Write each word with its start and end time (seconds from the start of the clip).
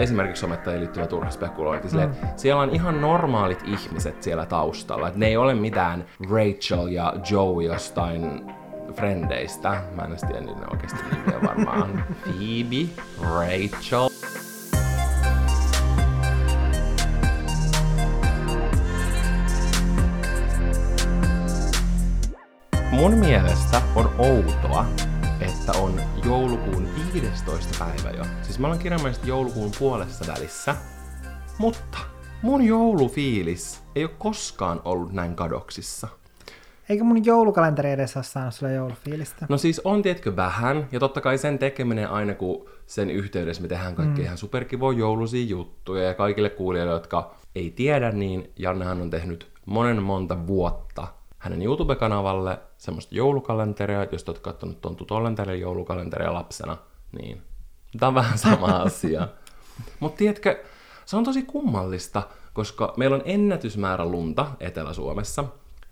esimerkiksi 0.00 0.40
somettajiin 0.40 0.80
liittyvä 0.80 1.06
turha 1.06 1.30
spekulointi. 1.30 1.86
Mm. 1.86 1.90
Silleen, 1.90 2.10
siellä 2.36 2.62
on 2.62 2.70
ihan 2.70 3.00
normaalit 3.00 3.62
ihmiset 3.64 4.22
siellä 4.22 4.46
taustalla. 4.46 5.08
Et 5.08 5.16
ne 5.16 5.26
ei 5.26 5.36
ole 5.36 5.54
mitään 5.54 6.04
Rachel 6.30 6.86
ja 6.86 7.14
Joe 7.30 7.64
jostain 7.64 8.52
frendeistä. 8.92 9.82
Mä 9.96 10.02
en 10.02 10.10
edes 10.10 10.20
tiedä 10.20 10.40
niiden 10.40 10.72
oikeasti 10.72 10.98
nimiä 11.10 11.42
varmaan. 11.42 12.04
Phoebe, 12.24 12.88
Rachel. 13.22 14.08
Mun 22.90 23.14
mielestä 23.14 23.82
on 23.94 24.10
outoa, 24.18 24.86
että 25.60 25.72
on 25.72 26.00
joulukuun 26.24 26.88
15. 27.12 27.84
päivä 27.84 28.16
jo. 28.16 28.24
Siis 28.42 28.58
mä 28.58 28.66
olen 28.66 28.78
kirjaimellisesti 28.78 29.28
joulukuun 29.28 29.70
puolessa 29.78 30.32
välissä. 30.32 30.76
Mutta 31.58 31.98
mun 32.42 32.62
joulufiilis 32.62 33.82
ei 33.94 34.04
ole 34.04 34.12
koskaan 34.18 34.80
ollut 34.84 35.12
näin 35.12 35.34
kadoksissa. 35.34 36.08
Eikö 36.88 37.04
mun 37.04 37.24
joulukalenteri 37.24 37.90
edes 37.90 38.16
ole 38.16 38.24
saanut 38.24 38.54
sulle 38.54 38.72
joulufiilistä? 38.72 39.46
No 39.48 39.58
siis 39.58 39.80
on 39.84 40.02
tietkö 40.02 40.36
vähän, 40.36 40.88
ja 40.92 41.00
totta 41.00 41.20
kai 41.20 41.38
sen 41.38 41.58
tekeminen 41.58 42.10
aina 42.10 42.34
kun 42.34 42.68
sen 42.86 43.10
yhteydessä 43.10 43.62
me 43.62 43.68
tehdään 43.68 43.94
kaikki 43.94 44.20
mm. 44.20 44.24
ihan 44.24 44.38
superkivoja 44.38 44.98
joulusia 44.98 45.46
juttuja, 45.46 46.02
ja 46.02 46.14
kaikille 46.14 46.50
kuulijoille, 46.50 46.92
jotka 46.92 47.34
ei 47.54 47.70
tiedä, 47.70 48.10
niin 48.10 48.50
Jannehan 48.56 49.00
on 49.00 49.10
tehnyt 49.10 49.50
monen 49.66 50.02
monta 50.02 50.46
vuotta 50.46 51.19
hänen 51.40 51.62
YouTube-kanavalle 51.62 52.58
semmoista 52.78 53.14
joulukalenteria, 53.14 54.06
jos 54.12 54.28
olet 54.28 54.38
katsonut 54.38 54.80
tuon 54.80 54.96
Tutollenterin 54.96 55.60
joulukalenteria 55.60 56.34
lapsena, 56.34 56.76
niin 57.18 57.42
tämä 57.98 58.08
on 58.08 58.14
vähän 58.14 58.38
sama 58.38 58.66
asia. 58.86 59.28
Mutta 60.00 60.18
tiedätkö, 60.18 60.64
se 61.06 61.16
on 61.16 61.24
tosi 61.24 61.42
kummallista, 61.42 62.22
koska 62.52 62.94
meillä 62.96 63.16
on 63.16 63.22
ennätysmäärä 63.24 64.04
lunta 64.04 64.46
Etelä-Suomessa. 64.60 65.44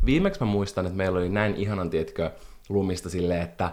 Viimeksi 0.04 0.40
mä 0.40 0.46
muistan, 0.46 0.86
että 0.86 0.96
meillä 0.96 1.18
oli 1.18 1.28
näin 1.28 1.56
ihanan, 1.56 1.90
tiedätkö, 1.90 2.30
lumista 2.68 3.10
silleen, 3.10 3.42
että 3.42 3.72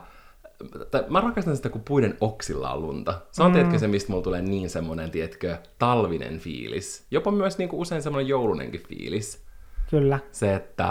tai 0.92 1.04
mä 1.10 1.22
rakastan 1.22 1.56
sitä, 1.56 1.70
kun 1.70 1.82
puiden 1.88 2.18
oksilla 2.22 2.74
on 2.74 2.82
lunta. 2.82 3.22
Se 3.32 3.44
on, 3.44 3.52
mm. 3.52 3.54
tiedätkö, 3.54 3.80
se, 3.80 3.88
mistä 3.88 4.12
mulla 4.12 4.24
tulee 4.24 4.42
niin 4.42 4.70
semmoinen, 4.70 5.12
tiedätkö, 5.12 5.58
talvinen 5.80 6.40
fiilis. 6.40 7.06
Jopa 7.12 7.32
myös 7.32 7.58
niin 7.58 7.70
kuin 7.70 7.80
usein 7.80 8.02
semmoinen 8.02 8.28
joulunenkin 8.28 8.84
fiilis. 8.90 9.45
Kyllä. 9.90 10.20
Se, 10.32 10.56
että 10.56 10.88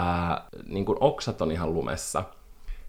niin 0.67 0.85
kuin 0.85 0.97
oksat 1.01 1.41
on 1.41 1.51
ihan 1.51 1.73
lumessa. 1.73 2.23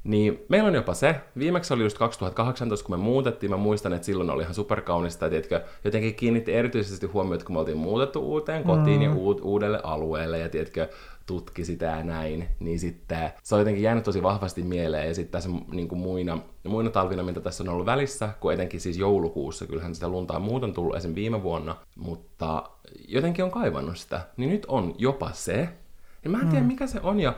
Niin 0.06 0.44
meillä 0.48 0.66
on 0.66 0.74
jopa 0.74 0.94
se, 0.94 1.20
viimeksi 1.38 1.74
oli 1.74 1.82
just 1.82 1.98
2018, 1.98 2.86
kun 2.86 2.98
me 2.98 3.02
muutettiin, 3.02 3.50
mä 3.50 3.56
muistan, 3.56 3.92
että 3.92 4.06
silloin 4.06 4.30
oli 4.30 4.42
ihan 4.42 4.54
superkaunista, 4.54 5.28
tiedätkö, 5.28 5.64
jotenkin 5.84 6.14
kiinnitti 6.14 6.54
erityisesti 6.54 7.06
huomiota, 7.06 7.44
kun 7.44 7.54
me 7.54 7.58
oltiin 7.58 7.76
muutettu 7.76 8.20
uuteen 8.20 8.64
kotiin 8.64 8.96
mm. 8.96 9.02
ja 9.02 9.12
u- 9.12 9.40
uudelle 9.42 9.80
alueelle, 9.82 10.38
ja 10.38 10.48
tiedätkö, 10.48 10.88
tutki 11.26 11.64
sitä 11.64 11.86
ja 11.86 12.02
näin, 12.02 12.48
niin 12.60 12.78
sitten 12.78 13.32
se 13.42 13.54
on 13.54 13.60
jotenkin 13.60 13.82
jäänyt 13.82 14.04
tosi 14.04 14.22
vahvasti 14.22 14.62
mieleen, 14.62 15.08
ja 15.08 15.14
sitten 15.14 15.32
tässä 15.32 15.50
niin 15.72 15.88
kuin 15.88 15.98
muina, 15.98 16.38
muina 16.68 16.90
talvina, 16.90 17.22
mitä 17.22 17.40
tässä 17.40 17.64
on 17.64 17.68
ollut 17.68 17.86
välissä, 17.86 18.28
kun 18.40 18.52
etenkin 18.52 18.80
siis 18.80 18.98
joulukuussa, 18.98 19.66
kyllähän 19.66 19.94
sitä 19.94 20.08
lunta 20.08 20.36
on 20.36 20.42
muuten 20.42 20.72
tullut 20.72 20.96
esim. 20.96 21.14
viime 21.14 21.42
vuonna, 21.42 21.76
mutta 21.96 22.70
jotenkin 23.08 23.44
on 23.44 23.50
kaivannut 23.50 23.98
sitä, 23.98 24.20
niin 24.36 24.50
nyt 24.50 24.66
on 24.68 24.94
jopa 24.98 25.30
se, 25.32 25.68
ja 26.26 26.30
mä 26.30 26.40
en 26.40 26.48
tiedä, 26.48 26.62
mm. 26.62 26.66
mikä 26.66 26.86
se 26.86 27.00
on, 27.02 27.20
ja 27.20 27.34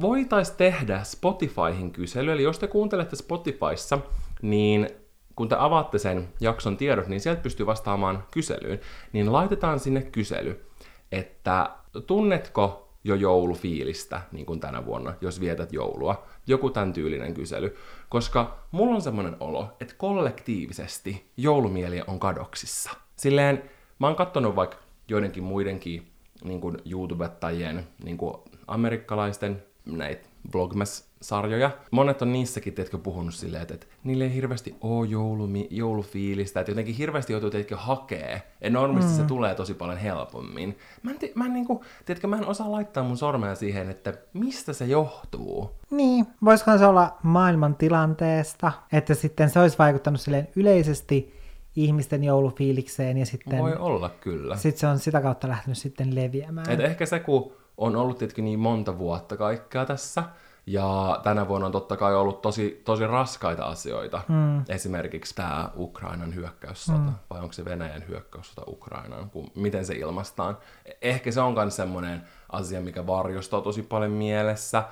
voitaisiin 0.00 0.56
tehdä 0.56 1.00
Spotifyhin 1.02 1.90
kysely, 1.90 2.32
eli 2.32 2.42
jos 2.42 2.58
te 2.58 2.66
kuuntelette 2.66 3.16
Spotifyssa, 3.16 3.98
niin 4.42 4.88
kun 5.36 5.48
te 5.48 5.56
avaatte 5.58 5.98
sen 5.98 6.28
jakson 6.40 6.76
tiedot, 6.76 7.06
niin 7.06 7.20
sieltä 7.20 7.42
pystyy 7.42 7.66
vastaamaan 7.66 8.24
kyselyyn, 8.30 8.80
niin 9.12 9.32
laitetaan 9.32 9.80
sinne 9.80 10.02
kysely, 10.02 10.66
että 11.12 11.70
tunnetko 12.06 12.94
jo 13.04 13.14
joulufiilistä, 13.14 14.20
niin 14.32 14.46
kuin 14.46 14.60
tänä 14.60 14.86
vuonna, 14.86 15.14
jos 15.20 15.40
vietät 15.40 15.72
joulua. 15.72 16.26
Joku 16.46 16.70
tämän 16.70 16.92
tyylinen 16.92 17.34
kysely. 17.34 17.76
Koska 18.08 18.58
mulla 18.70 18.94
on 18.94 19.02
semmoinen 19.02 19.36
olo, 19.40 19.76
että 19.80 19.94
kollektiivisesti 19.98 21.30
joulumieli 21.36 22.02
on 22.06 22.20
kadoksissa. 22.20 22.90
Silleen, 23.16 23.70
mä 23.98 24.06
oon 24.06 24.16
kattonut 24.16 24.56
vaikka 24.56 24.76
joidenkin 25.08 25.42
muidenkin 25.42 26.12
niin 26.44 26.60
kuin 26.60 26.76
YouTubettajien, 26.90 27.86
niin 28.04 28.18
kuin 28.18 28.34
amerikkalaisten 28.66 29.62
näitä 29.86 30.28
Vlogmas-sarjoja. 30.54 31.70
Monet 31.90 32.22
on 32.22 32.32
niissäkin, 32.32 32.74
teetkö, 32.74 32.98
puhunut 32.98 33.34
silleen, 33.34 33.62
että, 33.62 33.74
että 33.74 33.86
niille 34.04 34.24
ei 34.24 34.34
hirveästi 34.34 34.76
ole 34.80 35.06
joulumi, 35.06 35.68
joulufiilistä, 35.70 36.60
että 36.60 36.70
jotenkin 36.70 36.94
hirveästi 36.94 37.32
joutuu, 37.32 37.50
teetkö, 37.50 37.76
hakee. 37.76 38.42
Ja 38.60 38.70
normisti 38.70 39.10
mm. 39.10 39.16
se 39.16 39.22
tulee 39.22 39.54
tosi 39.54 39.74
paljon 39.74 39.98
helpommin. 39.98 40.78
Mä 41.02 41.10
en, 41.10 41.16
mä 41.34 41.46
en, 41.46 41.52
niin 41.52 41.66
kuin, 41.66 41.80
teetkö, 42.04 42.26
mä 42.26 42.36
en 42.36 42.46
osaa 42.46 42.72
laittaa 42.72 43.04
mun 43.04 43.16
sormea 43.16 43.54
siihen, 43.54 43.90
että 43.90 44.14
mistä 44.32 44.72
se 44.72 44.84
johtuu. 44.84 45.70
Niin, 45.90 46.26
voisikohan 46.44 46.78
se 46.78 46.86
olla 46.86 47.16
maailman 47.22 47.74
tilanteesta, 47.74 48.72
että 48.92 49.14
sitten 49.14 49.50
se 49.50 49.60
olisi 49.60 49.78
vaikuttanut 49.78 50.20
silleen 50.20 50.48
yleisesti 50.56 51.38
ihmisten 51.84 52.24
joulufiilikseen 52.24 53.18
ja 53.18 53.26
sitten... 53.26 53.58
Voi 53.58 53.76
olla 53.76 54.10
kyllä. 54.20 54.56
Sitten 54.56 54.80
se 54.80 54.86
on 54.86 54.98
sitä 54.98 55.20
kautta 55.20 55.48
lähtenyt 55.48 55.78
sitten 55.78 56.14
leviämään. 56.14 56.70
Et 56.70 56.80
ehkä 56.80 57.06
se, 57.06 57.20
kun 57.20 57.52
on 57.76 57.96
ollut 57.96 58.18
tietenkin 58.18 58.44
niin 58.44 58.58
monta 58.58 58.98
vuotta 58.98 59.36
kaikkea 59.36 59.86
tässä, 59.86 60.22
ja 60.66 61.20
tänä 61.22 61.48
vuonna 61.48 61.66
on 61.66 61.72
totta 61.72 61.96
kai 61.96 62.14
ollut 62.14 62.42
tosi, 62.42 62.82
tosi 62.84 63.06
raskaita 63.06 63.64
asioita. 63.64 64.20
Mm. 64.28 64.64
Esimerkiksi 64.68 65.34
tämä 65.34 65.70
Ukrainan 65.76 66.34
hyökkäyssota, 66.34 66.98
mm. 66.98 67.12
vai 67.30 67.40
onko 67.40 67.52
se 67.52 67.64
Venäjän 67.64 68.04
hyökkäyssota 68.08 68.62
Ukrainaan, 68.66 69.30
kun, 69.30 69.50
miten 69.54 69.84
se 69.84 69.94
ilmastaan. 69.94 70.58
Ehkä 71.02 71.30
se 71.30 71.40
on 71.40 71.54
myös 71.54 71.76
semmoinen 71.76 72.22
asia, 72.52 72.80
mikä 72.80 73.06
varjostaa 73.06 73.60
tosi 73.60 73.82
paljon 73.82 74.10
mielessä. 74.10 74.84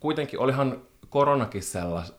Kuitenkin 0.00 0.40
olihan 0.40 0.82
koronakin 1.10 1.62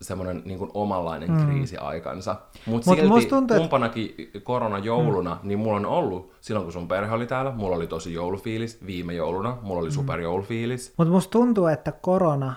semmoinen 0.01 0.41
niin 0.45 0.69
omanlainen 0.73 1.31
mm. 1.31 1.45
kriisiaikansa. 1.45 2.35
Mutta 2.65 2.89
Mut 2.89 2.99
silti 2.99 3.25
tuntuu, 3.25 3.57
kumpanakin 3.57 4.31
korona 4.43 4.77
jouluna, 4.77 5.39
mm. 5.43 5.47
niin 5.47 5.59
mulla 5.59 5.77
on 5.77 5.85
ollut, 5.85 6.33
silloin 6.41 6.65
kun 6.65 6.73
sun 6.73 6.87
perhe 6.87 7.13
oli 7.13 7.27
täällä, 7.27 7.51
mulla 7.51 7.75
oli 7.75 7.87
tosi 7.87 8.13
joulufiilis. 8.13 8.85
Viime 8.85 9.13
jouluna 9.13 9.57
mulla 9.61 9.79
oli 9.79 9.89
mm. 9.89 9.93
superjoulufiilis. 9.93 10.93
Mutta 10.97 11.13
musta 11.13 11.31
tuntuu, 11.31 11.67
että 11.67 11.91
korona 11.91 12.53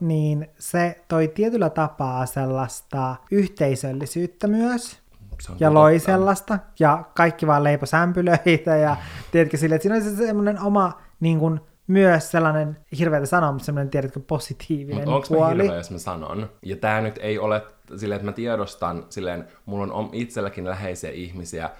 niin 0.00 0.48
se 0.58 1.04
toi 1.08 1.28
tietyllä 1.28 1.70
tapaa 1.70 2.26
sellaista 2.26 3.16
yhteisöllisyyttä 3.30 4.46
myös. 4.46 4.98
ja 5.60 5.74
loi 5.74 5.92
totta. 5.92 6.06
sellaista, 6.06 6.58
ja 6.78 7.04
kaikki 7.14 7.46
vaan 7.46 7.64
leipä 7.64 7.86
sämpylöitä, 7.86 8.76
ja 8.76 8.96
tiedätkö 9.32 9.56
sille, 9.56 9.74
että 9.74 9.82
siinä 9.82 9.96
oli 9.96 10.04
se 10.04 10.26
semmoinen 10.26 10.60
oma 10.60 10.92
niin 11.20 11.38
kuin, 11.38 11.60
myös 11.86 12.30
sellainen 12.30 12.76
hirveätä 12.98 13.26
sanoa, 13.26 13.52
mutta 13.52 13.66
semmoinen, 13.66 13.90
tiedätkö, 13.90 14.20
positiivinen 14.20 15.08
Mut 15.08 15.28
puoli. 15.28 15.42
Onko 15.42 15.62
hirveä, 15.62 15.76
jos 15.76 15.90
mä 15.90 15.98
sanon? 15.98 16.50
Ja 16.62 16.76
tämä 16.76 17.00
nyt 17.00 17.18
ei 17.22 17.38
ole 17.38 17.62
silleen, 17.96 18.16
että 18.16 18.30
mä 18.30 18.32
tiedostan, 18.32 19.06
silleen, 19.08 19.48
mulla 19.66 19.94
on 19.94 20.08
itselläkin 20.12 20.64
läheisiä 20.64 21.10
ihmisiä, 21.10 21.70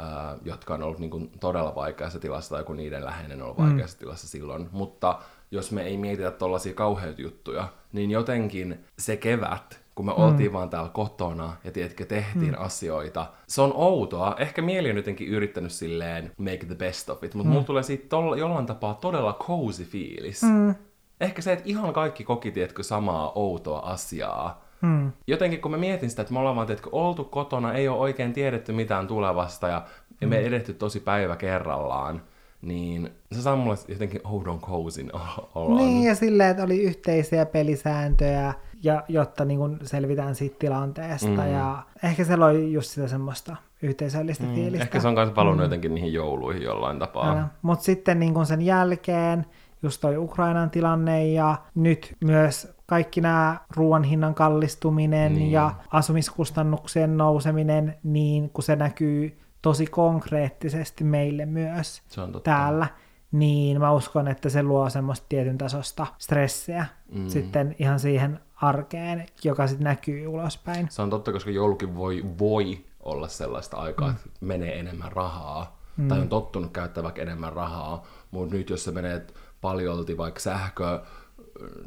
Uh, 0.00 0.40
jotka 0.44 0.74
on 0.74 0.82
ollut 0.82 0.98
niin 0.98 1.10
kuin, 1.10 1.30
todella 1.40 1.74
vaikeassa 1.74 2.18
tilassa 2.18 2.54
tai 2.54 2.64
kun 2.64 2.76
niiden 2.76 3.04
läheinen 3.04 3.42
on 3.42 3.44
ollut 3.44 3.58
mm. 3.58 3.64
vaikeassa 3.64 3.98
tilassa 3.98 4.28
silloin. 4.28 4.68
Mutta 4.72 5.18
jos 5.50 5.72
me 5.72 5.82
ei 5.82 5.96
mietitä 5.96 6.30
tollaisia 6.30 6.74
kauheita 6.74 7.22
juttuja, 7.22 7.68
niin 7.92 8.10
jotenkin 8.10 8.84
se 8.98 9.16
kevät, 9.16 9.80
kun 9.94 10.06
me 10.06 10.12
mm. 10.12 10.22
oltiin 10.22 10.52
vaan 10.52 10.70
täällä 10.70 10.90
kotona 10.90 11.56
ja 11.64 11.70
tiedätkö, 11.70 12.04
tehtiin 12.04 12.52
mm. 12.52 12.64
asioita. 12.64 13.26
Se 13.46 13.62
on 13.62 13.72
outoa. 13.74 14.36
Ehkä 14.38 14.62
mieli 14.62 14.90
on 14.90 14.96
jotenkin 14.96 15.28
yrittänyt 15.28 15.72
silleen 15.72 16.32
make 16.38 16.66
the 16.66 16.74
best 16.74 17.10
of 17.10 17.24
it, 17.24 17.34
mutta 17.34 17.48
mm. 17.48 17.52
mulla 17.52 17.64
tulee 17.64 17.82
siitä 17.82 18.08
tolla, 18.08 18.36
jollain 18.36 18.66
tapaa 18.66 18.94
todella 18.94 19.36
cozy 19.40 19.84
fiilis. 19.84 20.42
Mm. 20.42 20.74
Ehkä 21.20 21.42
se, 21.42 21.52
että 21.52 21.64
ihan 21.68 21.92
kaikki 21.92 22.24
koki, 22.24 22.50
tiedätkö, 22.50 22.82
samaa 22.82 23.32
outoa 23.34 23.78
asiaa. 23.78 24.64
Mm. 24.80 25.12
Jotenkin 25.26 25.60
kun 25.60 25.70
mä 25.70 25.76
mietin 25.76 26.10
sitä, 26.10 26.22
että 26.22 26.32
me 26.32 26.38
ollaan 26.38 26.56
vaan, 26.56 26.66
tiedätkö, 26.66 26.90
oltu 26.92 27.24
kotona, 27.24 27.72
ei 27.72 27.88
ole 27.88 27.98
oikein 27.98 28.32
tiedetty 28.32 28.72
mitään 28.72 29.06
tulevasta 29.06 29.68
ja, 29.68 29.82
mm. 30.20 30.28
me 30.28 30.38
edetty 30.38 30.74
tosi 30.74 31.00
päivä 31.00 31.36
kerrallaan, 31.36 32.22
niin 32.62 33.10
se 33.32 33.42
saa 33.42 33.56
mulle 33.56 33.76
jotenkin 33.88 34.20
oudon 34.24 34.60
kousin 34.60 35.10
olon. 35.54 35.76
Niin, 35.76 36.02
ja 36.02 36.14
silleen, 36.14 36.50
että 36.50 36.62
oli 36.62 36.82
yhteisiä 36.82 37.46
pelisääntöjä, 37.46 38.54
ja 38.82 39.02
jotta 39.08 39.44
niin 39.44 39.58
kun 39.58 39.78
selvitään 39.82 40.34
siitä 40.34 40.56
tilanteesta. 40.58 41.28
Mm. 41.28 41.52
Ja 41.52 41.82
ehkä 42.02 42.24
se 42.24 42.36
loi 42.36 42.72
just 42.72 42.90
sitä 42.90 43.08
semmoista 43.08 43.56
yhteisöllistä 43.82 44.44
mm. 44.44 44.54
fiilistä. 44.54 44.84
Ehkä 44.84 45.00
se 45.00 45.08
on 45.08 45.14
myös 45.14 45.36
valunut 45.36 45.58
mm. 45.58 45.62
jotenkin 45.62 45.94
niihin 45.94 46.12
jouluihin 46.12 46.62
jollain 46.62 46.98
tapaa. 46.98 47.48
Mutta 47.62 47.84
sitten 47.84 48.20
niin 48.20 48.34
kun 48.34 48.46
sen 48.46 48.62
jälkeen 48.62 49.46
just 49.82 50.00
toi 50.00 50.16
Ukrainan 50.16 50.70
tilanne 50.70 51.26
ja 51.26 51.56
nyt 51.74 52.16
myös 52.24 52.74
kaikki 52.86 53.20
nämä 53.20 53.56
ruoan 53.76 54.04
hinnan 54.04 54.34
kallistuminen 54.34 55.34
niin. 55.34 55.52
ja 55.52 55.74
asumiskustannuksien 55.90 57.16
nouseminen, 57.16 57.96
niin 58.02 58.50
kun 58.50 58.64
se 58.64 58.76
näkyy 58.76 59.38
tosi 59.62 59.86
konkreettisesti 59.86 61.04
meille 61.04 61.46
myös 61.46 62.02
se 62.08 62.20
on 62.20 62.32
totta. 62.32 62.50
täällä, 62.50 62.86
niin 63.32 63.80
mä 63.80 63.92
uskon, 63.92 64.28
että 64.28 64.48
se 64.48 64.62
luo 64.62 64.90
semmoista 64.90 65.26
tietyn 65.28 65.58
tasosta 65.58 66.06
stressiä 66.18 66.86
mm. 67.14 67.28
sitten 67.28 67.76
ihan 67.78 68.00
siihen 68.00 68.40
arkeen, 68.62 69.26
joka 69.44 69.66
sitten 69.66 69.84
näkyy 69.84 70.26
ulospäin. 70.26 70.86
Se 70.90 71.02
on 71.02 71.10
totta, 71.10 71.32
koska 71.32 71.50
joulukin 71.50 71.96
voi, 71.96 72.24
voi 72.38 72.84
olla 73.00 73.28
sellaista 73.28 73.76
aikaa, 73.76 74.08
mm. 74.08 74.14
että 74.14 74.28
menee 74.40 74.78
enemmän 74.78 75.12
rahaa, 75.12 75.80
mm. 75.96 76.08
tai 76.08 76.20
on 76.20 76.28
tottunut 76.28 76.72
käyttää 76.72 77.02
vaikka 77.02 77.22
enemmän 77.22 77.52
rahaa, 77.52 78.06
mutta 78.30 78.54
nyt 78.54 78.70
jos 78.70 78.84
se 78.84 78.90
menee 78.90 79.26
paljolti 79.60 80.16
vaikka 80.16 80.40
sähkö, 80.40 81.00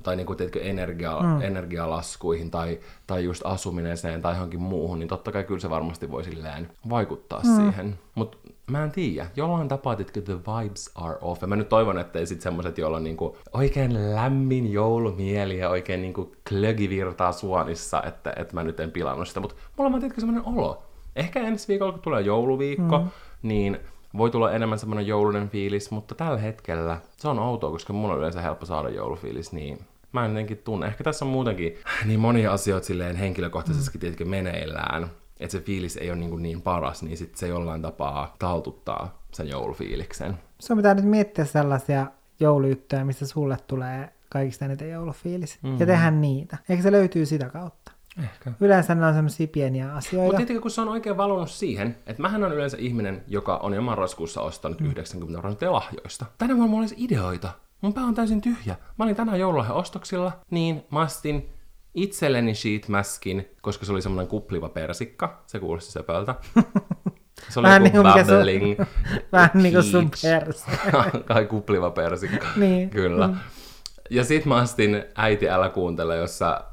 tai 0.03 0.15
niin 0.15 0.27
kuin, 0.27 0.37
tiedätkö, 0.37 0.61
energia, 0.61 1.19
mm. 1.19 1.41
energialaskuihin 1.41 2.51
tai, 2.51 2.79
tai 3.07 3.23
just 3.23 3.41
asumiseen 3.45 4.21
tai 4.21 4.33
johonkin 4.33 4.61
muuhun, 4.61 4.99
niin 4.99 5.07
totta 5.07 5.31
kai 5.31 5.43
kyllä 5.43 5.59
se 5.59 5.69
varmasti 5.69 6.11
voi 6.11 6.23
silleen 6.23 6.69
vaikuttaa 6.89 7.41
mm. 7.43 7.55
siihen. 7.55 7.99
Mutta 8.15 8.37
mä 8.71 8.83
en 8.83 8.91
tiedä, 8.91 9.27
jollain 9.35 9.67
tapaa, 9.67 9.95
että 9.99 10.21
the 10.21 10.37
vibes 10.37 10.91
are 10.95 11.17
off. 11.21 11.41
Ja 11.41 11.47
mä 11.47 11.55
nyt 11.55 11.69
toivon, 11.69 11.99
että 11.99 12.19
ei 12.19 12.27
sit 12.27 12.41
semmoset, 12.41 12.77
joilla 12.77 12.97
on 12.97 13.03
niinku 13.03 13.37
oikein 13.53 14.15
lämmin 14.15 14.73
joulumieli 14.73 15.57
ja 15.57 15.69
oikein 15.69 16.01
niinku 16.01 16.35
klögi 16.49 16.89
virtaa 16.89 17.31
suonissa, 17.31 18.03
että, 18.03 18.33
että 18.35 18.53
mä 18.53 18.63
nyt 18.63 18.79
en 18.79 18.91
pilannut 18.91 19.27
sitä. 19.27 19.39
Mutta 19.39 19.55
mulla 19.77 19.87
on 19.87 19.93
tietenkin 19.93 20.21
semmoinen 20.21 20.53
olo. 20.55 20.83
Ehkä 21.15 21.39
ensi 21.39 21.67
viikolla, 21.67 21.91
kun 21.91 22.01
tulee 22.01 22.21
jouluviikko, 22.21 22.99
mm. 22.99 23.09
niin 23.41 23.79
voi 24.17 24.31
tulla 24.31 24.51
enemmän 24.51 24.79
semmoinen 24.79 25.07
joulunen 25.07 25.49
fiilis, 25.49 25.91
mutta 25.91 26.15
tällä 26.15 26.37
hetkellä 26.37 27.01
se 27.17 27.27
on 27.27 27.39
outoa, 27.39 27.71
koska 27.71 27.93
mulla 27.93 28.13
on 28.13 28.19
yleensä 28.19 28.41
helppo 28.41 28.65
saada 28.65 28.89
joulufiilis, 28.89 29.53
niin 29.53 29.79
mä 30.11 30.25
en 30.25 30.31
jotenkin 30.31 30.57
tunne. 30.57 30.87
Ehkä 30.87 31.03
tässä 31.03 31.25
on 31.25 31.31
muutenkin 31.31 31.75
niin 32.05 32.19
monia 32.19 32.53
asioita 32.53 32.87
silleen 32.87 33.15
henkilökohtaisesti 33.15 33.97
mm. 33.97 33.99
tietenkin 33.99 34.29
meneillään, 34.29 35.11
että 35.39 35.51
se 35.51 35.63
fiilis 35.63 35.97
ei 35.97 36.09
ole 36.09 36.19
niin, 36.19 36.43
niin 36.43 36.61
paras, 36.61 37.03
niin 37.03 37.17
sitten 37.17 37.39
se 37.39 37.47
jollain 37.47 37.81
tapaa 37.81 38.35
taltuttaa 38.39 39.21
sen 39.31 39.49
joulufiiliksen. 39.49 40.37
Sun 40.59 40.77
pitää 40.77 40.93
nyt 40.93 41.05
miettiä 41.05 41.45
sellaisia 41.45 42.07
jouluyttöjä, 42.39 43.05
mistä 43.05 43.25
sulle 43.25 43.57
tulee 43.67 44.09
kaikista 44.29 44.65
eniten 44.65 44.89
joulufiilis. 44.89 45.59
Mm-hmm. 45.63 45.79
Ja 45.79 45.85
tehdä 45.85 46.11
niitä. 46.11 46.57
Eikö 46.69 46.83
se 46.83 46.91
löytyy 46.91 47.25
sitä 47.25 47.49
kautta? 47.49 47.91
Ehkä. 48.23 48.51
Yleensä 48.59 48.95
ne 48.95 49.05
on 49.05 49.13
semmoisia 49.13 49.47
pieniä 49.47 49.93
asioita. 49.93 50.25
Mutta 50.25 50.37
tietenkin 50.37 50.61
kun 50.61 50.71
se 50.71 50.81
on 50.81 50.89
oikein 50.89 51.17
valunut 51.17 51.51
siihen, 51.51 51.97
että 52.07 52.21
mähän 52.21 52.43
on 52.43 52.53
yleensä 52.53 52.77
ihminen, 52.79 53.23
joka 53.27 53.57
on 53.57 53.73
jo 53.73 53.81
marraskuussa 53.81 54.41
ostanut 54.41 54.79
mm. 54.79 54.91
90 54.91 55.39
prosenttia 55.41 55.71
lahjoista. 55.71 56.25
Tänä 56.37 56.55
vuonna 56.55 56.69
mulla 56.69 56.81
olisi 56.81 56.95
ideoita. 56.97 57.49
Mun 57.81 57.93
pää 57.93 58.03
on 58.03 58.15
täysin 58.15 58.41
tyhjä. 58.41 58.75
Mä 58.97 59.05
olin 59.05 59.15
tänään 59.15 59.39
joululahjan 59.39 59.75
ostoksilla, 59.77 60.31
niin 60.49 60.83
mä 60.91 60.99
astin 60.99 61.49
itselleni 61.93 62.55
sheetmaskin, 62.55 63.49
koska 63.61 63.85
se 63.85 63.91
oli 63.91 64.01
semmoinen 64.01 64.27
kupliva 64.27 64.69
persikka. 64.69 65.43
Se 65.47 65.59
kuulosti 65.59 65.91
sepöltä. 65.91 66.35
Se 67.49 67.59
oli 67.59 67.67
Vähän 67.67 67.83
niin 67.83 67.91
kuin 67.91 68.05
sun- 68.25 68.35
babbling. 68.35 68.79
Vähän 69.31 69.49
niin 69.53 69.73
kuin 69.73 69.83
sun 69.83 70.11
perse. 70.21 70.71
Kai 71.27 71.45
kupliva 71.45 71.89
persikka. 71.89 72.47
Niin. 72.55 72.89
Kyllä. 72.89 73.29
Ja 74.09 74.23
sit 74.23 74.45
mä 74.45 74.55
astin 74.55 75.03
Äiti, 75.15 75.49
älä 75.49 75.69
kuuntele, 75.69 76.15
jos 76.15 76.37
sä 76.37 76.49
äh, 76.49 76.63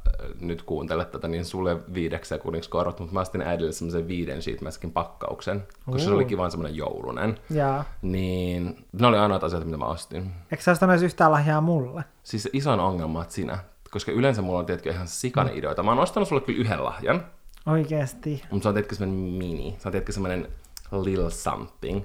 nyt 0.40 0.62
kuuntelet 0.62 1.10
tätä, 1.10 1.28
niin 1.28 1.44
sulle 1.44 1.76
viideksi 1.94 2.28
sekunniksi 2.28 2.70
korot, 2.70 2.98
mutta 2.98 3.14
mä 3.14 3.20
astin 3.20 3.42
äidille 3.42 3.72
semmoisen 3.72 4.08
viiden 4.08 4.42
sheetmaskin 4.42 4.90
pakkauksen, 4.92 5.66
koska 5.86 5.98
se 6.02 6.08
Ooh. 6.10 6.14
oli 6.16 6.24
kivan 6.24 6.50
semmoinen 6.50 6.76
joulunen. 6.76 7.38
Jaa. 7.50 7.84
Niin 8.02 8.84
ne 8.92 9.06
oli 9.06 9.18
ainoat 9.18 9.44
asiat, 9.44 9.64
mitä 9.64 9.76
mä 9.76 9.84
ostin. 9.84 10.30
Eikö 10.50 10.62
sä 10.64 10.70
ostanut 10.72 11.02
yhtään 11.02 11.32
lahjaa 11.32 11.60
mulle? 11.60 12.04
Siis 12.22 12.42
se 12.42 12.50
isoin 12.52 12.80
ongelma 12.80 13.18
on 13.18 13.24
sinä, 13.28 13.58
koska 13.90 14.12
yleensä 14.12 14.42
mulla 14.42 14.58
on 14.58 14.66
tietenkin 14.66 14.92
ihan 14.92 15.08
sikana 15.08 15.50
Mm. 15.50 15.56
ideoita. 15.56 15.82
Mä 15.82 15.90
oon 15.90 16.00
ostanut 16.00 16.28
sulle 16.28 16.42
kyllä 16.42 16.60
yhden 16.60 16.84
lahjan, 16.84 17.26
Oikeesti. 17.66 18.42
mutta 18.50 18.62
se 18.62 18.68
on 18.68 18.74
tietenkin 18.74 18.98
semmoinen 18.98 19.34
mini. 19.34 19.76
Se 19.78 19.88
on 19.88 19.92
tietenkin 19.92 20.14
semmoinen 20.14 20.48
little 21.04 21.30
something. 21.30 22.02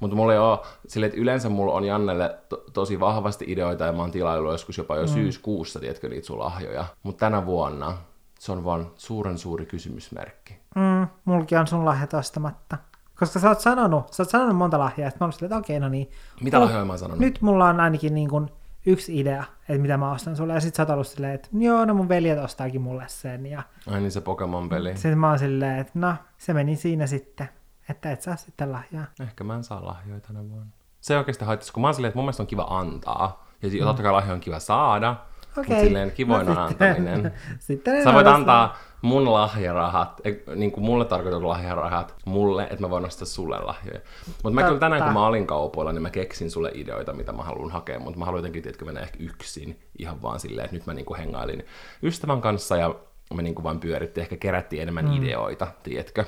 Mutta 0.00 0.16
mulla 0.16 0.32
ei 0.32 0.38
ole 0.38 0.58
silleen, 0.88 1.08
että 1.08 1.20
yleensä 1.20 1.48
mulla 1.48 1.72
on 1.74 1.84
Jannelle 1.84 2.38
to- 2.48 2.64
tosi 2.72 3.00
vahvasti 3.00 3.44
ideoita 3.48 3.84
ja 3.84 3.92
mä 3.92 3.98
oon 3.98 4.10
tilaillut 4.10 4.52
joskus 4.52 4.78
jopa 4.78 4.96
jo 4.96 5.02
mm. 5.02 5.08
syyskuussa, 5.08 5.80
tiedätkö, 5.80 6.08
niitä 6.08 6.26
sun 6.26 6.38
lahjoja. 6.38 6.84
Mutta 7.02 7.20
tänä 7.26 7.46
vuonna 7.46 7.96
se 8.38 8.52
on 8.52 8.64
vaan 8.64 8.90
suuren 8.96 9.38
suuri 9.38 9.66
kysymysmerkki. 9.66 10.58
Mm, 10.76 11.06
mulki 11.24 11.56
on 11.56 11.66
sun 11.66 11.84
lahjat 11.84 12.14
ostamatta. 12.14 12.76
Koska 13.18 13.38
sä 13.40 13.48
oot 13.48 13.60
sanonut, 13.60 14.12
sä 14.12 14.22
oot 14.22 14.30
sanonut 14.30 14.56
monta 14.56 14.78
lahjaa, 14.78 15.08
että 15.08 15.18
mä 15.20 15.24
oon 15.26 15.32
silleen, 15.32 15.46
että 15.46 15.56
okei, 15.58 15.80
no 15.80 15.88
niin. 15.88 16.10
Mitä 16.42 16.58
Oh, 16.58 16.64
lahjoja 16.64 16.84
mä 16.84 16.92
oon 16.92 16.98
sanonut? 16.98 17.18
Nyt 17.20 17.38
mulla 17.42 17.66
on 17.68 17.80
ainakin 17.80 18.14
niin 18.14 18.28
kuin 18.30 18.48
yksi 18.86 19.20
idea, 19.20 19.44
että 19.68 19.82
mitä 19.82 19.96
mä 19.96 20.12
ostan 20.12 20.36
sulle. 20.36 20.52
Ja 20.54 20.60
sit 20.60 20.74
sä 20.74 20.82
oot 20.82 20.90
ollut 20.90 21.06
silleen, 21.06 21.34
että 21.34 21.48
joo, 21.52 21.84
no 21.84 21.94
mun 21.94 22.08
veljet 22.08 22.38
ostaakin 22.38 22.80
mulle 22.80 23.04
sen. 23.06 23.46
Ja 23.46 23.62
Ai 23.86 24.00
niin 24.00 24.10
se 24.12 24.20
Pokemon-peli. 24.20 24.94
sitten 24.94 25.18
mä 25.18 25.28
oon 25.28 25.38
silleen, 25.38 25.78
että 25.78 25.92
no, 25.94 26.14
se 26.38 26.54
meni 26.54 26.76
siinä 26.76 27.06
sitten. 27.06 27.48
Että 27.90 28.12
et 28.12 28.22
saa 28.22 28.36
sitten 28.36 28.72
lahjaa. 28.72 29.04
Ehkä 29.20 29.44
mä 29.44 29.54
en 29.54 29.64
saa 29.64 29.86
lahjoja 29.86 30.20
tänä 30.20 30.48
vuonna. 30.48 30.70
Se 31.00 31.18
oikeasti 31.18 31.44
haittaisi, 31.44 31.72
kun 31.72 31.80
mä 31.80 31.86
oon 31.86 31.94
silleen, 31.94 32.08
että 32.08 32.18
mun 32.18 32.24
mielestä 32.24 32.42
on 32.42 32.46
kiva 32.46 32.66
antaa. 32.70 33.46
Ja 33.62 33.84
totta 33.84 34.02
kai 34.02 34.12
lahjoja 34.12 34.34
on 34.34 34.40
kiva 34.40 34.58
saada. 34.58 35.16
Mutta 35.56 35.60
Okei. 35.60 35.84
silleen 35.84 36.10
kivoin 36.10 36.46
No 36.46 36.66
sitten- 36.68 36.88
antaminen. 36.88 37.32
sitten 37.58 37.96
en 37.96 38.04
Sä 38.04 38.12
voit 38.12 38.26
antaa 38.26 38.76
mun 39.02 39.32
lahjarahat, 39.32 40.20
niin 40.56 40.72
kuin 40.72 40.84
mulle 40.84 41.04
tarkoitetut 41.04 41.44
lahjarahat, 41.48 42.14
mulle, 42.24 42.62
että 42.62 42.80
mä 42.80 42.90
voin 42.90 43.04
ostaa 43.04 43.26
sulle 43.26 43.58
lahjoja. 43.60 44.00
Mutta 44.26 44.50
mä 44.50 44.62
kyllä 44.62 44.80
tänään, 44.80 45.02
kun 45.02 45.12
mä 45.12 45.26
olin 45.26 45.46
kaupoilla, 45.46 45.92
niin 45.92 46.02
mä 46.02 46.10
keksin 46.10 46.50
sulle 46.50 46.70
ideoita, 46.74 47.12
mitä 47.12 47.32
mä 47.32 47.42
haluan 47.42 47.70
hakea, 47.70 47.98
mutta 48.00 48.18
mä 48.18 48.24
haluan 48.24 48.38
jotenkin, 48.38 48.62
tiedätkö, 48.62 48.84
mennä 48.84 49.00
ehkä 49.00 49.18
yksin 49.20 49.80
ihan 49.98 50.22
vaan 50.22 50.40
silleen, 50.40 50.64
että 50.64 50.76
nyt 50.76 50.86
mä 50.86 50.94
niinku 50.94 51.14
hengailin 51.14 51.66
ystävän 52.02 52.40
kanssa 52.40 52.76
ja 52.76 52.94
me 53.34 53.42
niinku 53.42 53.62
vaan 53.62 53.80
pyörittiin, 53.80 54.22
ehkä 54.22 54.36
kerättiin 54.36 54.82
enemmän 54.82 55.04
mm. 55.04 55.12
ideoita, 55.12 55.66
tiedätkö. 55.82 56.24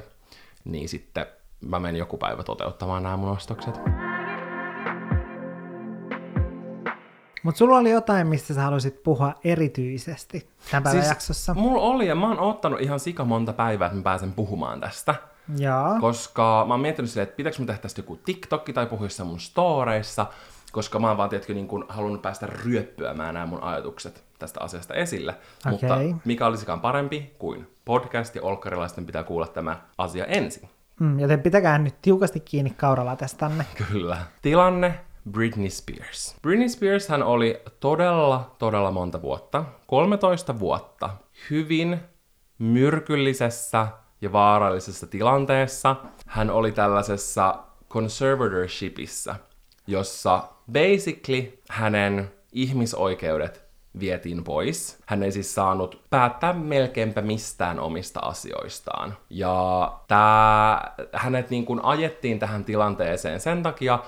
Niin 0.64 0.88
sitten 0.88 1.26
mä 1.68 1.80
menen 1.80 1.98
joku 1.98 2.16
päivä 2.16 2.42
toteuttamaan 2.42 3.02
nämä 3.02 3.16
mun 3.16 3.30
ostokset. 3.30 3.80
Mutta 7.42 7.58
sulla 7.58 7.76
oli 7.76 7.90
jotain, 7.90 8.26
mistä 8.26 8.54
sä 8.54 8.62
haluaisit 8.62 9.02
puhua 9.02 9.34
erityisesti 9.44 10.48
tämän 10.70 10.82
päivän 10.82 11.06
jaksossa. 11.06 11.54
mulla 11.54 11.82
oli, 11.82 12.06
ja 12.06 12.14
mä 12.14 12.28
oon 12.28 12.40
ottanut 12.40 12.80
ihan 12.80 13.00
sika 13.00 13.24
monta 13.24 13.52
päivää, 13.52 13.86
että 13.86 13.96
mä 13.96 14.02
pääsen 14.02 14.32
puhumaan 14.32 14.80
tästä. 14.80 15.14
Joo. 15.58 16.00
Koska 16.00 16.64
mä 16.68 16.74
oon 16.74 16.80
miettinyt 16.80 17.10
silleen, 17.10 17.28
että 17.28 17.36
pitääkö 17.36 17.58
mä 17.58 17.66
tehdä 17.66 17.82
tästä 17.82 17.98
joku 17.98 18.16
TikTok 18.16 18.64
tai 18.74 18.86
puhua 18.86 19.08
mun 19.24 19.40
storeissa, 19.40 20.26
koska 20.72 20.98
mä 20.98 21.08
oon 21.08 21.16
vaan, 21.16 21.28
tiedätkö, 21.28 21.54
niin 21.54 21.68
kun 21.68 21.86
halunnut 21.88 22.22
päästä 22.22 22.46
ryöppyämään 22.46 23.34
nämä 23.34 23.46
mun 23.46 23.62
ajatukset 23.62 24.24
tästä 24.38 24.60
asiasta 24.60 24.94
esille. 24.94 25.34
Okei. 25.66 25.72
Mutta 25.72 26.20
mikä 26.24 26.46
olisikaan 26.46 26.80
parempi 26.80 27.34
kuin 27.38 27.66
podcast 27.84 28.34
ja 28.34 28.42
olkkarilaisten 28.42 29.06
pitää 29.06 29.22
kuulla 29.22 29.46
tämä 29.46 29.80
asia 29.98 30.24
ensin. 30.24 30.68
Mm, 31.02 31.20
joten 31.20 31.42
pitäkää 31.42 31.78
nyt 31.78 31.94
tiukasti 32.02 32.40
kiinni 32.40 32.70
kauralla 32.70 33.16
tästänne. 33.16 33.66
Kyllä. 33.88 34.18
Tilanne 34.42 35.00
Britney 35.30 35.70
Spears. 35.70 36.36
Britney 36.42 36.68
Spears 36.68 37.08
hän 37.08 37.22
oli 37.22 37.62
todella, 37.80 38.54
todella 38.58 38.90
monta 38.90 39.22
vuotta, 39.22 39.64
13 39.86 40.58
vuotta, 40.58 41.10
hyvin 41.50 42.00
myrkyllisessä 42.58 43.86
ja 44.20 44.32
vaarallisessa 44.32 45.06
tilanteessa. 45.06 45.96
Hän 46.26 46.50
oli 46.50 46.72
tällaisessa 46.72 47.58
conservatorshipissa, 47.90 49.36
jossa 49.86 50.48
basically 50.72 51.58
hänen 51.68 52.32
ihmisoikeudet 52.52 53.61
vietiin 54.00 54.44
pois. 54.44 54.98
Hän 55.06 55.22
ei 55.22 55.32
siis 55.32 55.54
saanut 55.54 56.00
päättää 56.10 56.52
melkeinpä 56.52 57.22
mistään 57.22 57.80
omista 57.80 58.20
asioistaan. 58.20 59.16
Ja 59.30 59.92
tää, 60.08 60.94
hänet 61.12 61.50
niin 61.50 61.66
kuin 61.66 61.84
ajettiin 61.84 62.38
tähän 62.38 62.64
tilanteeseen 62.64 63.40
sen 63.40 63.62
takia, 63.62 63.98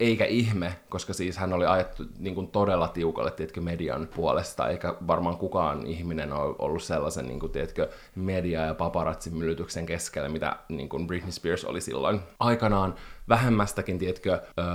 Eikä 0.00 0.24
ihme, 0.24 0.74
koska 0.88 1.12
siis 1.12 1.36
hän 1.36 1.52
oli 1.52 1.66
ajettu 1.66 2.02
niin 2.18 2.34
kuin 2.34 2.48
todella 2.48 2.88
tiukalle, 2.88 3.30
tiedätkö, 3.30 3.60
median 3.60 4.08
puolesta, 4.14 4.68
eikä 4.68 4.94
varmaan 5.06 5.36
kukaan 5.36 5.86
ihminen 5.86 6.32
ole 6.32 6.54
ollut 6.58 6.82
sellaisen, 6.82 7.26
niin 7.26 7.40
kuin, 7.40 7.52
tiedätkö, 7.52 7.88
media- 8.14 8.66
ja 8.66 8.74
paparazzimyllytyksen 8.74 9.86
keskellä, 9.86 10.28
mitä 10.28 10.56
niin 10.68 10.88
kuin 10.88 11.06
Britney 11.06 11.32
Spears 11.32 11.64
oli 11.64 11.80
silloin 11.80 12.20
aikanaan 12.40 12.94
vähemmästäkin, 13.28 13.98
tiedätkö, 13.98 14.32
öö, 14.58 14.66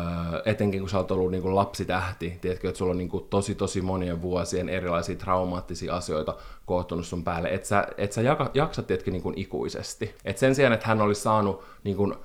etenkin 0.45 0.79
kun 0.79 0.89
sä 0.89 0.97
oot 0.97 1.11
ollut 1.11 1.31
niin 1.31 1.41
kuin 1.41 1.55
lapsitähti, 1.55 2.37
tiedätkö, 2.41 2.67
että 2.67 2.77
sulla 2.77 2.91
on 2.91 2.97
niin 2.97 3.09
kuin 3.09 3.25
tosi 3.29 3.55
tosi 3.55 3.81
monien 3.81 4.21
vuosien 4.21 4.69
erilaisia 4.69 5.15
traumaattisia 5.15 5.95
asioita 5.95 6.35
koottunut 6.65 7.05
sun 7.05 7.23
päälle, 7.23 7.49
että 7.49 7.67
sä, 7.67 7.87
et 7.97 8.11
sä 8.11 8.21
jaka, 8.21 8.51
jaksat, 8.53 8.87
tiedätkö, 8.87 9.11
niin 9.11 9.23
kuin 9.23 9.37
ikuisesti. 9.37 10.15
Et 10.25 10.37
sen 10.37 10.55
sijaan, 10.55 10.73
että 10.73 10.87
hän 10.87 11.01
olisi 11.01 11.21
saanut 11.21 11.63
niin 11.83 11.97
kuin, 11.97 12.15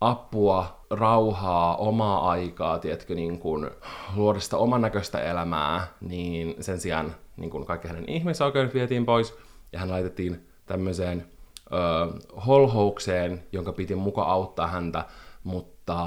apua, 0.00 0.84
rauhaa, 0.90 1.76
omaa 1.76 2.30
aikaa, 2.30 2.78
tiedätkö, 2.78 3.14
niin 3.14 3.38
kuin, 3.38 3.70
luoda 4.16 4.40
sitä 4.40 4.56
oman 4.56 4.80
näköistä 4.80 5.20
elämää, 5.20 5.86
niin 6.00 6.54
sen 6.60 6.80
sijaan 6.80 7.14
niin 7.36 7.50
kuin 7.50 7.66
kaikki 7.66 7.88
hänen 7.88 8.08
ihmisoikeudet 8.08 8.74
vietiin 8.74 9.06
pois, 9.06 9.38
ja 9.72 9.78
hän 9.78 9.90
laitettiin 9.90 10.48
tämmöiseen 10.66 11.26
ö, 11.72 11.76
holhoukseen, 12.46 13.42
jonka 13.52 13.72
piti 13.72 13.94
muka 13.94 14.22
auttaa 14.22 14.66
häntä, 14.66 15.04
mutta 15.44 16.04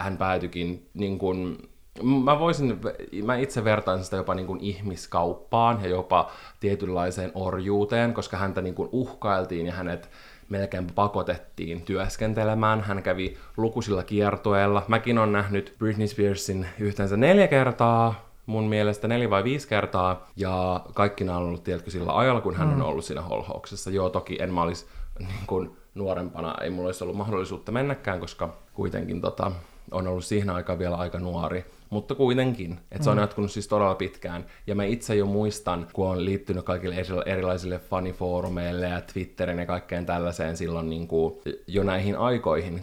hän 0.00 0.16
päätyikin 0.16 0.90
niin 0.94 1.18
kuin, 1.18 1.68
mä 2.02 2.38
voisin, 2.38 2.80
mä 3.24 3.36
itse 3.36 3.64
vertaan 3.64 4.04
sitä 4.04 4.16
jopa 4.16 4.34
niin 4.34 4.46
kuin 4.46 4.60
ihmiskauppaan 4.60 5.82
ja 5.82 5.88
jopa 5.88 6.30
tietynlaiseen 6.60 7.32
orjuuteen, 7.34 8.14
koska 8.14 8.36
häntä 8.36 8.62
niin 8.62 8.74
kuin 8.74 8.88
uhkailtiin 8.92 9.66
ja 9.66 9.72
hänet 9.72 10.10
melkein 10.48 10.86
pakotettiin 10.94 11.82
työskentelemään. 11.82 12.80
Hän 12.80 13.02
kävi 13.02 13.36
lukuisilla 13.56 14.02
kiertoilla. 14.02 14.82
Mäkin 14.88 15.18
on 15.18 15.32
nähnyt 15.32 15.74
Britney 15.78 16.06
Spearsin 16.06 16.66
yhteensä 16.78 17.16
neljä 17.16 17.48
kertaa, 17.48 18.28
mun 18.46 18.64
mielestä 18.64 19.08
neljä 19.08 19.30
vai 19.30 19.44
viisi 19.44 19.68
kertaa, 19.68 20.28
ja 20.36 20.80
kaikki 20.94 21.24
nämä 21.24 21.38
on 21.38 21.44
ollut 21.44 21.64
tiedätkö 21.64 21.90
sillä 21.90 22.18
ajalla, 22.18 22.40
kun 22.40 22.56
hän 22.56 22.68
mm. 22.68 22.74
on 22.74 22.82
ollut 22.82 23.04
siinä 23.04 23.22
holhouksessa. 23.22 23.90
Joo, 23.90 24.10
toki 24.10 24.36
en 24.40 24.54
mä 24.54 24.62
olisi 24.62 24.86
niin 25.18 25.46
kuin, 25.46 25.76
nuorempana, 25.94 26.54
ei 26.62 26.70
mulla 26.70 26.88
olisi 26.88 27.04
ollut 27.04 27.16
mahdollisuutta 27.16 27.72
mennäkään, 27.72 28.20
koska 28.20 28.56
kuitenkin 28.74 29.20
tota, 29.20 29.52
on 29.90 30.08
ollut 30.08 30.24
siihen 30.24 30.50
aikaan 30.50 30.78
vielä 30.78 30.96
aika 30.96 31.18
nuori. 31.18 31.64
Mutta 31.90 32.14
kuitenkin, 32.14 32.80
että 32.92 33.04
se 33.04 33.10
on 33.10 33.16
mm. 33.16 33.20
jatkunut 33.20 33.50
siis 33.50 33.68
todella 33.68 33.94
pitkään. 33.94 34.46
Ja 34.66 34.74
mä 34.74 34.84
itse 34.84 35.14
jo 35.14 35.26
muistan, 35.26 35.86
kun 35.92 36.08
on 36.08 36.24
liittynyt 36.24 36.64
kaikille 36.64 36.96
erilaisille 37.26 37.78
fanifoorumeille 37.78 38.86
ja 38.86 39.00
Twitterin 39.00 39.58
ja 39.58 39.66
kaikkeen 39.66 40.06
tällaiseen 40.06 40.56
silloin 40.56 40.90
niin 40.90 41.08
kuin 41.08 41.34
jo 41.66 41.82
näihin 41.82 42.18
aikoihin 42.18 42.80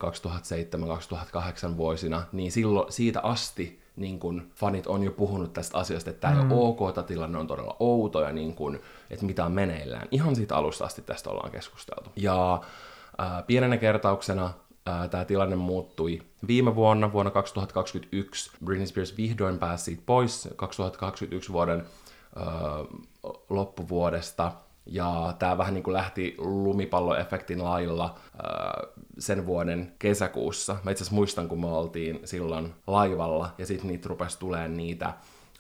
2007-2008 1.73 1.77
vuosina, 1.77 2.23
niin 2.31 2.51
silloin 2.51 2.91
siitä 2.91 3.19
asti 3.19 3.85
niin 3.95 4.19
kun 4.19 4.51
fanit 4.55 4.87
on 4.87 5.03
jo 5.03 5.11
puhunut 5.11 5.53
tästä 5.53 5.77
asiasta, 5.77 6.09
että 6.09 6.21
tämä 6.21 6.43
mm. 6.43 6.51
ei 6.51 6.57
ole 6.57 6.67
ok, 6.67 6.93
tämä 6.93 7.07
tilanne 7.07 7.37
on 7.37 7.47
todella 7.47 7.75
outo 7.79 8.21
ja 8.21 8.31
niin 8.31 8.55
kun, 8.55 8.79
että 9.09 9.25
mitä 9.25 9.45
on 9.45 9.51
meneillään. 9.51 10.07
Ihan 10.11 10.35
siitä 10.35 10.55
alusta 10.55 10.85
asti 10.85 11.01
tästä 11.01 11.29
ollaan 11.29 11.51
keskusteltu. 11.51 12.09
Ja 12.15 12.61
ää, 13.17 13.43
pienenä 13.47 13.77
kertauksena 13.77 14.53
tämä 15.11 15.25
tilanne 15.25 15.55
muuttui 15.55 16.21
viime 16.47 16.75
vuonna, 16.75 17.13
vuonna 17.13 17.31
2021. 17.31 18.51
Britney 18.65 18.87
Spears 18.87 19.17
vihdoin 19.17 19.59
pääsi 19.59 19.83
siitä 19.83 20.03
pois 20.05 20.49
2021 20.55 21.53
vuoden 21.53 21.85
ää, 22.35 22.45
loppuvuodesta. 23.49 24.51
Ja 24.85 25.33
tämä 25.39 25.57
vähän 25.57 25.73
niin 25.73 25.83
kuin 25.83 25.93
lähti 25.93 26.35
lumipalloefektin 26.37 27.63
lailla 27.63 28.15
ää, 28.43 28.83
sen 29.19 29.45
vuoden 29.45 29.93
kesäkuussa. 29.99 30.75
Mä 30.83 30.91
itse 30.91 31.03
asiassa 31.03 31.15
muistan, 31.15 31.47
kun 31.47 31.61
me 31.61 31.67
oltiin 31.67 32.19
silloin 32.25 32.73
laivalla, 32.87 33.49
ja 33.57 33.65
sitten 33.65 33.87
niitä 33.87 34.09
rupesi 34.09 34.39
tulemaan 34.39 34.77
niitä 34.77 35.13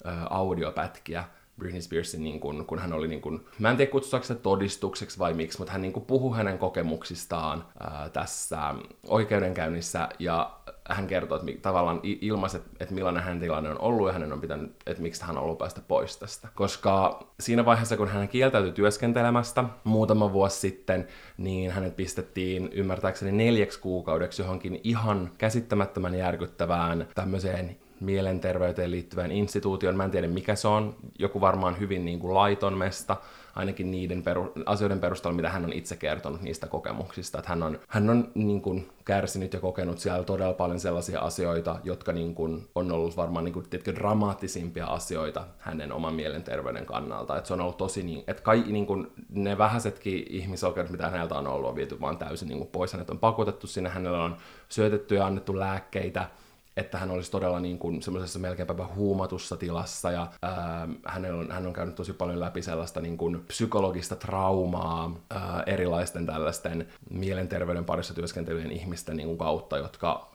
ää, 0.03 0.27
audiopätkiä, 0.29 1.23
Britney 1.59 1.81
Spearsin, 1.81 2.23
niin 2.23 2.39
kun, 2.39 2.65
kun 2.65 2.79
hän 2.79 2.93
oli, 2.93 3.07
niin 3.07 3.21
kun, 3.21 3.45
mä 3.59 3.71
en 3.71 3.77
tiedä 3.77 3.91
kutsutaanko 3.91 4.27
se 4.27 4.35
todistukseksi 4.35 5.19
vai 5.19 5.33
miksi, 5.33 5.57
mutta 5.57 5.71
hän 5.71 5.81
niin 5.81 5.93
puhui 6.07 6.37
hänen 6.37 6.57
kokemuksistaan 6.57 7.65
ää, 7.79 8.09
tässä 8.09 8.75
oikeudenkäynnissä 9.07 10.09
ja 10.19 10.59
hän 10.89 11.07
kertoi, 11.07 11.39
että 11.49 11.61
tavallaan 11.61 11.99
ilmaisi, 12.03 12.57
että, 12.79 12.93
millainen 12.93 13.23
hänen 13.23 13.39
tilanne 13.39 13.69
on 13.69 13.81
ollut 13.81 14.07
ja 14.07 14.13
hänen 14.13 14.33
on 14.33 14.41
pitänyt, 14.41 14.75
että 14.85 15.03
miksi 15.03 15.23
hän 15.23 15.35
haluaa 15.35 15.55
päästä 15.55 15.81
pois 15.87 16.17
tästä. 16.17 16.47
Koska 16.55 17.19
siinä 17.39 17.65
vaiheessa, 17.65 17.97
kun 17.97 18.07
hän 18.07 18.27
kieltäytyi 18.27 18.71
työskentelemästä 18.71 19.63
muutama 19.83 20.33
vuosi 20.33 20.59
sitten, 20.59 21.07
niin 21.37 21.71
hänet 21.71 21.95
pistettiin 21.95 22.69
ymmärtääkseni 22.73 23.31
neljäksi 23.31 23.79
kuukaudeksi 23.79 24.41
johonkin 24.41 24.79
ihan 24.83 25.31
käsittämättömän 25.37 26.15
järkyttävään 26.15 27.07
tämmöiseen 27.15 27.77
mielenterveyteen 28.05 28.91
liittyvään 28.91 29.31
instituution. 29.31 29.95
Mä 29.95 30.03
en 30.03 30.11
tiedä 30.11 30.27
mikä 30.27 30.55
se 30.55 30.67
on, 30.67 30.95
joku 31.19 31.41
varmaan 31.41 31.79
hyvin 31.79 32.05
niin 32.05 32.19
kuin 32.19 32.33
laiton 32.33 32.77
mesta, 32.77 33.17
ainakin 33.55 33.91
niiden 33.91 34.23
peru- 34.23 34.51
asioiden 34.65 34.99
perusteella, 34.99 35.35
mitä 35.35 35.49
hän 35.49 35.65
on 35.65 35.73
itse 35.73 35.95
kertonut 35.95 36.41
niistä 36.41 36.67
kokemuksista. 36.67 37.37
Että 37.37 37.49
hän 37.49 37.63
on, 37.63 37.79
hän 37.87 38.09
on 38.09 38.31
niin 38.35 38.61
kuin, 38.61 38.89
kärsinyt 39.05 39.53
ja 39.53 39.59
kokenut 39.59 39.99
siellä 39.99 40.23
todella 40.23 40.53
paljon 40.53 40.79
sellaisia 40.79 41.19
asioita, 41.19 41.79
jotka 41.83 42.11
niin 42.11 42.35
kuin, 42.35 42.67
on 42.75 42.91
ollut 42.91 43.17
varmaan 43.17 43.45
niin 43.45 43.53
kuin, 43.53 43.69
tiedätkö, 43.69 43.95
dramaattisimpia 43.95 44.85
asioita 44.85 45.43
hänen 45.59 45.91
oman 45.91 46.13
mielenterveyden 46.13 46.85
kannalta. 46.85 47.37
Että 47.37 47.47
se 47.47 47.53
on 47.53 47.61
ollut 47.61 47.77
tosi 47.77 48.03
niin, 48.03 48.23
että 48.27 48.43
kai, 48.43 48.63
niin 48.67 48.85
kuin, 48.85 49.07
ne 49.29 49.57
vähäisetkin 49.57 50.25
ihmisoikeudet, 50.29 50.91
mitä 50.91 51.09
häneltä 51.09 51.35
on 51.35 51.47
ollut, 51.47 51.69
on 51.69 51.75
viety 51.75 52.01
vaan 52.01 52.17
täysin 52.17 52.47
niin 52.47 52.57
kuin, 52.57 52.69
pois. 52.69 52.93
Hänet 52.93 53.09
on 53.09 53.19
pakotettu 53.19 53.67
sinne, 53.67 53.89
hänellä 53.89 54.23
on 54.23 54.37
syötetty 54.69 55.15
ja 55.15 55.25
annettu 55.25 55.59
lääkkeitä, 55.59 56.29
että 56.77 56.97
hän 56.97 57.11
olisi 57.11 57.31
todella 57.31 57.59
niin 57.59 57.79
kuin 57.79 58.01
semmoisessa 58.01 58.39
melkeinpä 58.39 58.85
huumatussa 58.95 59.57
tilassa 59.57 60.11
ja 60.11 60.27
ää, 60.41 60.87
hän, 61.05 61.25
on, 61.25 61.51
hän 61.51 61.67
on 61.67 61.73
käynyt 61.73 61.95
tosi 61.95 62.13
paljon 62.13 62.39
läpi 62.39 62.61
sellaista 62.61 63.01
niin 63.01 63.17
kuin 63.17 63.43
psykologista 63.47 64.15
traumaa 64.15 65.15
ää, 65.29 65.63
erilaisten 65.65 66.25
tällaisten 66.25 66.87
mielenterveyden 67.09 67.85
parissa 67.85 68.13
työskentelyjen 68.13 68.71
ihmisten 68.71 69.17
niin 69.17 69.27
kuin 69.27 69.37
kautta, 69.37 69.77
jotka 69.77 70.31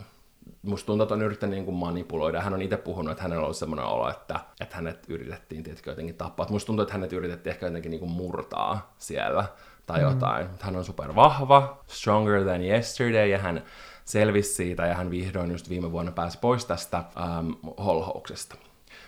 musta 0.63 0.87
tuntuu, 0.87 1.03
että 1.03 1.15
on 1.15 1.23
yrittänyt 1.23 1.55
niin 1.55 1.65
kuin 1.65 1.75
manipuloida. 1.75 2.41
Hän 2.41 2.55
on 2.55 2.63
itse 2.63 2.77
puhunut, 2.77 3.11
että 3.11 3.23
hänellä 3.23 3.47
on 3.47 3.55
semmoinen 3.55 3.87
olo, 3.87 4.11
että, 4.11 4.41
että 4.61 4.77
hänet 4.77 5.05
yritettiin 5.09 5.63
tietenkin 5.63 5.91
jotenkin 5.91 6.15
tappaa. 6.15 6.47
Musta 6.51 6.67
tuntuu, 6.67 6.83
että 6.83 6.95
hänet 6.95 7.13
yritettiin 7.13 7.53
ehkä 7.53 7.67
jotenkin 7.67 7.91
niin 7.91 8.01
kuin 8.01 8.11
murtaa 8.11 8.95
siellä 8.99 9.45
tai 9.87 10.01
mm. 10.01 10.09
jotain. 10.09 10.47
Hän 10.61 10.77
on 10.77 10.85
super 10.85 11.15
vahva, 11.15 11.79
stronger 11.87 12.45
than 12.45 12.63
yesterday, 12.63 13.29
ja 13.29 13.39
hän 13.39 13.63
selvisi 14.11 14.55
siitä 14.55 14.87
ja 14.87 14.95
hän 14.95 15.11
vihdoin 15.11 15.51
just 15.51 15.69
viime 15.69 15.93
vuonna 15.93 16.13
pääsi 16.13 16.39
pois 16.39 16.65
tästä 16.65 16.97
ähm, 16.99 17.51
holhouksesta. 17.79 18.55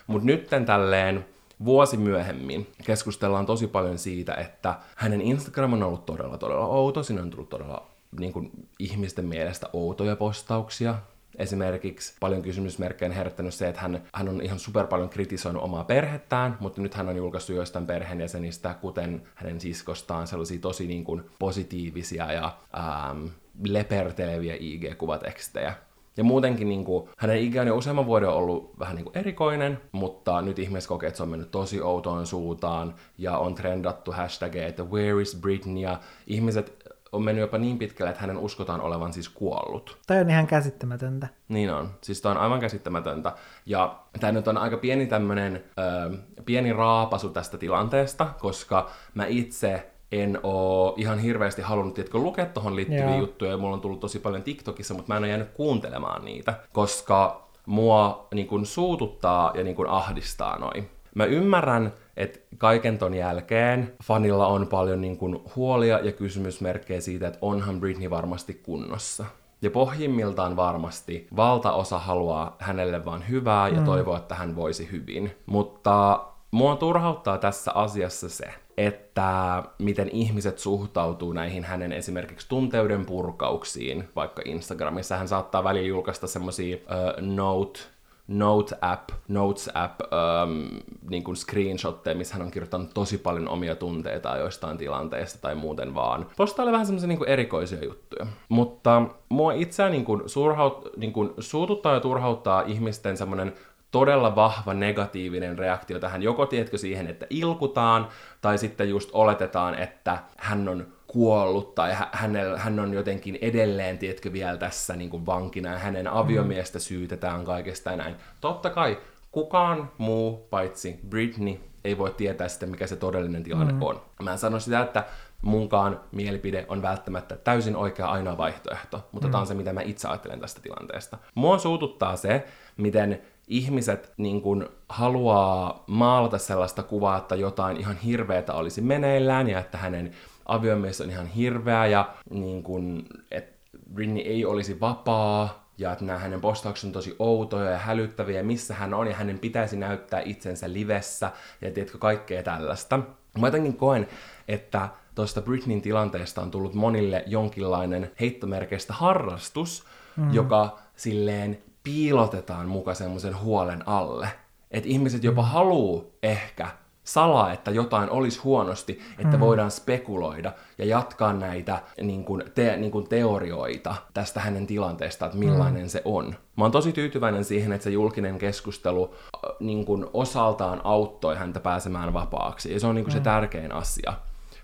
Mutta 0.07 0.27
nytten 0.27 0.65
tälleen 0.65 1.25
vuosi 1.65 1.97
myöhemmin 1.97 2.67
keskustellaan 2.85 3.47
tosi 3.47 3.67
paljon 3.67 3.99
siitä, 3.99 4.35
että 4.35 4.75
hänen 4.97 5.21
Instagram 5.21 5.73
on 5.73 5.83
ollut 5.83 6.07
todella 6.07 6.39
todella 6.39 6.67
outo, 6.67 7.03
siinä 7.03 7.23
on 7.23 7.31
tullut 7.31 7.49
todella 7.49 7.87
niin 8.21 8.33
kuin, 8.33 8.51
ihmisten 8.79 9.25
mielestä 9.25 9.69
outoja 9.73 10.17
postauksia, 10.17 10.95
Esimerkiksi 11.39 12.15
paljon 12.21 12.43
kysymysmerkkejä 12.43 13.09
on 13.09 13.17
herättänyt 13.17 13.55
se, 13.55 13.69
että 13.69 13.81
hän, 13.81 14.03
hän 14.15 14.29
on 14.29 14.41
ihan 14.43 14.59
super 14.59 14.87
paljon 14.87 15.09
kritisoinut 15.09 15.63
omaa 15.63 15.85
perhettään, 15.85 16.57
mutta 16.61 16.83
nyt 16.83 16.95
hän 16.95 17.09
on 17.09 17.17
julkaissut 17.17 17.57
joistain 17.57 17.87
perheenjäsenistä, 17.87 18.75
kuten 18.75 19.23
hänen 19.35 19.61
siskostaan, 19.61 20.27
sellaisia 20.27 20.59
tosi 20.61 20.87
niin 20.87 21.05
kuin, 21.05 21.23
positiivisia 21.39 22.33
ja 22.33 22.57
ähm, 22.79 23.27
leperteleviä 23.69 24.55
IG-kuvatekstejä. 24.55 25.73
Ja 26.17 26.25
muutenkin 26.25 26.69
niin 26.69 26.85
kuin, 26.85 27.09
hänen 27.17 27.39
IG 27.39 27.57
on 27.61 27.67
jo 27.67 27.77
useamman 27.77 28.07
vuoden 28.07 28.29
ollut 28.29 28.79
vähän 28.79 28.97
niin 28.97 29.05
kuin 29.05 29.19
erikoinen, 29.19 29.81
mutta 29.93 30.43
nyt 30.43 30.59
ihmiset 30.59 30.89
kokee, 30.89 31.07
että 31.07 31.17
se 31.17 31.23
on 31.23 31.29
mennyt 31.29 31.51
tosi 31.51 31.81
outoon 31.81 32.27
suuntaan 32.27 32.95
ja 33.19 33.39
on 33.39 33.55
trendattu 33.55 34.13
hashtageja, 34.13 34.69
että 34.69 34.85
where 34.85 35.23
is 35.23 35.39
Britney 35.41 35.83
ja 35.83 36.01
ihmiset 36.27 36.93
on 37.13 37.23
mennyt 37.23 37.41
jopa 37.41 37.59
niin 37.59 37.79
pitkälle, 37.79 38.11
että 38.11 38.21
hänen 38.21 38.39
uskotaan 38.39 38.81
olevan 38.81 39.13
siis 39.13 39.29
kuollut. 39.29 39.99
Tämä 40.07 40.21
on 40.21 40.31
ihan 40.31 40.47
käsittämätöntä. 40.47 41.29
Niin 41.49 41.71
on. 41.71 41.91
Siis 42.01 42.21
tämä 42.21 42.35
on 42.35 42.41
aivan 42.41 42.61
käsittämätöntä. 42.61 43.33
Ja 43.67 43.99
tämä 44.21 44.33
nyt 44.33 44.49
on 44.49 44.59
aika 44.59 44.77
pieni 44.77 45.07
tämmöinen, 45.07 45.65
ö, 45.79 46.17
pieni 46.45 46.73
raapasu 46.73 47.29
tästä 47.29 47.59
tilanteesta, 47.59 48.27
koska 48.41 48.91
mä 49.15 49.27
itse 49.27 49.92
en 50.13 50.41
oo 50.43 50.95
ihan 50.97 51.19
hirveästi 51.19 51.63
halunnut 51.63 51.95
tiedätkö, 51.95 52.19
lukea 52.19 52.47
tuohon 52.47 52.77
liittyviä 52.77 53.05
Joo. 53.05 53.19
juttuja, 53.19 53.51
ja 53.51 53.57
mulla 53.57 53.75
on 53.75 53.81
tullut 53.81 54.01
tosi 54.01 54.19
paljon 54.19 54.43
TikTokissa, 54.43 54.95
mutta 54.95 55.13
mä 55.13 55.17
en 55.17 55.23
ole 55.23 55.29
jäänyt 55.29 55.51
kuuntelemaan 55.51 56.25
niitä, 56.25 56.55
koska 56.73 57.49
mua 57.67 58.29
niin 58.35 58.47
kun, 58.47 58.67
suututtaa 58.67 59.53
ja 59.55 59.65
niin 59.65 59.77
kun, 59.77 59.87
ahdistaa 59.87 60.59
noin. 60.59 60.91
Mä 61.15 61.25
ymmärrän, 61.25 61.93
että 62.17 62.39
kaiken 62.59 62.99
ton 62.99 63.15
jälkeen 63.15 63.93
fanilla 64.05 64.47
on 64.47 64.67
paljon 64.67 65.01
niin 65.01 65.17
kun, 65.17 65.45
huolia 65.57 65.99
ja 65.99 66.13
kysymysmerkkejä 66.13 67.01
siitä, 67.01 67.27
että 67.27 67.39
onhan 67.43 67.81
Britney 67.81 68.11
varmasti 68.11 68.55
kunnossa. 68.55 69.25
Ja 69.63 69.71
pohjimmiltaan 69.71 70.57
varmasti 70.57 71.27
valtaosa 71.37 71.99
haluaa 71.99 72.57
hänelle 72.59 73.05
vaan 73.05 73.29
hyvää 73.29 73.69
ja 73.69 73.81
mm. 73.81 73.85
toivoo, 73.85 74.17
että 74.17 74.35
hän 74.35 74.57
voisi 74.57 74.89
hyvin. 74.93 75.37
Mutta 75.47 76.25
mua 76.51 76.77
turhauttaa 76.77 77.39
tässä 77.39 77.73
asiassa 77.75 78.29
se, 78.29 78.55
että 78.77 79.63
miten 79.79 80.09
ihmiset 80.09 80.59
suhtautuu 80.59 81.33
näihin 81.33 81.65
hänen 81.65 81.93
esimerkiksi 81.93 82.49
tunteuden 82.49 83.07
purkauksiin, 83.07 84.09
vaikka 84.17 84.43
Instagramissa 84.45 85.17
hän 85.17 85.29
saattaa 85.29 85.65
välillä 85.65 85.89
julkaista 85.89 86.27
semmosia 86.27 86.77
uh, 86.77 87.27
note 87.27 87.81
Note 88.29 88.77
app, 88.81 89.09
Notes 89.29 89.71
app, 89.75 90.01
um, 90.01 90.81
niin 91.11 91.25
kuin 91.25 91.37
screenshotteja, 91.37 92.17
missä 92.17 92.35
hän 92.35 92.43
on 92.43 92.51
kirjoittanut 92.51 92.95
tosi 92.95 93.19
paljon 93.19 93.49
omia 93.49 93.75
tunteita 93.75 94.37
joistain 94.37 94.79
tilanteista 94.79 95.39
tai 95.43 95.55
muuten 95.55 95.95
vaan. 95.95 96.27
Postailee 96.37 96.73
vähän 96.73 96.87
semmoisia 96.87 97.09
niin 97.09 97.29
erikoisia 97.29 97.85
juttuja. 97.85 98.27
Mutta 98.49 99.03
mua 99.29 99.53
itseään 99.53 99.93
niin 99.93 100.05
kuin, 100.05 100.23
surhaut, 100.27 100.89
niin 100.97 101.13
kuin, 101.13 101.31
suututtaa 101.39 101.95
ja 101.95 102.01
turhauttaa 102.01 102.63
ihmisten 102.63 103.17
semmoinen 103.17 103.53
todella 103.93 104.35
vahva 104.35 104.75
negatiivinen 104.75 105.59
reaktio 105.59 105.99
tähän, 105.99 106.23
joko 106.23 106.47
tiedätkö 106.47 106.79
siihen, 106.79 107.07
että 107.07 107.27
ilkutaan, 107.31 108.09
tai 108.41 108.59
sitten 108.59 108.89
just 108.89 109.11
oletetaan, 109.13 109.75
että 109.75 110.19
hän 110.37 110.69
on 110.69 110.87
kuollut, 111.07 111.75
tai 111.75 111.97
hänellä, 112.13 112.59
hän 112.59 112.81
on 112.81 112.95
jotenkin 112.95 113.39
edelleen, 113.41 113.99
tiedätkö, 113.99 114.33
vielä 114.33 114.57
tässä 114.57 114.97
niin 114.97 115.11
kuin 115.11 115.27
vankina, 115.27 115.71
ja 115.71 115.79
hänen 115.79 116.09
aviomiestä 116.09 116.79
syytetään 116.79 117.45
kaikesta 117.45 117.91
ja 117.91 117.97
näin. 117.97 118.17
Totta 118.41 118.71
kai 118.71 118.99
kukaan 119.33 119.91
muu 119.99 120.47
paitsi 120.51 121.01
Britney 121.09 121.55
ei 121.85 121.99
voi 121.99 122.11
tietää 122.11 122.49
sitten, 122.49 122.71
mikä 122.71 122.87
se 122.87 122.97
todellinen 122.97 123.43
tilanne 123.43 123.73
mm. 123.73 123.83
on. 123.83 124.03
Mä 124.23 124.33
en 124.33 124.39
sano 124.39 124.61
sitä, 124.61 124.81
että 124.81 125.05
munkaan 125.43 126.01
mielipide 126.13 126.67
on 126.69 126.83
välttämättä 126.83 127.37
täysin 127.37 127.77
oikea 127.77 128.07
ainoa 128.07 128.39
vaihtoehto, 128.39 129.09
mutta 129.13 129.29
mm. 129.29 129.33
tämä 129.33 129.41
on 129.41 129.47
se, 129.47 129.55
mitä 129.55 129.73
mä 129.73 129.81
itse 129.81 130.09
ajattelen 130.09 130.41
tästä 130.41 130.61
tilanteesta. 130.61 131.19
Mua 131.35 131.59
suututtaa 131.59 132.17
se, 132.17 132.47
miten 132.77 133.23
ihmiset 133.53 134.13
niin 134.17 134.43
kuin 134.43 134.69
haluaa 134.89 135.85
maalata 135.87 136.39
sellaista 136.39 136.83
kuvaa, 136.83 137.19
että 137.19 137.35
jotain 137.35 137.77
ihan 137.77 137.97
hirveätä 137.97 138.53
olisi 138.55 138.81
meneillään 138.81 139.51
ja 139.51 139.59
että 139.59 139.79
hänen 139.79 140.11
aviomies 140.47 141.01
on 141.01 141.11
ihan 141.11 141.27
hirveä 141.27 141.87
ja 141.87 142.15
niin 142.31 142.63
kuin, 142.63 143.07
että 143.31 143.53
Britney 143.95 144.23
ei 144.23 144.45
olisi 144.45 144.81
vapaa 144.81 145.63
ja 145.79 145.93
että 145.93 146.05
nämä 146.05 146.19
hänen 146.19 146.41
postaukset 146.41 146.87
on 146.87 146.93
tosi 146.93 147.17
outoja 147.19 147.71
ja 147.71 147.79
hälyttäviä, 147.79 148.43
missä 148.43 148.75
hän 148.75 148.95
on, 148.95 149.07
ja 149.07 149.15
hänen 149.15 149.39
pitäisi 149.39 149.77
näyttää 149.77 150.23
itsensä 150.25 150.73
livessä, 150.73 151.31
ja 151.61 151.71
tiedätkö, 151.71 151.99
kaikkea 151.99 152.43
tällaista. 152.43 152.99
Mä 153.39 153.47
jotenkin 153.47 153.77
koen, 153.77 154.09
että 154.49 154.89
tuosta 155.15 155.43
Britneyn 155.43 155.83
tilanteesta 155.83 156.43
on 156.43 156.51
tullut 156.51 156.75
monille 156.75 157.25
jonkinlainen 157.27 158.11
heittomerkeistä 158.21 158.93
harrastus, 158.93 159.85
mm. 160.17 160.35
joka 160.35 160.79
silleen 160.97 161.63
piilotetaan 161.83 162.69
muka 162.69 162.95
semmoisen 162.95 163.41
huolen 163.41 163.89
alle. 163.89 164.29
Että 164.71 164.89
ihmiset 164.89 165.25
jopa 165.25 165.43
haluu 165.43 166.19
ehkä 166.23 166.69
salaa, 167.05 167.53
että 167.53 167.71
jotain 167.71 168.11
olisi 168.11 168.41
huonosti, 168.41 169.01
että 169.19 169.37
mm. 169.37 169.41
voidaan 169.41 169.71
spekuloida 169.71 170.53
ja 170.79 170.85
jatkaa 170.85 171.33
näitä 171.33 171.83
niin 172.01 172.25
kuin, 172.25 172.45
te, 172.55 172.77
niin 172.77 172.93
kuin 172.93 173.09
teorioita 173.09 173.95
tästä 174.15 174.41
hänen 174.41 174.67
tilanteesta, 174.67 175.27
että 175.27 175.39
millainen 175.39 175.83
mm. 175.83 175.89
se 175.89 176.03
on. 176.05 176.35
Mä 176.57 176.65
oon 176.65 176.73
tosi 176.73 176.93
tyytyväinen 176.93 177.45
siihen, 177.45 177.73
että 177.73 177.85
se 177.85 177.91
julkinen 177.91 178.39
keskustelu 178.39 179.15
äh, 179.15 179.57
niin 179.61 179.85
kuin 179.85 180.07
osaltaan 180.15 180.81
auttoi 180.85 181.37
häntä 181.37 181.61
pääsemään 181.61 182.13
vapaaksi, 182.13 182.73
ja 182.73 182.81
se 182.81 182.87
on 182.87 182.95
niin 182.95 183.05
kuin 183.05 183.15
mm. 183.15 183.19
se 183.19 183.25
tärkein 183.25 183.73
asia. 183.73 184.13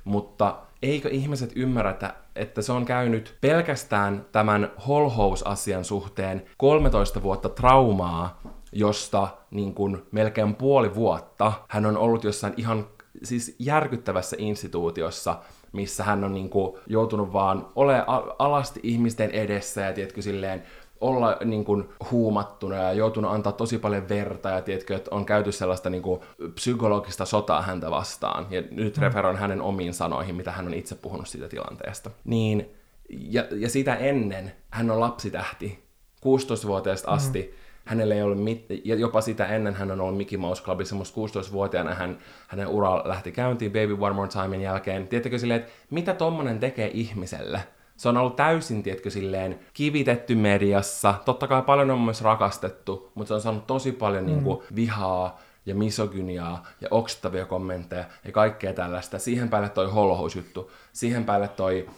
Mutta 0.05 0.57
eikö 0.83 1.09
ihmiset 1.09 1.53
ymmärrä, 1.57 1.91
että, 1.91 2.15
että 2.37 2.63
se 2.63 2.73
on 2.73 2.85
käynyt 2.85 3.37
pelkästään 3.41 4.27
tämän 4.33 4.71
holhouse-asian 4.87 5.85
suhteen 5.85 6.45
13 6.57 7.23
vuotta 7.23 7.49
traumaa, 7.49 8.41
josta 8.73 9.29
niin 9.51 9.75
kuin 9.75 10.03
melkein 10.13 10.55
puoli 10.55 10.95
vuotta 10.95 11.53
hän 11.69 11.87
on 11.87 11.97
ollut 11.97 12.25
jossain 12.25 12.55
ihan 12.57 12.87
siis 13.23 13.57
järkyttävässä 13.59 14.37
instituutiossa, 14.39 15.39
missä 15.73 16.05
hän 16.05 16.25
on 16.25 16.33
niin 16.33 16.51
kuin 16.51 16.79
joutunut 16.87 17.33
vaan 17.33 17.69
ole 17.77 18.05
alasti 18.39 18.81
ihmisten 18.83 19.31
edessä 19.31 19.81
ja 19.81 19.93
tiedätkö 19.93 20.23
silleen 20.23 20.63
olla 21.01 21.37
niin 21.45 21.65
kuin, 21.65 21.89
huumattuna 22.11 22.77
ja 22.77 22.93
joutunut 22.93 23.33
antaa 23.33 23.53
tosi 23.53 23.79
paljon 23.79 24.09
verta 24.09 24.49
ja 24.49 24.63
tiedätkö, 24.63 24.97
että 24.97 25.15
on 25.15 25.27
käyty 25.27 25.53
sellaista 25.53 25.91
niin 25.91 26.03
kuin, 26.03 26.21
psykologista 26.55 27.25
sotaa 27.25 27.63
häntä 27.63 27.91
vastaan. 27.91 28.47
Ja 28.51 28.63
nyt 28.71 28.97
mm. 28.97 29.03
referoin 29.03 29.37
hänen 29.37 29.61
omiin 29.61 29.95
sanoihin, 29.95 30.35
mitä 30.35 30.53
hän 30.53 30.67
on 30.67 30.75
itse 30.75 30.95
puhunut 30.95 31.29
siitä 31.29 31.49
tilanteesta. 31.49 32.11
Niin, 32.25 32.71
ja, 33.09 33.45
ja 33.51 33.71
sitä 33.71 33.95
ennen 33.95 34.53
hän 34.71 34.91
on 34.91 35.01
lapsitähti 35.01 35.85
16-vuotiaasta 36.21 37.11
mm. 37.11 37.17
asti 37.17 37.55
hänellä 37.89 38.15
ei 38.15 38.23
ollut 38.23 38.45
mit- 38.45 38.67
ja 38.85 38.95
jopa 38.95 39.21
sitä 39.21 39.47
ennen 39.47 39.75
hän 39.75 39.91
on 39.91 40.01
ollut 40.01 40.17
Mickey 40.17 40.39
Mouse 40.39 40.63
Clubissa, 40.63 40.95
musta 40.95 41.21
16-vuotiaana 41.21 41.95
hän, 41.95 42.19
hänen 42.49 42.67
ura 42.67 43.09
lähti 43.09 43.33
käyntiin 43.33 43.73
Baby 43.73 43.97
One 44.01 44.15
More 44.15 44.29
Timein 44.29 44.63
jälkeen. 44.63 45.09
Tiedättekö 45.09 45.39
silleen, 45.39 45.61
että 45.61 45.73
mitä 45.91 46.15
tommonen 46.15 46.61
tekee 46.61 46.91
ihmiselle? 46.95 47.61
Se 47.99 48.09
on 48.09 48.17
ollut 48.17 48.37
täysin, 48.37 48.83
tiedätkö, 48.83 49.11
silleen 49.11 49.59
kivitetty 49.75 50.35
mediassa. 50.35 51.15
Totta 51.25 51.47
kai 51.47 51.63
paljon 51.63 51.91
on 51.91 52.01
myös 52.01 52.23
rakastettu, 52.23 53.13
mutta 53.15 53.29
se 53.29 53.35
on 53.35 53.41
saanut 53.41 53.67
tosi 53.67 53.93
paljon 53.93 54.25
mm. 54.25 54.31
niin 54.31 54.43
kuin, 54.43 54.63
vihaa 54.75 55.41
ja 55.67 55.75
misogyniaa 55.75 56.67
ja 56.81 56.89
oksittavia 56.91 57.47
kommentteja 57.47 58.05
ja 58.25 58.33
kaikkea 58.33 58.73
tällaista. 58.73 59.19
Siihen 59.19 59.49
päälle 59.49 59.69
toi 59.69 59.91
holhousjuttu, 59.91 60.71
siihen 60.93 61.25
päälle 61.25 61.49
toi 61.49 61.89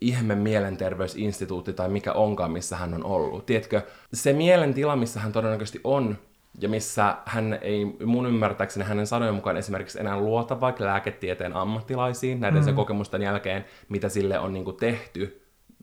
ihme 0.00 0.34
mielenterveysinstituutti 0.34 1.72
tai 1.72 1.88
mikä 1.88 2.12
onkaan, 2.12 2.50
missä 2.50 2.76
hän 2.76 2.94
on 2.94 3.04
ollut. 3.04 3.46
Tiedätkö, 3.46 3.82
se 4.14 4.32
mielentila, 4.32 4.96
missä 4.96 5.20
hän 5.20 5.32
todennäköisesti 5.32 5.80
on, 5.84 6.18
ja 6.60 6.68
missä 6.68 7.16
hän 7.26 7.58
ei 7.62 7.84
mun 8.04 8.26
ymmärtääkseni 8.26 8.84
hänen 8.84 9.06
sanojen 9.06 9.34
mukaan 9.34 9.56
esimerkiksi 9.56 10.00
enää 10.00 10.20
luota 10.20 10.60
vaikka 10.60 10.84
lääketieteen 10.84 11.56
ammattilaisiin 11.56 12.40
näiden 12.40 12.60
mm. 12.60 12.64
sen 12.64 12.74
kokemusten 12.74 13.22
jälkeen, 13.22 13.64
mitä 13.88 14.08
sille 14.08 14.38
on 14.38 14.52
niin 14.52 14.64
kuin 14.64 14.76
tehty, 14.76 15.39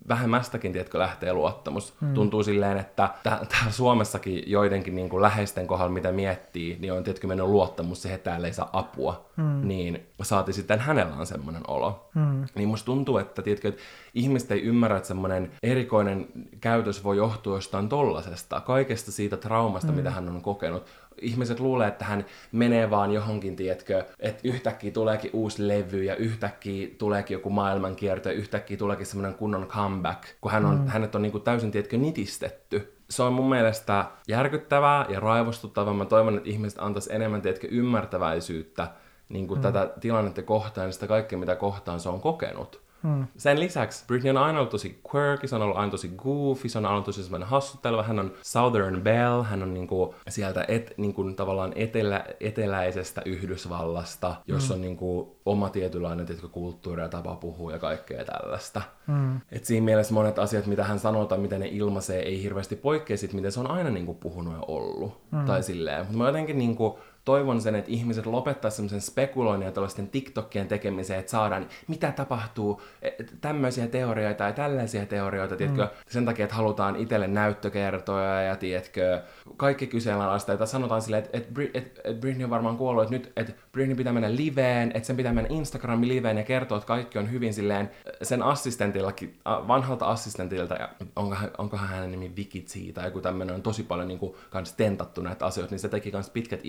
vähemmästäkin, 0.10 0.74
tiedätkö, 0.74 1.00
lähtee 1.00 1.34
luottamus. 1.34 1.94
Hmm. 2.02 2.14
Tuntuu 2.14 2.44
silleen, 2.44 2.78
että 2.78 3.10
täällä 3.24 3.72
Suomessakin 3.72 4.44
joidenkin 4.48 4.96
niin 4.96 5.10
kuin 5.10 5.22
läheisten 5.22 5.68
kohdalla, 5.68 5.92
mitä 5.92 6.12
miettii, 6.12 6.78
niin 6.80 6.94
on 6.94 7.04
tietenkin 7.04 7.30
mennyt 7.30 7.48
luottamus 7.48 8.02
siihen, 8.02 8.16
että 8.16 8.30
täällä 8.30 8.48
ei 8.48 8.54
saa 8.54 8.70
apua. 8.74 9.30
Hmm. 9.38 9.68
Niin 9.68 10.08
saati 10.22 10.54
sitten 10.54 10.80
hänellä 10.80 11.16
on 11.16 11.26
semmoinen 11.28 11.64
olo. 11.68 12.10
Hmm. 12.16 12.46
Niin 12.56 12.70
musta 12.70 12.86
tuntuu, 12.86 13.18
että, 13.18 13.42
tiedätkö, 13.42 13.68
että 13.68 13.82
ihmiset 14.14 14.52
ei 14.52 14.62
ymmärrä, 14.62 14.98
että 14.98 15.08
semmoinen 15.08 15.52
erikoinen 15.64 16.28
käytös 16.62 17.04
voi 17.04 17.18
johtua 17.18 17.58
jostain 17.58 17.90
tollasesta, 17.90 18.62
kaikesta 18.62 19.12
siitä 19.12 19.38
traumasta, 19.38 19.88
hmm. 19.88 19.98
mitä 19.98 20.12
hän 20.12 20.30
on 20.30 20.42
kokenut 20.42 20.86
ihmiset 21.22 21.60
luulee, 21.60 21.88
että 21.88 22.06
hän 22.06 22.26
menee 22.52 22.90
vaan 22.90 23.12
johonkin, 23.12 23.56
tietkö, 23.56 24.06
että 24.20 24.42
yhtäkkiä 24.44 24.92
tuleekin 24.92 25.32
uusi 25.34 25.68
levy 25.68 26.04
ja 26.04 26.16
yhtäkkiä 26.16 26.88
tuleekin 26.98 27.36
joku 27.36 27.50
maailmankierto 27.50 28.30
ja 28.30 28.36
yhtäkkiä 28.36 28.78
tuleekin 28.78 29.06
semmoinen 29.06 29.38
kunnon 29.38 29.68
comeback, 29.68 30.24
kun 30.42 30.52
hän 30.52 30.66
on, 30.66 30.80
mm. 30.80 30.88
hänet 30.88 31.16
on 31.16 31.22
niinku 31.22 31.40
täysin, 31.40 31.72
tietkö, 31.72 31.98
nitistetty. 31.98 32.94
Se 33.10 33.24
on 33.24 33.34
mun 33.34 33.50
mielestä 33.50 34.06
järkyttävää 34.28 35.06
ja 35.10 35.20
raivostuttavaa. 35.20 35.94
Mä 35.94 36.06
toivon, 36.06 36.38
että 36.38 36.50
ihmiset 36.50 36.80
antaisi 36.80 37.14
enemmän, 37.14 37.42
tietkö, 37.42 37.68
ymmärtäväisyyttä 37.72 38.88
niin 39.30 39.48
kuin 39.48 39.58
mm. 39.58 39.62
tätä 39.62 39.90
tilannetta 40.00 40.42
kohtaan 40.42 40.88
ja 40.88 40.92
sitä 40.92 41.08
kaikkea, 41.08 41.40
mitä 41.40 41.56
kohtaan 41.56 42.00
se 42.00 42.10
on 42.10 42.22
kokenut. 42.22 42.87
Hmm. 43.04 43.28
Sen 43.38 43.60
lisäksi 43.60 44.04
Britney 44.08 44.30
on 44.30 44.38
aina 44.38 44.60
ollut 44.60 44.70
tosi 44.70 45.02
quirky, 45.16 45.48
se 45.48 45.56
on 45.56 45.62
ollut 45.62 45.78
aina 45.78 45.92
tosi 45.92 46.10
goofy, 46.18 46.70
se 46.70 46.78
on 46.78 46.86
aina 46.86 47.02
tosi 47.02 47.24
semmoinen 47.24 47.48
hassutteleva, 47.48 48.04
hän 48.04 48.20
on 48.20 48.34
Southern 48.42 49.02
Belle, 49.02 49.44
hän 49.44 49.64
on 49.64 49.74
niinku 49.74 50.16
sieltä 50.30 50.66
et, 50.68 50.94
niinku 50.98 51.24
tavallaan 51.24 51.74
etelä, 51.76 52.26
eteläisestä 52.40 53.22
Yhdysvallasta, 53.26 54.36
jossa 54.48 54.74
hmm. 54.74 54.78
on 54.78 54.82
niinku 54.82 55.38
oma 55.46 55.70
tietynlainen 55.70 56.26
tietkö, 56.26 56.48
kulttuuri 56.48 57.02
ja 57.02 57.10
tapa 57.10 57.36
puhua 57.36 57.72
ja 57.72 57.80
kaikkea 57.80 58.26
tällaista. 58.26 58.82
Hmm. 59.08 59.40
Et 59.52 59.66
siinä 59.66 59.86
mielessä 59.86 60.14
monet 60.14 60.40
asiat, 60.40 60.66
mitä 60.66 60.84
hän 60.84 61.00
sanoo 61.00 61.26
tai 61.26 61.38
miten 61.38 61.60
ne 61.60 61.68
ilmaisee, 61.68 62.20
ei 62.20 62.44
hirveästi 62.44 62.76
poikkea 62.76 63.18
siitä, 63.18 63.36
miten 63.36 63.52
se 63.52 63.60
on 63.60 63.72
aina 63.72 63.90
niinku 63.90 64.14
puhunut 64.14 64.54
ja 64.54 64.62
ollut. 64.68 65.22
Hmm. 65.32 65.46
Tai 65.46 65.64
silleen. 65.64 66.00
Mutta 66.00 66.18
mä 66.18 66.28
jotenkin 66.28 66.58
niinku, 66.58 67.00
toivon 67.28 67.62
sen, 67.62 67.76
että 67.76 67.92
ihmiset 67.92 68.26
lopettaa 68.26 68.72
semmoisen 68.72 69.02
spekuloinnin 69.02 69.66
ja 69.66 69.72
tällaisten 69.72 70.08
TikTokien 70.08 70.68
tekemiseen, 70.68 71.20
että 71.20 71.32
saadaan, 71.32 71.68
mitä 71.88 72.12
tapahtuu, 72.12 72.82
e, 73.02 73.10
tämmöisiä 73.42 73.88
teorioita 73.88 74.44
ja 74.44 74.52
tällaisia 74.52 75.06
teorioita, 75.06 75.56
mm. 75.56 75.58
tiedätkö, 75.58 75.88
sen 76.08 76.26
takia, 76.26 76.44
että 76.44 76.56
halutaan 76.56 76.96
itselle 76.96 77.28
näyttökertoja 77.28 78.42
ja 78.42 78.56
tiedätkö, 78.56 79.22
kaikki 79.58 79.88
kyseenalaista, 79.88 80.54
että 80.54 80.66
sanotaan 80.66 81.02
silleen, 81.02 81.24
että, 81.24 81.38
että, 81.38 81.62
että, 81.74 82.02
että 82.04 82.22
Britney 82.22 82.44
on 82.44 82.50
varmaan 82.50 82.78
kuollut, 82.78 83.04
että 83.04 83.16
nyt 83.16 83.32
että 83.36 83.54
Britney 83.72 83.96
pitää 83.96 84.14
mennä 84.14 84.36
liveen, 84.36 84.92
että 84.94 85.08
sen 85.08 85.18
pitää 85.18 85.34
mennä 85.34 85.50
Instagramin 85.54 86.10
liveen 86.10 86.38
ja 86.38 86.44
kertoa, 86.44 86.78
että 86.78 86.88
kaikki 86.88 87.20
on 87.20 87.32
hyvin 87.32 87.54
silleen 87.54 87.92
sen 88.22 88.44
assistentillakin, 88.44 89.40
vanhalta 89.46 90.06
assistentilta, 90.06 90.76
ja 90.76 90.90
onkohan, 91.16 91.52
onkohan 91.58 91.90
hänen 91.90 92.12
nimi 92.12 92.36
Vicky 92.36 92.94
tai 92.94 93.06
joku 93.06 93.22
tämmöinen 93.22 93.56
on 93.56 93.62
tosi 93.62 93.84
paljon 93.84 94.08
niin 94.08 94.20
kuin, 94.20 94.36
kans 94.50 94.74
tentattu 94.74 95.22
näitä 95.22 95.46
asioita, 95.46 95.74
niin 95.74 95.80
se 95.80 95.90
teki 95.90 96.12
kans 96.12 96.30
pitkät 96.30 96.60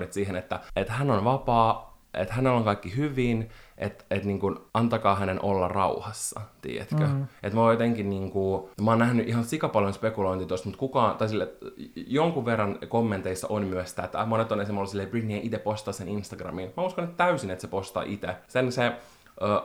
IG-storit 0.00 0.12
siihen, 0.12 0.36
että, 0.36 0.60
että 0.76 0.92
hän 0.92 1.10
on 1.10 1.24
vapaa, 1.24 1.90
että 2.14 2.34
hänellä 2.34 2.58
on 2.58 2.64
kaikki 2.64 2.96
hyvin, 2.96 3.50
että 3.78 4.04
et 4.10 4.24
niin 4.24 4.40
kuin, 4.40 4.56
antakaa 4.74 5.16
hänen 5.16 5.44
olla 5.44 5.68
rauhassa, 5.68 6.40
tiedätkö? 6.62 7.06
Mm. 7.06 7.26
Että 7.42 7.56
mä 7.56 7.62
oon 7.62 7.72
jotenkin 7.72 8.10
niin 8.10 8.30
kuin, 8.30 8.62
mä 8.82 8.90
oon 8.90 8.98
nähnyt 8.98 9.28
ihan 9.28 9.44
sikapaljon 9.44 9.92
spekulointia 9.92 10.46
tuosta, 10.48 10.68
mutta 10.68 10.78
kukaan, 10.78 11.16
tai 11.16 11.28
sille, 11.28 11.48
jonkun 11.94 12.44
verran 12.44 12.78
kommenteissa 12.88 13.46
on 13.50 13.64
myös 13.64 13.90
sitä, 13.90 14.02
että 14.02 14.26
monet 14.26 14.52
on 14.52 14.60
esimerkiksi 14.60 14.78
ollut 14.78 14.90
silleen, 14.90 15.08
Britney 15.08 15.40
itse 15.42 15.58
postaa 15.58 15.92
sen 15.92 16.08
Instagramiin. 16.08 16.72
Mä 16.76 16.82
uskon 16.82 17.04
että 17.04 17.16
täysin, 17.16 17.50
että 17.50 17.62
se 17.62 17.68
postaa 17.68 18.02
itse. 18.02 18.36
Sen 18.48 18.72
se 18.72 18.92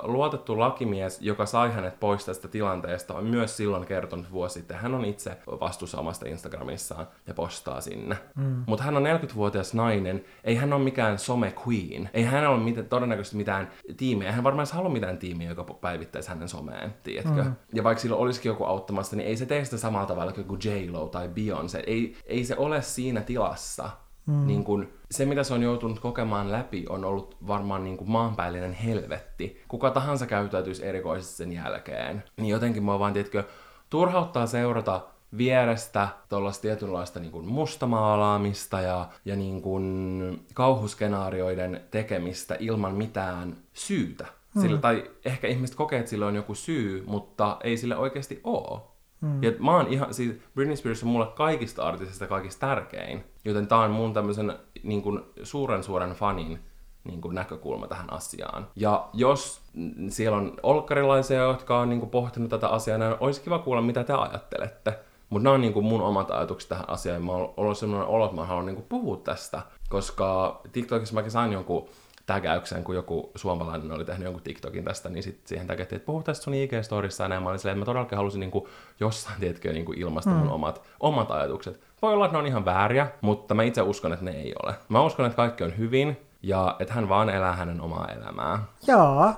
luotettu 0.03 0.59
lakimies, 0.59 1.21
joka 1.21 1.45
sai 1.45 1.73
hänet 1.73 1.99
pois 1.99 2.25
tästä 2.25 2.47
tilanteesta, 2.47 3.13
on 3.13 3.25
myös 3.25 3.57
silloin 3.57 3.85
kertonut 3.85 4.31
vuosi 4.31 4.53
sitten. 4.53 4.77
Hän 4.77 4.95
on 4.95 5.05
itse 5.05 5.37
vastuussa 5.47 5.99
omasta 5.99 6.27
Instagramissaan 6.27 7.07
ja 7.27 7.33
postaa 7.33 7.81
sinne. 7.81 8.17
Mm. 8.35 8.63
Mutta 8.67 8.83
hän 8.83 8.97
on 8.97 9.03
40-vuotias 9.03 9.73
nainen, 9.73 10.25
ei 10.43 10.55
hän 10.55 10.73
ole 10.73 10.83
mikään 10.83 11.19
some 11.19 11.53
queen. 11.67 12.09
Ei 12.13 12.23
hän 12.23 12.47
ole 12.47 12.59
mitään, 12.59 12.87
todennäköisesti 12.87 13.37
mitään 13.37 13.71
tiimiä. 13.97 14.27
Ei 14.27 14.33
hän 14.33 14.43
varmaan 14.43 14.67
halua 14.71 14.89
mitään 14.89 15.17
tiimiä, 15.17 15.49
joka 15.49 15.63
päivittäisi 15.63 16.29
hänen 16.29 16.49
someen, 16.49 16.93
tiedätkö? 17.03 17.43
Mm. 17.43 17.55
Ja 17.73 17.83
vaikka 17.83 18.01
sillä 18.01 18.15
olisikin 18.15 18.49
joku 18.49 18.63
auttamassa, 18.63 19.15
niin 19.15 19.27
ei 19.27 19.37
se 19.37 19.45
tee 19.45 19.65
sitä 19.65 19.77
samalla 19.77 20.07
tavalla 20.07 20.31
kuin 20.31 20.59
J-Lo 20.63 21.07
tai 21.07 21.27
Beyoncé. 21.27 21.83
Ei, 21.87 22.17
ei 22.25 22.45
se 22.45 22.55
ole 22.57 22.81
siinä 22.81 23.21
tilassa 23.21 23.89
Mm. 24.27 24.47
Niin 24.47 24.63
kun, 24.63 24.87
se, 25.17 25.25
mitä 25.25 25.43
se 25.43 25.53
on 25.53 25.63
joutunut 25.63 25.99
kokemaan 25.99 26.51
läpi, 26.51 26.85
on 26.89 27.05
ollut 27.05 27.37
varmaan 27.47 27.83
niin 27.83 27.97
kuin 27.97 28.09
maanpäällinen 28.09 28.73
helvetti. 28.73 29.63
Kuka 29.67 29.91
tahansa 29.91 30.25
käyttäytyisi 30.25 30.85
erikoisesti 30.85 31.35
sen 31.35 31.53
jälkeen. 31.53 32.23
Niin 32.37 32.49
jotenkin 32.49 32.83
mua 32.83 32.99
vaan, 32.99 33.13
tiedätkö, 33.13 33.43
turhauttaa 33.89 34.47
seurata 34.47 35.01
vierestä 35.37 36.07
tuollaista 36.29 36.61
tietynlaista 36.61 37.19
niin 37.19 37.31
kuin 37.31 37.45
mustamaalaamista 37.45 38.81
ja, 38.81 39.09
ja 39.25 39.35
niin 39.35 39.61
kuin 39.61 40.45
kauhuskenaarioiden 40.53 41.81
tekemistä 41.91 42.57
ilman 42.59 42.95
mitään 42.95 43.57
syytä. 43.73 44.25
Mm. 44.55 44.61
Sillä, 44.61 44.77
tai 44.77 45.11
ehkä 45.25 45.47
ihmiset 45.47 45.75
kokee, 45.75 45.99
että 45.99 46.09
sillä 46.09 46.27
on 46.27 46.35
joku 46.35 46.55
syy, 46.55 47.03
mutta 47.07 47.57
ei 47.63 47.77
sille 47.77 47.97
oikeasti 47.97 48.41
ole. 48.43 48.81
Mm. 49.21 49.43
Ja 49.43 49.51
mä 49.59 49.75
oon 49.75 49.87
ihan, 49.87 50.13
siis 50.13 50.35
Britney 50.55 50.75
Spears 50.75 51.03
on 51.03 51.09
mulle 51.09 51.27
kaikista 51.35 51.83
artistista 51.83 52.27
kaikista 52.27 52.67
tärkein. 52.67 53.23
Joten 53.45 53.67
tää 53.67 53.77
on 53.77 53.91
mun 53.91 54.13
tämmöisen 54.13 54.59
niin 54.83 55.01
kuin, 55.01 55.21
suuren 55.43 55.83
suuren 55.83 56.11
fanin 56.11 56.59
niin 57.03 57.21
kuin, 57.21 57.35
näkökulma 57.35 57.87
tähän 57.87 58.13
asiaan. 58.13 58.67
Ja 58.75 59.09
jos 59.13 59.61
siellä 60.09 60.37
on 60.37 60.53
olkkarilaisia, 60.63 61.41
jotka 61.41 61.79
on 61.79 61.89
niin 61.89 61.99
kuin, 61.99 62.09
pohtinut 62.09 62.49
tätä 62.49 62.67
asiaa, 62.67 62.97
niin 62.97 63.15
olisi 63.19 63.41
kiva 63.41 63.59
kuulla, 63.59 63.81
mitä 63.81 64.03
te 64.03 64.13
ajattelette. 64.13 64.99
Mutta 65.29 65.43
nämä 65.43 65.53
on 65.53 65.61
niin 65.61 65.73
kuin, 65.73 65.85
mun 65.85 66.01
omat 66.01 66.31
ajatukset 66.31 66.69
tähän 66.69 66.89
asiaan. 66.89 67.25
Mä 67.25 67.31
oon 67.31 67.53
ollut 67.57 67.77
sellainen 67.77 68.07
olo, 68.07 68.25
että 68.25 68.35
mä 68.35 68.45
haluan 68.45 68.65
niin 68.65 68.75
kuin, 68.75 68.85
puhua 68.89 69.17
tästä. 69.17 69.61
Koska 69.89 70.61
TikTokissa 70.71 71.15
mäkin 71.15 71.31
sain 71.31 71.53
jonkun 71.53 71.89
tägäyksen, 72.25 72.83
kun 72.83 72.95
joku 72.95 73.31
suomalainen 73.35 73.91
oli 73.91 74.05
tehnyt 74.05 74.23
jonkun 74.23 74.43
TikTokin 74.43 74.83
tästä, 74.83 75.09
niin 75.09 75.23
sitten 75.23 75.47
siihen 75.47 75.67
tägättiin, 75.67 75.97
että 75.97 76.05
puhu 76.05 76.23
tästä 76.23 76.43
sun 76.43 76.53
IG-storissa, 76.53 77.23
ja 77.23 77.27
näin 77.27 77.43
mä 77.43 77.49
olin 77.49 77.59
silleen, 77.59 77.77
että 77.77 77.81
mä 77.81 77.85
todellakin 77.85 78.17
halusin 78.17 78.39
niin 78.39 78.51
kuin, 78.51 78.65
jossain, 78.99 79.39
tiedätkö, 79.39 79.73
niin 79.73 79.85
kuin 79.85 79.99
ilmaista 79.99 80.31
mm. 80.31 80.37
mun 80.37 80.49
omat, 80.49 80.81
omat 80.99 81.31
ajatukset. 81.31 81.79
Voi 82.01 82.13
olla, 82.13 82.25
että 82.25 82.37
ne 82.37 82.39
on 82.39 82.47
ihan 82.47 82.65
vääriä, 82.65 83.07
mutta 83.21 83.53
mä 83.53 83.63
itse 83.63 83.81
uskon, 83.81 84.13
että 84.13 84.25
ne 84.25 84.31
ei 84.31 84.53
ole. 84.63 84.75
Mä 84.89 85.01
uskon, 85.01 85.25
että 85.25 85.35
kaikki 85.35 85.63
on 85.63 85.77
hyvin, 85.77 86.17
ja 86.43 86.75
että 86.79 86.93
hän 86.93 87.09
vaan 87.09 87.29
elää 87.29 87.55
hänen 87.55 87.81
omaa 87.81 88.07
elämää. 88.07 88.59
Joo. 88.87 89.33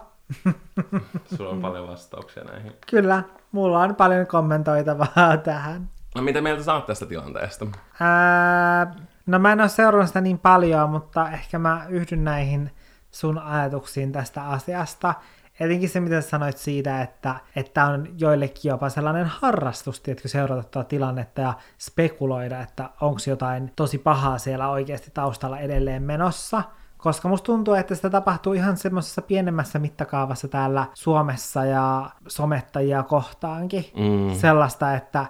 Sulla 1.38 1.50
on 1.50 1.62
paljon 1.62 1.88
vastauksia 1.88 2.43
näihin. 2.43 2.73
Kyllä, 2.89 3.23
mulla 3.52 3.80
on 3.80 3.95
paljon 3.95 4.28
kommentoitavaa 4.28 5.38
tähän. 5.43 5.89
No 6.15 6.21
mitä 6.21 6.41
mieltä 6.41 6.63
sä 6.63 6.73
oot 6.73 6.86
tästä 6.86 7.06
tilanteesta? 7.06 7.65
Ää, 8.00 8.95
no 9.26 9.39
mä 9.39 9.52
en 9.52 9.62
ole 9.62 9.69
seurannut 9.69 10.08
sitä 10.08 10.21
niin 10.21 10.39
paljon, 10.39 10.89
mutta 10.89 11.30
ehkä 11.30 11.60
mä 11.60 11.86
yhdyn 11.89 12.23
näihin 12.23 12.71
sun 13.17 13.38
ajatuksiin 13.38 14.12
tästä 14.12 14.43
asiasta. 14.43 15.13
Etenkin 15.60 15.89
se, 15.89 15.99
mitä 15.99 16.21
sanoit 16.21 16.58
siitä, 16.58 17.01
että, 17.01 17.36
että 17.56 17.86
on 17.86 18.08
joillekin 18.17 18.69
jopa 18.69 18.89
sellainen 18.89 19.25
harrastus, 19.25 20.01
että 20.08 20.27
seurata 20.27 20.63
tuota 20.63 20.89
tilannetta 20.89 21.41
ja 21.41 21.53
spekuloida, 21.80 22.62
että 22.62 22.89
onko 23.01 23.19
jotain 23.27 23.71
tosi 23.75 23.97
pahaa 23.97 24.38
siellä 24.38 24.69
oikeasti 24.69 25.12
taustalla 25.13 25.60
edelleen 25.60 26.03
menossa. 26.03 26.63
Koska 26.97 27.27
musta 27.27 27.45
tuntuu, 27.45 27.73
että 27.73 27.95
sitä 27.95 28.10
tapahtuu 28.10 28.53
ihan 28.53 28.77
semmoisessa 28.77 29.21
pienemmässä 29.21 29.80
mittakaavassa 29.80 30.47
täällä 30.47 30.86
Suomessa 30.93 31.65
ja 31.65 32.10
somettajia 32.27 33.03
kohtaankin. 33.03 33.86
Mm. 33.95 34.36
Sellaista, 34.36 34.93
että, 34.93 35.25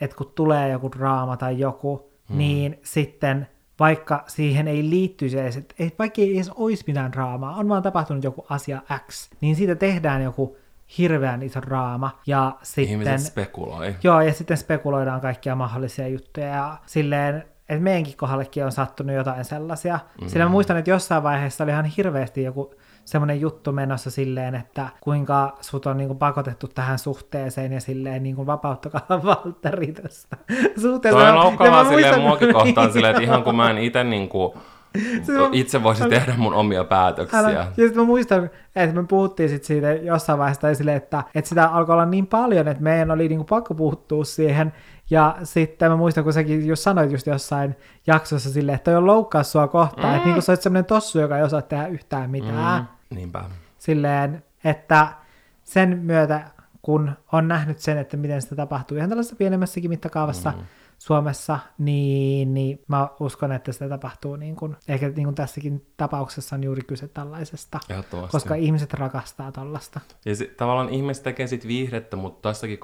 että 0.00 0.16
kun 0.16 0.32
tulee 0.34 0.68
joku 0.68 0.90
draama 0.92 1.36
tai 1.36 1.58
joku, 1.58 2.12
mm. 2.28 2.38
niin 2.38 2.80
sitten 2.82 3.48
vaikka 3.82 4.24
siihen 4.26 4.68
ei 4.68 4.90
liittyisi 4.90 5.38
edes, 5.38 5.56
että 5.56 5.74
vaikka 5.98 6.20
ei 6.20 6.36
edes 6.36 6.50
olisi 6.50 6.84
mitään 6.86 7.12
draamaa, 7.12 7.56
on 7.56 7.68
vaan 7.68 7.82
tapahtunut 7.82 8.24
joku 8.24 8.46
asia 8.48 8.82
X, 9.10 9.30
niin 9.40 9.56
siitä 9.56 9.74
tehdään 9.74 10.22
joku 10.22 10.56
hirveän 10.98 11.42
iso 11.42 11.62
draama. 11.62 12.18
Ja 12.26 12.52
sitten, 12.62 12.92
Ihmiset 12.92 13.20
spekuloi. 13.20 13.94
Joo, 14.02 14.20
ja 14.20 14.32
sitten 14.32 14.56
spekuloidaan 14.56 15.20
kaikkia 15.20 15.54
mahdollisia 15.54 16.08
juttuja. 16.08 16.46
Ja 16.46 16.76
silleen, 16.86 17.36
että 17.68 17.82
meidänkin 17.82 18.16
kohdallekin 18.16 18.64
on 18.64 18.72
sattunut 18.72 19.16
jotain 19.16 19.44
sellaisia. 19.44 19.96
Mm-hmm. 19.96 20.28
Sillä 20.28 20.44
mä 20.44 20.50
muistan, 20.50 20.76
että 20.76 20.90
jossain 20.90 21.22
vaiheessa 21.22 21.64
oli 21.64 21.70
ihan 21.70 21.84
hirveästi 21.84 22.42
joku 22.42 22.74
semmoinen 23.04 23.40
juttu 23.40 23.72
menossa 23.72 24.10
silleen, 24.10 24.54
että 24.54 24.88
kuinka 25.00 25.56
sut 25.60 25.86
on 25.86 25.96
niinku 25.96 26.14
pakotettu 26.14 26.68
tähän 26.68 26.98
suhteeseen 26.98 27.72
ja 27.72 27.80
silleen 27.80 28.22
niinku 28.22 28.46
vapauttakaa 28.46 29.06
Valtteri 29.24 29.92
tästä 29.92 30.36
suhteesta. 30.80 31.20
Toi 31.20 31.30
on 31.30 31.36
loukkaavaa 31.36 31.84
silleen 31.84 32.20
muakin 32.20 32.52
kohtaan 32.52 32.92
silleen, 32.92 33.10
että 33.10 33.22
ihan 33.22 33.42
kun 33.42 33.56
mä 33.56 33.70
en 33.70 33.78
itse 33.88 34.04
niinku 34.04 34.54
itse 35.52 35.82
voisi 35.82 36.08
tehdä 36.08 36.34
mun 36.36 36.54
omia 36.54 36.84
päätöksiä. 36.84 37.38
Älä. 37.38 37.50
Ja 37.50 37.64
sitten 37.64 37.96
mä 37.96 38.04
muistan, 38.04 38.50
että 38.76 38.96
me 38.96 39.06
puhuttiin 39.08 39.48
sit 39.48 39.64
siitä 39.64 39.92
jossain 39.92 40.38
vaiheessa 40.38 40.74
sille, 40.74 40.94
että, 40.94 41.22
että 41.34 41.48
sitä 41.48 41.66
alkoi 41.66 41.92
olla 41.92 42.06
niin 42.06 42.26
paljon, 42.26 42.68
että 42.68 42.82
meidän 42.82 43.10
oli 43.10 43.28
niinku 43.28 43.44
pakko 43.44 43.74
puuttua 43.74 44.24
siihen. 44.24 44.72
Ja 45.10 45.36
sitten 45.44 45.90
mä 45.90 45.96
muistan, 45.96 46.24
kun 46.24 46.32
säkin 46.32 46.66
just 46.66 46.82
sanoit 46.82 47.10
just 47.10 47.26
jossain 47.26 47.76
jaksossa 48.06 48.50
silleen, 48.50 48.76
että 48.76 48.90
toi 48.90 48.98
on 48.98 49.06
loukkaus 49.06 49.52
sua 49.52 49.68
kohtaan, 49.68 50.08
mm. 50.08 50.16
että 50.16 50.26
niinku 50.26 50.40
sä 50.40 50.52
oot 50.52 50.62
semmoinen 50.62 50.84
tossu, 50.84 51.18
joka 51.18 51.38
ei 51.38 51.42
osaa 51.42 51.62
tehdä 51.62 51.86
yhtään 51.86 52.30
mitään. 52.30 52.82
Mm. 52.82 53.16
Niinpä. 53.16 53.44
Silleen, 53.78 54.44
että 54.64 55.08
sen 55.64 55.98
myötä, 55.98 56.50
kun 56.82 57.12
on 57.32 57.48
nähnyt 57.48 57.78
sen, 57.78 57.98
että 57.98 58.16
miten 58.16 58.42
sitä 58.42 58.56
tapahtuu 58.56 58.96
ihan 58.96 59.08
tällaisessa 59.08 59.36
pienemmässäkin 59.36 59.90
mittakaavassa, 59.90 60.50
mm 60.50 60.64
Suomessa, 61.02 61.58
niin, 61.78 62.54
niin 62.54 62.82
mä 62.88 63.08
uskon, 63.20 63.52
että 63.52 63.72
sitä 63.72 63.88
tapahtuu 63.88 64.36
niin 64.36 64.56
kuin, 64.56 64.76
ehkä 64.88 65.08
niin 65.08 65.24
kuin 65.24 65.34
tässäkin 65.34 65.86
tapauksessa 65.96 66.56
on 66.56 66.64
juuri 66.64 66.82
kyse 66.82 67.08
tällaisesta, 67.08 67.80
koska 68.32 68.54
ihmiset 68.54 68.94
rakastaa 68.94 69.52
tällaista. 69.52 70.00
Ja 70.24 70.36
se, 70.36 70.44
tavallaan 70.44 70.88
ihmiset 70.88 71.22
tekee 71.24 71.46
sitten 71.46 71.68
viihdettä, 71.68 72.16
mutta 72.16 72.48
tässäkin 72.48 72.78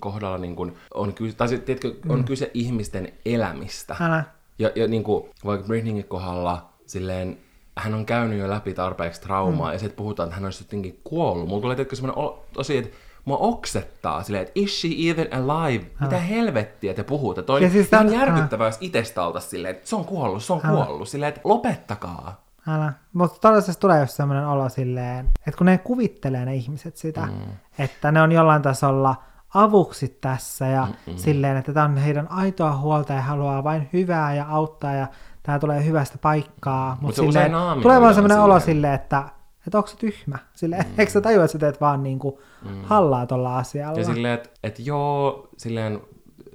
kohdalla 0.00 0.38
niin 0.38 0.56
kuin 0.56 0.76
on, 0.94 1.14
kyse, 1.14 1.36
tai 1.36 1.48
sit, 1.48 1.64
tiedätkö, 1.64 1.94
on 2.08 2.18
mm. 2.18 2.24
kyse 2.24 2.50
ihmisten 2.54 3.12
elämistä. 3.24 3.96
Älä. 4.00 4.24
Ja, 4.58 4.70
ja 4.74 4.88
niin 4.88 5.04
kuin, 5.04 5.30
vaikka 5.44 5.66
Britneyin 5.66 6.04
kohdalla 6.04 6.72
silleen, 6.86 7.38
hän 7.76 7.94
on 7.94 8.06
käynyt 8.06 8.38
jo 8.38 8.50
läpi 8.50 8.74
tarpeeksi 8.74 9.20
traumaa, 9.20 9.68
mm. 9.68 9.72
ja 9.72 9.78
sitten 9.78 9.96
puhutaan, 9.96 10.26
että 10.26 10.36
hän 10.36 10.44
olisi 10.44 10.64
jotenkin 10.64 11.00
kuollut. 11.04 11.48
Mulla 11.48 11.62
tulee 11.62 11.76
tietysti 11.76 11.96
semmoinen 11.96 12.38
tosi, 12.52 12.76
että 12.76 12.96
mua 13.26 13.36
oksettaa 13.36 14.22
silleen, 14.22 14.42
että 14.42 14.52
is 14.54 14.80
she 14.80 14.88
even 15.10 15.28
alive? 15.32 15.84
Mitä 16.00 16.18
helvettiä 16.18 16.94
te 16.94 17.02
puhutte? 17.02 17.42
Toi 17.42 17.62
ja 17.62 17.70
siis 17.70 17.88
on 18.00 18.12
järkyttävää, 18.12 18.66
jos 18.66 18.78
itsestä 18.80 19.22
oltaisiin 19.22 19.50
silleen, 19.50 19.74
että 19.74 19.88
se 19.88 19.96
on 19.96 20.04
kuollut, 20.04 20.44
se 20.44 20.52
on 20.52 20.60
Älä. 20.64 20.84
kuollut. 20.84 21.08
Silleen, 21.08 21.28
että 21.28 21.40
lopettakaa. 21.44 22.44
Älä. 22.68 22.92
Mutta 23.12 23.38
todellisuudessa 23.40 23.80
tulee 23.80 24.00
just 24.00 24.12
sellainen 24.12 24.46
olo 24.46 24.68
silleen, 24.68 25.26
että 25.46 25.58
kun 25.58 25.66
ne 25.66 25.78
kuvittelee 25.78 26.44
ne 26.44 26.54
ihmiset 26.54 26.96
sitä, 26.96 27.20
mm. 27.26 27.32
että 27.78 28.12
ne 28.12 28.22
on 28.22 28.32
jollain 28.32 28.62
tasolla 28.62 29.14
avuksi 29.54 30.18
tässä 30.20 30.66
ja 30.66 30.86
Mm-mm. 30.86 31.18
silleen, 31.18 31.56
että 31.56 31.72
tämä 31.72 31.86
on 31.86 31.96
heidän 31.96 32.30
aitoa 32.30 32.76
huolta 32.76 33.12
ja 33.12 33.22
haluaa 33.22 33.64
vain 33.64 33.88
hyvää 33.92 34.34
ja 34.34 34.46
auttaa 34.48 34.92
ja 34.94 35.06
tämä 35.42 35.58
tulee 35.58 35.84
hyvästä 35.84 36.18
paikkaa. 36.18 36.98
Mutta 37.00 37.22
Mut 37.22 37.32
silleen, 37.32 37.52
tulee 37.82 38.00
vaan 38.00 38.14
sellainen 38.14 38.40
olo 38.40 38.60
silleen, 38.60 38.94
että 38.94 39.22
että 39.66 39.78
onko 39.78 39.88
se 39.88 39.96
tyhmä? 39.96 40.38
Sille, 40.52 40.76
mm. 40.76 40.84
Eikö 40.98 41.12
sä 41.12 41.20
tajua, 41.20 41.44
että 41.44 41.52
sä 41.52 41.58
teet 41.58 41.80
vaan 41.80 42.02
niinku 42.02 42.40
mm. 42.62 42.82
hallaa 42.82 43.26
tuolla 43.26 43.58
asialla? 43.58 43.98
Ja 43.98 44.04
silleen, 44.04 44.34
että 44.34 44.50
et 44.62 44.78
joo, 44.78 45.48
silleen 45.56 46.00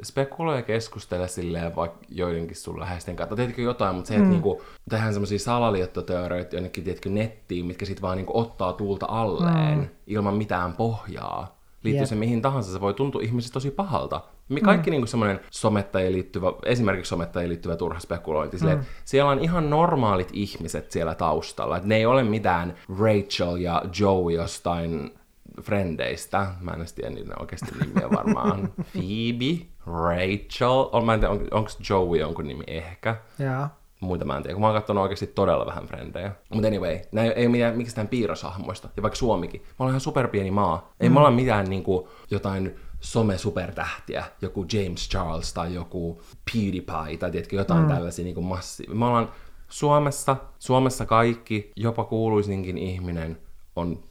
spekuloi 0.03 0.55
ja 0.55 0.61
keskustele 0.61 1.27
silleen 1.27 1.75
vaikka 1.75 1.99
joidenkin 2.09 2.57
sun 2.57 2.79
läheisten 2.79 3.15
kanssa. 3.15 3.35
Teetkö 3.35 3.61
jotain, 3.61 3.95
mutta 3.95 4.07
se, 4.07 4.13
että 4.13 4.25
mm. 4.25 4.31
niinku, 4.31 4.61
tehdään 4.89 5.13
semmoisia 5.13 5.39
salaliittoteorioita 5.39 6.55
jonnekin, 6.55 6.83
tiedätkö, 6.83 7.09
nettiin, 7.09 7.65
mitkä 7.65 7.85
sitten 7.85 8.01
vaan 8.01 8.17
niinku 8.17 8.39
ottaa 8.39 8.73
tuulta 8.73 9.05
alleen 9.09 9.77
mm. 9.77 9.87
ilman 10.07 10.35
mitään 10.35 10.73
pohjaa. 10.73 11.61
Liittyy 11.83 12.01
yep. 12.01 12.09
se 12.09 12.15
mihin 12.15 12.41
tahansa, 12.41 12.71
se 12.71 12.81
voi 12.81 12.93
tuntua 12.93 13.21
ihmisistä 13.21 13.53
tosi 13.53 13.71
pahalta. 13.71 14.21
Me 14.51 14.61
kaikki 14.61 14.91
mm. 14.91 14.97
niin 14.97 15.07
semmoinen 15.07 15.39
somettajien 15.51 16.13
liittyvä, 16.13 16.47
esimerkiksi 16.65 17.09
somettajien 17.09 17.49
liittyvä 17.49 17.75
turha 17.75 17.99
spekulointi, 17.99 18.57
mm. 18.57 18.67
että 18.67 18.85
siellä 19.05 19.31
on 19.31 19.39
ihan 19.39 19.69
normaalit 19.69 20.29
ihmiset 20.33 20.91
siellä 20.91 21.15
taustalla. 21.15 21.77
Että 21.77 21.89
ne 21.89 21.95
ei 21.95 22.05
ole 22.05 22.23
mitään 22.23 22.75
Rachel 22.99 23.55
ja 23.55 23.81
Joe 23.99 24.33
jostain 24.33 25.13
frendeistä. 25.61 26.47
Mä 26.61 26.71
en 26.71 26.85
tiedä 26.95 27.09
niiden 27.09 27.41
oikeasti 27.41 27.71
nimiä 27.79 28.09
varmaan. 28.09 28.59
Phoebe, 28.93 29.65
Rachel, 29.87 30.89
on, 30.91 31.05
mä 31.05 31.13
en 31.13 31.19
tiedä, 31.19 31.33
on, 31.33 31.47
onko 31.51 31.69
Joey 31.89 32.19
jonkun 32.19 32.47
nimi 32.47 32.63
ehkä. 32.67 33.15
Yeah 33.39 33.69
muita 34.01 34.25
mä 34.25 34.37
en 34.37 34.43
tiedä, 34.43 34.53
kun 34.53 34.61
mä 34.61 34.67
oon 34.67 34.75
katsonut 34.75 35.01
oikeasti 35.01 35.27
todella 35.27 35.65
vähän 35.65 35.85
frendejä. 35.85 36.31
Mutta 36.53 36.67
anyway, 36.67 36.99
nämä 37.11 37.27
ei 37.27 37.45
ole 37.45 37.51
mitään 37.51 37.77
mikään 37.77 38.07
piirroshahmoista, 38.07 38.89
ja 38.97 39.03
vaikka 39.03 39.15
Suomikin. 39.15 39.61
Me 39.61 39.67
ollaan 39.79 39.91
ihan 39.91 40.01
superpieni 40.01 40.51
maa. 40.51 40.93
Ei 40.99 41.09
mm. 41.09 41.13
me 41.13 41.19
olla 41.19 41.31
mitään 41.31 41.69
niin 41.69 41.83
kuin, 41.83 42.07
jotain 42.31 42.75
some-supertähtiä, 43.01 44.23
joku 44.41 44.65
James 44.73 45.09
Charles 45.09 45.53
tai 45.53 45.73
joku 45.73 46.21
PewDiePie 46.53 47.17
tai 47.19 47.31
tiedätkö, 47.31 47.55
jotain 47.55 47.83
mm. 47.83 47.87
tällaisia 47.87 48.25
niin 48.25 48.43
massi. 48.43 48.87
Me 48.93 49.05
ollaan 49.05 49.31
Suomessa, 49.69 50.35
Suomessa 50.59 51.05
kaikki, 51.05 51.71
jopa 51.75 52.03
kuuluisinkin 52.03 52.77
ihminen 52.77 53.37
on 53.75 54.03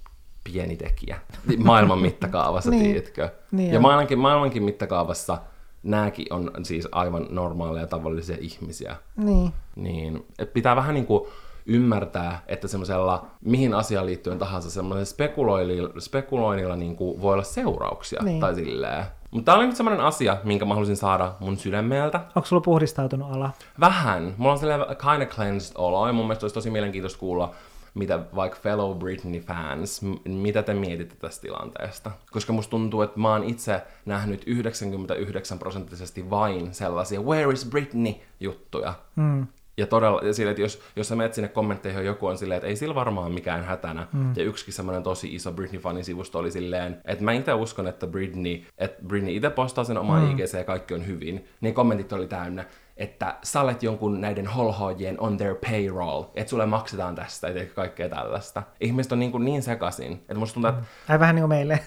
pieni 0.44 0.76
tekijä 0.76 1.20
maailman 1.58 1.98
mittakaavassa, 1.98 2.70
niin. 2.70 2.82
tiedätkö? 2.82 3.30
Niin 3.52 3.72
ja 3.72 3.80
maailmankin, 3.80 4.18
maailmankin 4.18 4.62
mittakaavassa 4.62 5.38
nämäkin 5.82 6.26
on 6.30 6.50
siis 6.62 6.88
aivan 6.92 7.26
normaaleja 7.30 7.86
tavallisia 7.86 8.36
ihmisiä. 8.40 8.96
Niin. 9.16 9.52
Niin, 9.76 10.26
pitää 10.52 10.76
vähän 10.76 10.94
niin 10.94 11.06
kuin 11.06 11.28
ymmärtää, 11.66 12.42
että 12.46 12.68
semmoisella, 12.68 13.26
mihin 13.44 13.74
asiaan 13.74 14.06
liittyen 14.06 14.38
tahansa, 14.38 14.70
semmoisella 14.70 15.04
spekuloinnilla, 15.04 16.00
spekuloinnilla 16.00 16.76
niin 16.76 16.96
kuin 16.96 17.22
voi 17.22 17.32
olla 17.32 17.42
seurauksia 17.42 18.22
niin. 18.22 18.40
tai 18.40 18.54
silleen. 18.54 19.04
Mutta 19.30 19.44
tämä 19.44 19.58
oli 19.58 19.66
nyt 19.66 19.76
semmoinen 19.76 20.04
asia, 20.04 20.36
minkä 20.44 20.64
mä 20.64 20.74
halusin 20.74 20.96
saada 20.96 21.34
mun 21.40 21.56
sydämeltä. 21.56 22.20
Onko 22.34 22.46
sulla 22.46 22.62
puhdistautunut 22.62 23.32
ala? 23.32 23.50
Vähän. 23.80 24.34
Mulla 24.36 24.52
on 24.52 24.58
sellainen 24.58 24.96
kind 24.96 25.22
of 25.22 25.28
cleansed 25.28 25.72
olo, 25.74 26.06
ja 26.06 26.12
mun 26.12 26.24
mielestä 26.24 26.44
olisi 26.44 26.54
tosi 26.54 26.70
mielenkiintoista 26.70 27.18
kuulla, 27.18 27.54
mitä 27.94 28.20
vaikka 28.34 28.58
fellow 28.62 28.98
Britney 28.98 29.40
fans, 29.40 30.02
mitä 30.24 30.62
te 30.62 30.74
mietitte 30.74 31.14
tästä 31.14 31.42
tilanteesta? 31.42 32.10
Koska 32.30 32.52
musta 32.52 32.70
tuntuu, 32.70 33.02
että 33.02 33.20
mä 33.20 33.32
oon 33.32 33.44
itse 33.44 33.82
nähnyt 34.06 34.42
99 34.46 35.58
prosenttisesti 35.58 36.30
vain 36.30 36.74
sellaisia 36.74 37.20
Where 37.20 37.52
is 37.52 37.66
Britney 37.70 38.14
juttuja. 38.40 38.94
Mm. 39.16 39.46
Ja 39.76 39.86
todella, 39.86 40.20
ja 40.22 40.32
sille, 40.32 40.50
että 40.50 40.62
jos, 40.62 40.82
jos 40.96 41.08
sä 41.08 41.16
menet 41.16 41.34
sinne 41.34 41.48
kommentteihin 41.48 42.04
joku 42.04 42.26
on 42.26 42.38
silleen, 42.38 42.56
että 42.56 42.68
ei 42.68 42.76
sillä 42.76 42.94
varmaan 42.94 43.32
mikään 43.32 43.64
hätänä. 43.64 44.06
Mm. 44.12 44.32
Ja 44.36 44.44
yksikin 44.44 44.74
semmoinen 44.74 45.02
tosi 45.02 45.34
iso 45.34 45.50
Britney-fanin 45.50 46.04
sivusto 46.04 46.38
oli 46.38 46.50
silleen, 46.50 47.00
että 47.04 47.24
mä 47.24 47.32
itse 47.32 47.54
uskon, 47.54 47.86
että 47.86 48.06
Britney, 48.06 48.60
että 48.78 49.02
Britney 49.06 49.34
itse 49.34 49.50
postaa 49.50 49.84
sen 49.84 49.98
oman 49.98 50.22
mm. 50.22 50.30
IGC 50.30 50.54
ja 50.54 50.64
kaikki 50.64 50.94
on 50.94 51.06
hyvin. 51.06 51.48
Niin 51.60 51.74
kommentit 51.74 52.12
oli 52.12 52.26
täynnä, 52.26 52.64
että 52.96 53.34
sä 53.42 53.60
olet 53.60 53.82
jonkun 53.82 54.20
näiden 54.20 54.46
holhoajien 54.46 55.20
on 55.20 55.36
their 55.36 55.54
payroll, 55.54 56.24
että 56.34 56.50
sulle 56.50 56.66
maksetaan 56.66 57.14
tästä 57.14 57.48
ja 57.48 57.66
kaikkea 57.66 58.08
tällaista. 58.08 58.62
Ihmiset 58.80 59.12
on 59.12 59.18
niin, 59.18 59.32
kuin 59.32 59.44
niin 59.44 59.62
sekaisin, 59.62 60.12
että 60.12 60.34
musta 60.34 60.54
tuntuu, 60.54 60.70
että... 60.70 60.82
Ai 61.08 61.20
vähän 61.20 61.34
niin 61.34 61.42
kuin 61.42 61.48
meille. 61.48 61.80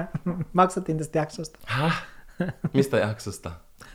Maksattiin 0.52 0.98
tästä 0.98 1.18
jaksosta. 1.18 1.58
Häh? 1.66 2.04
Mistä 2.74 2.96
jaksosta? 2.96 3.50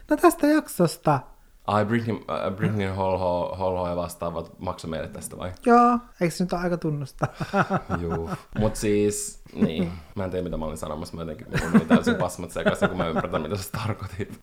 No 0.10 0.18
tästä 0.18 0.48
jaksosta. 0.48 1.20
Ai, 1.67 1.86
Britney, 1.86 2.15
äh, 2.15 2.51
Britney 2.56 2.88
Holho, 2.88 3.56
Holho 3.60 3.89
ja 3.89 3.95
vastaavat 3.95 4.60
maksoi 4.60 4.89
meille 4.89 5.08
tästä 5.08 5.38
vai? 5.38 5.51
Joo, 5.65 5.99
eikö 6.21 6.36
se 6.36 6.43
nyt 6.43 6.54
ole 6.54 6.62
aika 6.62 6.78
tunnusta? 6.78 7.28
Juu, 8.01 8.30
mut 8.60 8.75
siis, 8.75 9.41
niin, 9.54 9.91
mä 10.15 10.23
en 10.23 10.32
tiedä 10.32 10.43
mitä 10.43 10.58
mä 10.58 10.65
olin 10.65 10.78
sanomassa, 10.78 11.15
mä 11.15 11.21
jotenkin 11.21 11.47
mä 11.51 11.69
olin 11.75 11.88
täysin 11.88 12.15
pasmat 12.15 12.51
sekaisin, 12.51 12.89
kun 12.89 12.97
mä 12.97 13.08
ymmärrän 13.08 13.41
mitä 13.41 13.58
sä 13.58 13.71
tarkoitit. 13.71 14.39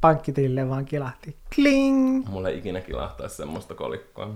Pankkitilille 0.00 0.68
vaan 0.68 0.84
kilahti. 0.84 1.36
Kling! 1.54 2.28
Mulle 2.28 2.48
ei 2.48 2.58
ikinä 2.58 2.80
kilahtaisi 2.80 3.36
semmoista 3.36 3.74
kolikkoa. 3.74 4.34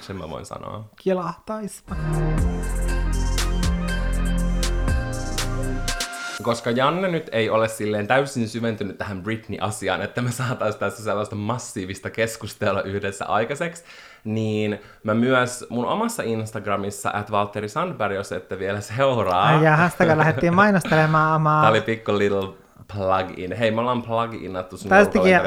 Sen 0.00 0.16
mä 0.16 0.30
voin 0.30 0.46
sanoa. 0.46 0.84
Kilahtaispa. 0.96 1.96
Koska 6.42 6.70
Janne 6.70 7.08
nyt 7.08 7.28
ei 7.32 7.50
ole 7.50 7.68
silleen 7.68 8.06
täysin 8.06 8.48
syventynyt 8.48 8.98
tähän 8.98 9.22
Britney-asiaan, 9.22 10.02
että 10.02 10.22
me 10.22 10.30
saataisiin 10.30 10.80
tässä 10.80 11.04
sellaista 11.04 11.36
massiivista 11.36 12.10
keskustelua 12.10 12.82
yhdessä 12.82 13.26
aikaiseksi, 13.26 13.84
niin 14.24 14.80
mä 15.02 15.14
myös 15.14 15.66
mun 15.68 15.86
omassa 15.86 16.22
Instagramissa, 16.22 17.10
at 17.14 17.30
Valtteri 17.30 17.68
Sandberg, 17.68 18.14
jos 18.14 18.32
ette 18.32 18.58
vielä 18.58 18.80
seuraa. 18.80 19.42
Ai 19.42 19.64
ja 19.64 19.76
hastakaan 19.76 20.18
lähdettiin 20.18 20.54
mainostelemaan 20.54 21.36
omaa. 21.36 21.62
Tää 21.62 21.70
oli 21.70 21.80
pikku 21.80 22.18
little 22.18 22.48
plug-in. 22.94 23.52
Hei, 23.52 23.70
me 23.70 23.80
ollaan 23.80 24.02
plug-inattu 24.02 24.76
sun 24.76 24.90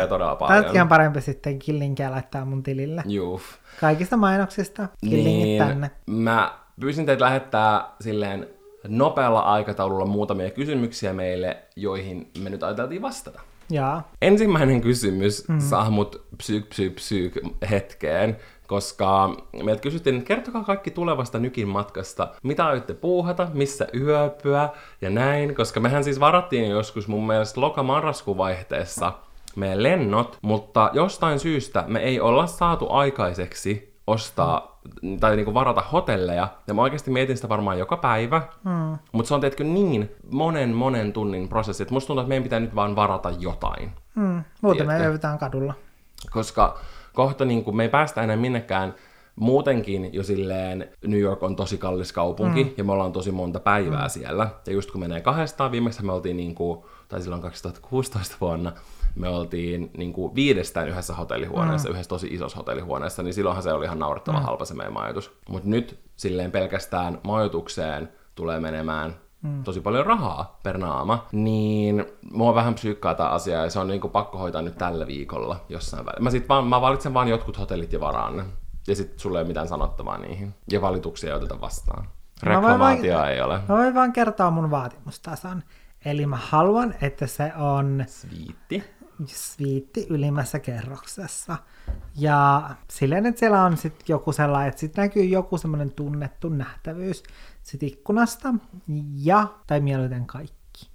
todella 0.10 0.36
paljon. 0.36 0.62
Tästäkin 0.62 0.82
on 0.82 0.88
parempi 0.88 1.22
sitten 1.22 1.60
killinkiä 1.60 2.12
laittaa 2.12 2.46
mun 2.46 2.64
tilille. 2.64 3.04
Juu. 3.06 3.42
Kaikista 3.82 4.18
mainoksista 4.18 4.88
killingit 5.02 5.44
niin, 5.44 5.64
tänne. 5.68 5.92
Mä 6.06 6.54
pyysin 6.80 7.06
teitä 7.06 7.26
lähettää 7.26 7.86
silleen 8.02 8.48
nopealla 8.88 9.40
aikataululla 9.40 10.06
muutamia 10.06 10.50
kysymyksiä 10.50 11.14
meille, 11.14 11.58
joihin 11.76 12.32
me 12.40 12.50
nyt 12.50 12.64
ajateltiin 12.64 13.02
vastata. 13.02 13.42
Jaa. 13.70 14.12
Ensimmäinen 14.22 14.82
kysymys 14.82 15.48
mm. 15.48 15.60
saa 15.60 15.90
mut 15.90 16.26
psyyk, 16.38 16.70
psyyk, 16.70 16.96
psyyk 16.96 17.40
hetkeen, 17.70 18.38
koska 18.68 19.36
meiltä 19.64 19.82
kysyttiin, 19.82 20.16
että 20.16 20.28
kertokaa 20.28 20.64
kaikki 20.64 20.92
tulevasta 20.92 21.40
nykin 21.40 21.68
matkasta, 21.68 22.28
mitä 22.44 22.66
aiotte 22.66 22.94
puuhata, 22.94 23.48
missä 23.54 23.88
yöpyä 23.94 24.70
ja 25.02 25.10
näin, 25.10 25.56
koska 25.56 25.80
mehän 25.80 26.04
siis 26.04 26.20
varattiin 26.20 26.70
joskus 26.70 27.08
mun 27.08 27.28
mielestä 27.28 27.62
loka-marraskuun 27.62 28.38
vaihteessa 28.38 29.14
meidän 29.56 29.84
lennot, 29.84 30.38
mutta 30.42 30.90
jostain 30.94 31.40
syystä 31.40 31.84
me 31.88 32.00
ei 32.00 32.20
olla 32.20 32.48
saatu 32.48 32.90
aikaiseksi 32.90 33.94
ostaa 34.08 34.73
tai 35.20 35.36
niinku 35.36 35.54
varata 35.54 35.84
hotelleja. 35.92 36.48
Ja 36.68 36.74
mä 36.74 36.82
oikeasti 36.82 37.12
mietin 37.12 37.36
sitä 37.36 37.50
varmaan 37.50 37.80
joka 37.80 37.98
päivä. 37.98 38.42
Mm. 38.64 38.98
Mutta 39.12 39.28
se 39.28 39.34
on 39.34 39.42
teetkö 39.42 39.64
niin 39.64 40.12
monen 40.32 40.70
monen 40.70 41.14
tunnin 41.14 41.50
prosessi, 41.50 41.84
että 41.84 41.94
musta 41.94 42.08
tuntuu, 42.08 42.22
että 42.22 42.30
meidän 42.30 42.44
pitää 42.44 42.60
nyt 42.60 42.76
vaan 42.76 42.96
varata 42.96 43.32
jotain. 43.40 43.92
Mm. 44.16 44.44
Muuten 44.62 44.88
me 44.88 45.06
öyvytään 45.06 45.40
kadulla. 45.40 45.74
Koska 46.32 46.80
kohta 47.14 47.46
niin 47.46 47.64
kuin, 47.64 47.76
me 47.76 47.84
ei 47.84 47.90
päästä 47.90 48.22
enää 48.22 48.36
minnekään 48.36 48.96
muutenkin 49.36 50.14
jo 50.14 50.24
silleen 50.24 50.90
New 51.08 51.20
York 51.20 51.44
on 51.44 51.56
tosi 51.56 51.78
kallis 51.78 52.14
kaupunki 52.14 52.64
mm. 52.64 52.70
ja 52.78 52.84
me 52.84 52.92
ollaan 52.92 53.12
tosi 53.12 53.32
monta 53.32 53.60
päivää 53.60 54.04
mm. 54.04 54.10
siellä. 54.10 54.48
Ja 54.68 54.74
just 54.74 54.92
kun 54.92 55.02
menee 55.02 55.22
kahdestaan, 55.22 55.72
viimeksi 55.72 56.06
me 56.06 56.12
oltiin 56.12 56.38
niin 56.38 56.56
kuin, 56.56 56.84
tai 57.08 57.22
silloin 57.22 57.42
2016 57.42 58.36
vuonna, 58.42 58.72
me 59.16 59.30
oltiin 59.30 59.92
niin 59.98 60.14
kuin 60.14 60.36
viidestään 60.36 60.90
yhdessä 60.90 61.14
hotellihuoneessa, 61.14 61.90
mm. 61.90 61.94
yhdessä 61.94 62.10
tosi 62.10 62.28
isossa 62.28 62.58
hotellihuoneessa, 62.58 63.24
niin 63.24 63.34
silloinhan 63.34 63.64
se 63.64 63.74
oli 63.74 63.86
ihan 63.86 64.00
naurettava 64.00 64.40
mm. 64.40 64.44
halpa 64.44 64.66
se 64.66 64.74
meidän 64.74 64.94
majoitus. 64.94 65.32
Mutta 65.50 65.70
nyt 65.70 66.00
silleen 66.16 66.52
pelkästään 66.52 67.20
majoitukseen 67.24 68.10
tulee 68.36 68.60
menemään 68.60 69.16
mm. 69.42 69.64
tosi 69.64 69.82
paljon 69.82 70.06
rahaa 70.06 70.60
per 70.64 70.78
naama, 70.78 71.28
niin 71.32 72.06
mua 72.32 72.56
vähän 72.56 72.74
psyykkaa 72.74 73.16
tämä 73.16 73.30
asia 73.30 73.64
ja 73.64 73.70
se 73.70 73.80
on 73.80 73.88
niinku 73.88 74.10
pakko 74.10 74.38
hoitaa 74.38 74.62
nyt 74.62 74.78
tällä 74.78 75.08
viikolla 75.08 75.66
jossain 75.70 76.06
väliin. 76.06 76.24
Mä, 76.24 76.30
sit 76.30 76.50
vaan, 76.50 76.68
mä 76.68 76.82
valitsen 76.82 77.14
vaan 77.14 77.28
jotkut 77.28 77.60
hotellit 77.60 77.94
ja 77.94 78.00
varaan. 78.00 78.46
Ja 78.88 78.96
sitten 78.96 79.20
sulle 79.20 79.38
ei 79.38 79.42
ole 79.42 79.48
mitään 79.48 79.68
sanottavaa 79.68 80.18
niihin. 80.18 80.56
Ja 80.72 80.82
valituksia 80.82 81.30
ei 81.30 81.36
oteta 81.36 81.62
vastaan. 81.62 82.08
Reklamaatio 82.44 83.24
ei 83.24 83.42
ole. 83.42 83.60
Mä 83.70 83.78
voin 83.78 83.94
vaan 83.94 84.14
kertoa 84.14 84.52
mun 84.52 84.72
vaatimustason. 84.72 85.64
Eli 86.06 86.26
mä 86.26 86.38
haluan, 86.42 86.96
että 87.02 87.28
se 87.28 87.52
on... 87.58 88.04
Sviitti. 88.08 88.84
Sviitti 89.26 90.08
ylimmässä 90.10 90.60
kerroksessa. 90.60 91.58
Ja 92.16 92.70
silleen, 92.90 93.26
että 93.26 93.40
siellä 93.40 93.64
on 93.64 93.78
sitten 93.78 94.06
joku 94.08 94.32
sellainen, 94.32 94.70
että 94.70 94.80
sitten 94.80 95.02
näkyy 95.02 95.24
joku 95.24 95.58
semmoinen 95.58 95.92
tunnettu 95.92 96.50
nähtävyys 96.50 97.24
sit 97.64 97.84
ikkunasta. 97.84 98.54
Ja, 99.16 99.48
tai 99.68 99.80
mieluiten 99.80 100.26
kaikki. 100.26 100.90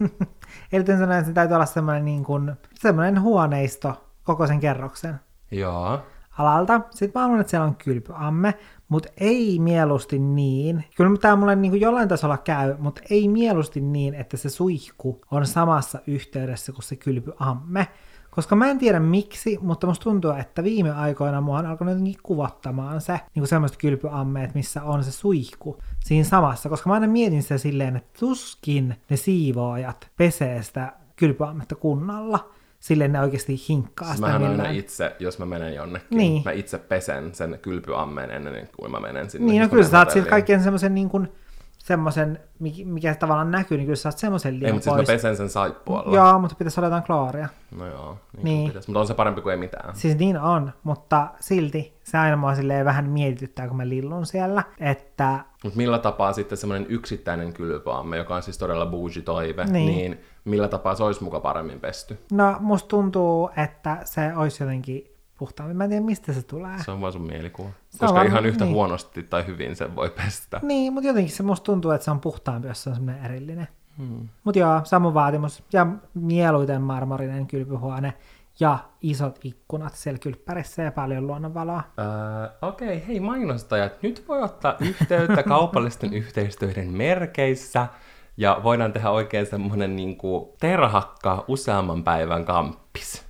Eli 0.72 0.86
sanoen, 0.86 1.12
että 1.12 1.24
se 1.24 1.32
täytyy 1.32 1.54
olla 1.54 1.66
semmoinen, 1.66 2.04
niin 2.04 2.24
kuin, 2.24 2.52
semmoinen 2.74 3.20
huoneisto 3.20 4.10
koko 4.24 4.46
sen 4.46 4.60
kerroksen. 4.60 5.20
Joo 5.50 6.02
alalta. 6.40 6.80
Sitten 6.90 7.12
mä 7.14 7.22
haluan, 7.22 7.40
että 7.40 7.50
siellä 7.50 7.66
on 7.66 7.76
kylpyamme, 7.76 8.54
mutta 8.90 9.08
ei 9.16 9.58
mieluusti 9.58 10.18
niin. 10.18 10.84
Kyllä 10.96 11.16
tämä 11.20 11.36
mulle 11.36 11.56
niin 11.56 11.72
kuin 11.72 11.80
jollain 11.80 12.08
tasolla 12.08 12.38
käy, 12.38 12.74
mutta 12.78 13.00
ei 13.10 13.28
mieluusti 13.28 13.80
niin, 13.80 14.14
että 14.14 14.36
se 14.36 14.48
suihku 14.48 15.20
on 15.30 15.46
samassa 15.46 15.98
yhteydessä 16.06 16.72
kuin 16.72 16.82
se 16.82 16.96
kylpyamme. 16.96 17.88
Koska 18.30 18.56
mä 18.56 18.70
en 18.70 18.78
tiedä 18.78 19.00
miksi, 19.00 19.58
mutta 19.62 19.86
musta 19.86 20.04
tuntuu, 20.04 20.30
että 20.30 20.64
viime 20.64 20.90
aikoina 20.90 21.40
mua 21.40 21.58
on 21.58 21.66
alkanut 21.66 21.92
jotenkin 21.92 22.22
kuvattamaan 22.22 23.00
se 23.00 23.20
niin 23.34 23.44
kuin 23.48 23.70
kylpyammeet, 23.78 24.54
missä 24.54 24.82
on 24.82 25.04
se 25.04 25.12
suihku 25.12 25.78
siinä 26.00 26.24
samassa. 26.24 26.68
Koska 26.68 26.90
mä 26.90 26.94
aina 26.94 27.06
mietin 27.06 27.42
sitä 27.42 27.58
silleen, 27.58 27.96
että 27.96 28.20
tuskin 28.20 28.96
ne 29.10 29.16
siivoojat 29.16 30.10
pesee 30.16 30.62
sitä 30.62 30.92
kylpyammetta 31.16 31.74
kunnalla 31.74 32.50
silleen 32.80 33.12
ne 33.12 33.20
oikeasti 33.20 33.56
hinkkaa 33.68 34.08
siis 34.08 34.16
sitä 34.16 34.32
aina 34.32 34.70
itse, 34.70 35.16
jos 35.18 35.38
mä 35.38 35.46
menen 35.46 35.74
jonnekin, 35.74 36.18
niin. 36.18 36.42
mä 36.44 36.50
itse 36.50 36.78
pesen 36.78 37.34
sen 37.34 37.58
kylpyammeen 37.62 38.30
ennen 38.30 38.68
kuin 38.76 38.90
mä 38.90 39.00
menen 39.00 39.30
sinne. 39.30 39.52
Niin, 39.52 39.62
no 39.62 39.68
kyllä 39.68 39.82
sä 39.82 39.90
saat 39.90 40.10
siltä 40.10 40.30
kaikkien 40.30 40.62
semmoisen 40.62 40.94
niin 40.94 41.08
kuin, 41.08 41.28
semmoisen, 41.90 42.38
mikä 42.84 43.14
tavallaan 43.14 43.50
näkyy, 43.50 43.76
niin 43.76 43.86
kyllä 43.86 43.96
sä 43.96 44.02
saat 44.02 44.18
semmoisen 44.18 44.54
liian 44.54 44.66
Ei, 44.66 44.72
mutta 44.72 44.90
siis 44.90 44.96
mä 44.96 45.12
pesen 45.12 45.36
sen 45.36 45.48
saippualla. 45.48 46.16
Joo, 46.16 46.38
mutta 46.38 46.56
pitäisi 46.56 46.80
olla 46.80 46.86
jotain 46.86 47.02
klaaria. 47.02 47.48
No 47.76 47.86
joo, 47.86 48.18
niin, 48.36 48.44
niin. 48.44 48.68
Pitäisi. 48.68 48.88
mutta 48.88 49.00
on 49.00 49.06
se 49.06 49.14
parempi 49.14 49.40
kuin 49.40 49.50
ei 49.50 49.56
mitään. 49.56 49.96
Siis 49.96 50.18
niin 50.18 50.38
on, 50.38 50.72
mutta 50.82 51.28
silti 51.40 51.98
se 52.02 52.18
aina 52.18 52.36
mua 52.36 52.54
silleen 52.54 52.84
vähän 52.84 53.10
mietityttää, 53.10 53.68
kun 53.68 53.76
mä 53.76 53.88
lillun 53.88 54.26
siellä, 54.26 54.62
että... 54.80 55.44
Mutta 55.64 55.76
millä 55.76 55.98
tapaa 55.98 56.32
sitten 56.32 56.58
semmoinen 56.58 56.86
yksittäinen 56.90 57.52
kylpyamme, 57.52 58.16
joka 58.16 58.34
on 58.34 58.42
siis 58.42 58.58
todella 58.58 58.86
bougie 58.86 59.22
toive, 59.22 59.64
niin, 59.64 59.86
niin 59.86 60.20
millä 60.44 60.68
tapaa 60.68 60.94
se 60.94 61.04
olisi 61.04 61.24
muka 61.24 61.40
paremmin 61.40 61.80
pesty? 61.80 62.18
No, 62.32 62.56
musta 62.60 62.88
tuntuu, 62.88 63.50
että 63.56 63.98
se 64.04 64.36
olisi 64.36 64.62
jotenkin 64.62 65.09
puhtaampi. 65.40 65.74
Mä 65.74 65.84
en 65.84 65.90
tiedä, 65.90 66.04
mistä 66.04 66.32
se 66.32 66.42
tulee. 66.42 66.78
Se 66.84 66.90
on 66.90 67.00
vaan 67.00 67.12
sun 67.12 67.22
mielikuva. 67.22 67.68
Se 67.90 67.98
Koska 67.98 68.22
ihan 68.22 68.46
yhtä 68.46 68.64
niin. 68.64 68.74
huonosti 68.74 69.22
tai 69.22 69.46
hyvin 69.46 69.76
se 69.76 69.96
voi 69.96 70.10
pestä. 70.10 70.60
Niin, 70.62 70.92
mutta 70.92 71.08
jotenkin 71.08 71.34
se 71.34 71.42
musta 71.42 71.64
tuntuu, 71.64 71.90
että 71.90 72.04
se 72.04 72.10
on 72.10 72.20
puhtaampi, 72.20 72.68
jos 72.68 72.82
se 72.82 72.90
on 72.90 72.96
semmoinen 72.96 73.24
erillinen. 73.24 73.68
Hmm. 73.98 74.28
Mutta 74.44 74.58
joo, 74.58 74.80
sama 74.84 75.14
vaatimus. 75.14 75.62
Ja 75.72 75.86
mieluiten 76.14 76.82
marmorinen 76.82 77.46
kylpyhuone 77.46 78.14
ja 78.60 78.78
isot 79.02 79.38
ikkunat 79.44 79.94
siellä 79.94 80.18
kylppärissä 80.18 80.82
ja 80.82 80.92
paljon 80.92 81.26
luonnonvaloa. 81.26 81.82
Öö, 81.98 82.68
Okei, 82.68 82.96
okay, 82.96 83.08
hei 83.08 83.20
mainostajat, 83.20 84.02
nyt 84.02 84.24
voi 84.28 84.42
ottaa 84.42 84.76
yhteyttä 84.80 85.42
kaupallisten 85.42 86.14
yhteistyöiden 86.22 86.90
merkeissä 86.90 87.86
ja 88.36 88.60
voidaan 88.62 88.92
tehdä 88.92 89.10
oikein 89.10 89.46
semmoinen 89.46 89.96
niin 89.96 90.18
terhakka 90.60 91.44
useamman 91.48 92.04
päivän 92.04 92.44
kamppis. 92.44 93.29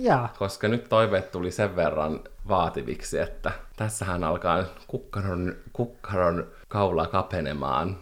Ja. 0.00 0.28
Koska 0.38 0.68
nyt 0.68 0.88
toiveet 0.88 1.30
tuli 1.30 1.50
sen 1.50 1.76
verran 1.76 2.20
vaativiksi, 2.48 3.18
että 3.18 3.52
tässähän 3.76 4.24
alkaa 4.24 4.64
kukkaron, 4.86 5.56
kukkaron 5.72 6.46
kaula 6.68 7.06
kapenemaan 7.06 7.96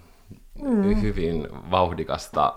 mm. 0.63 1.03
hyvin 1.03 1.49
vauhdikasta 1.71 2.55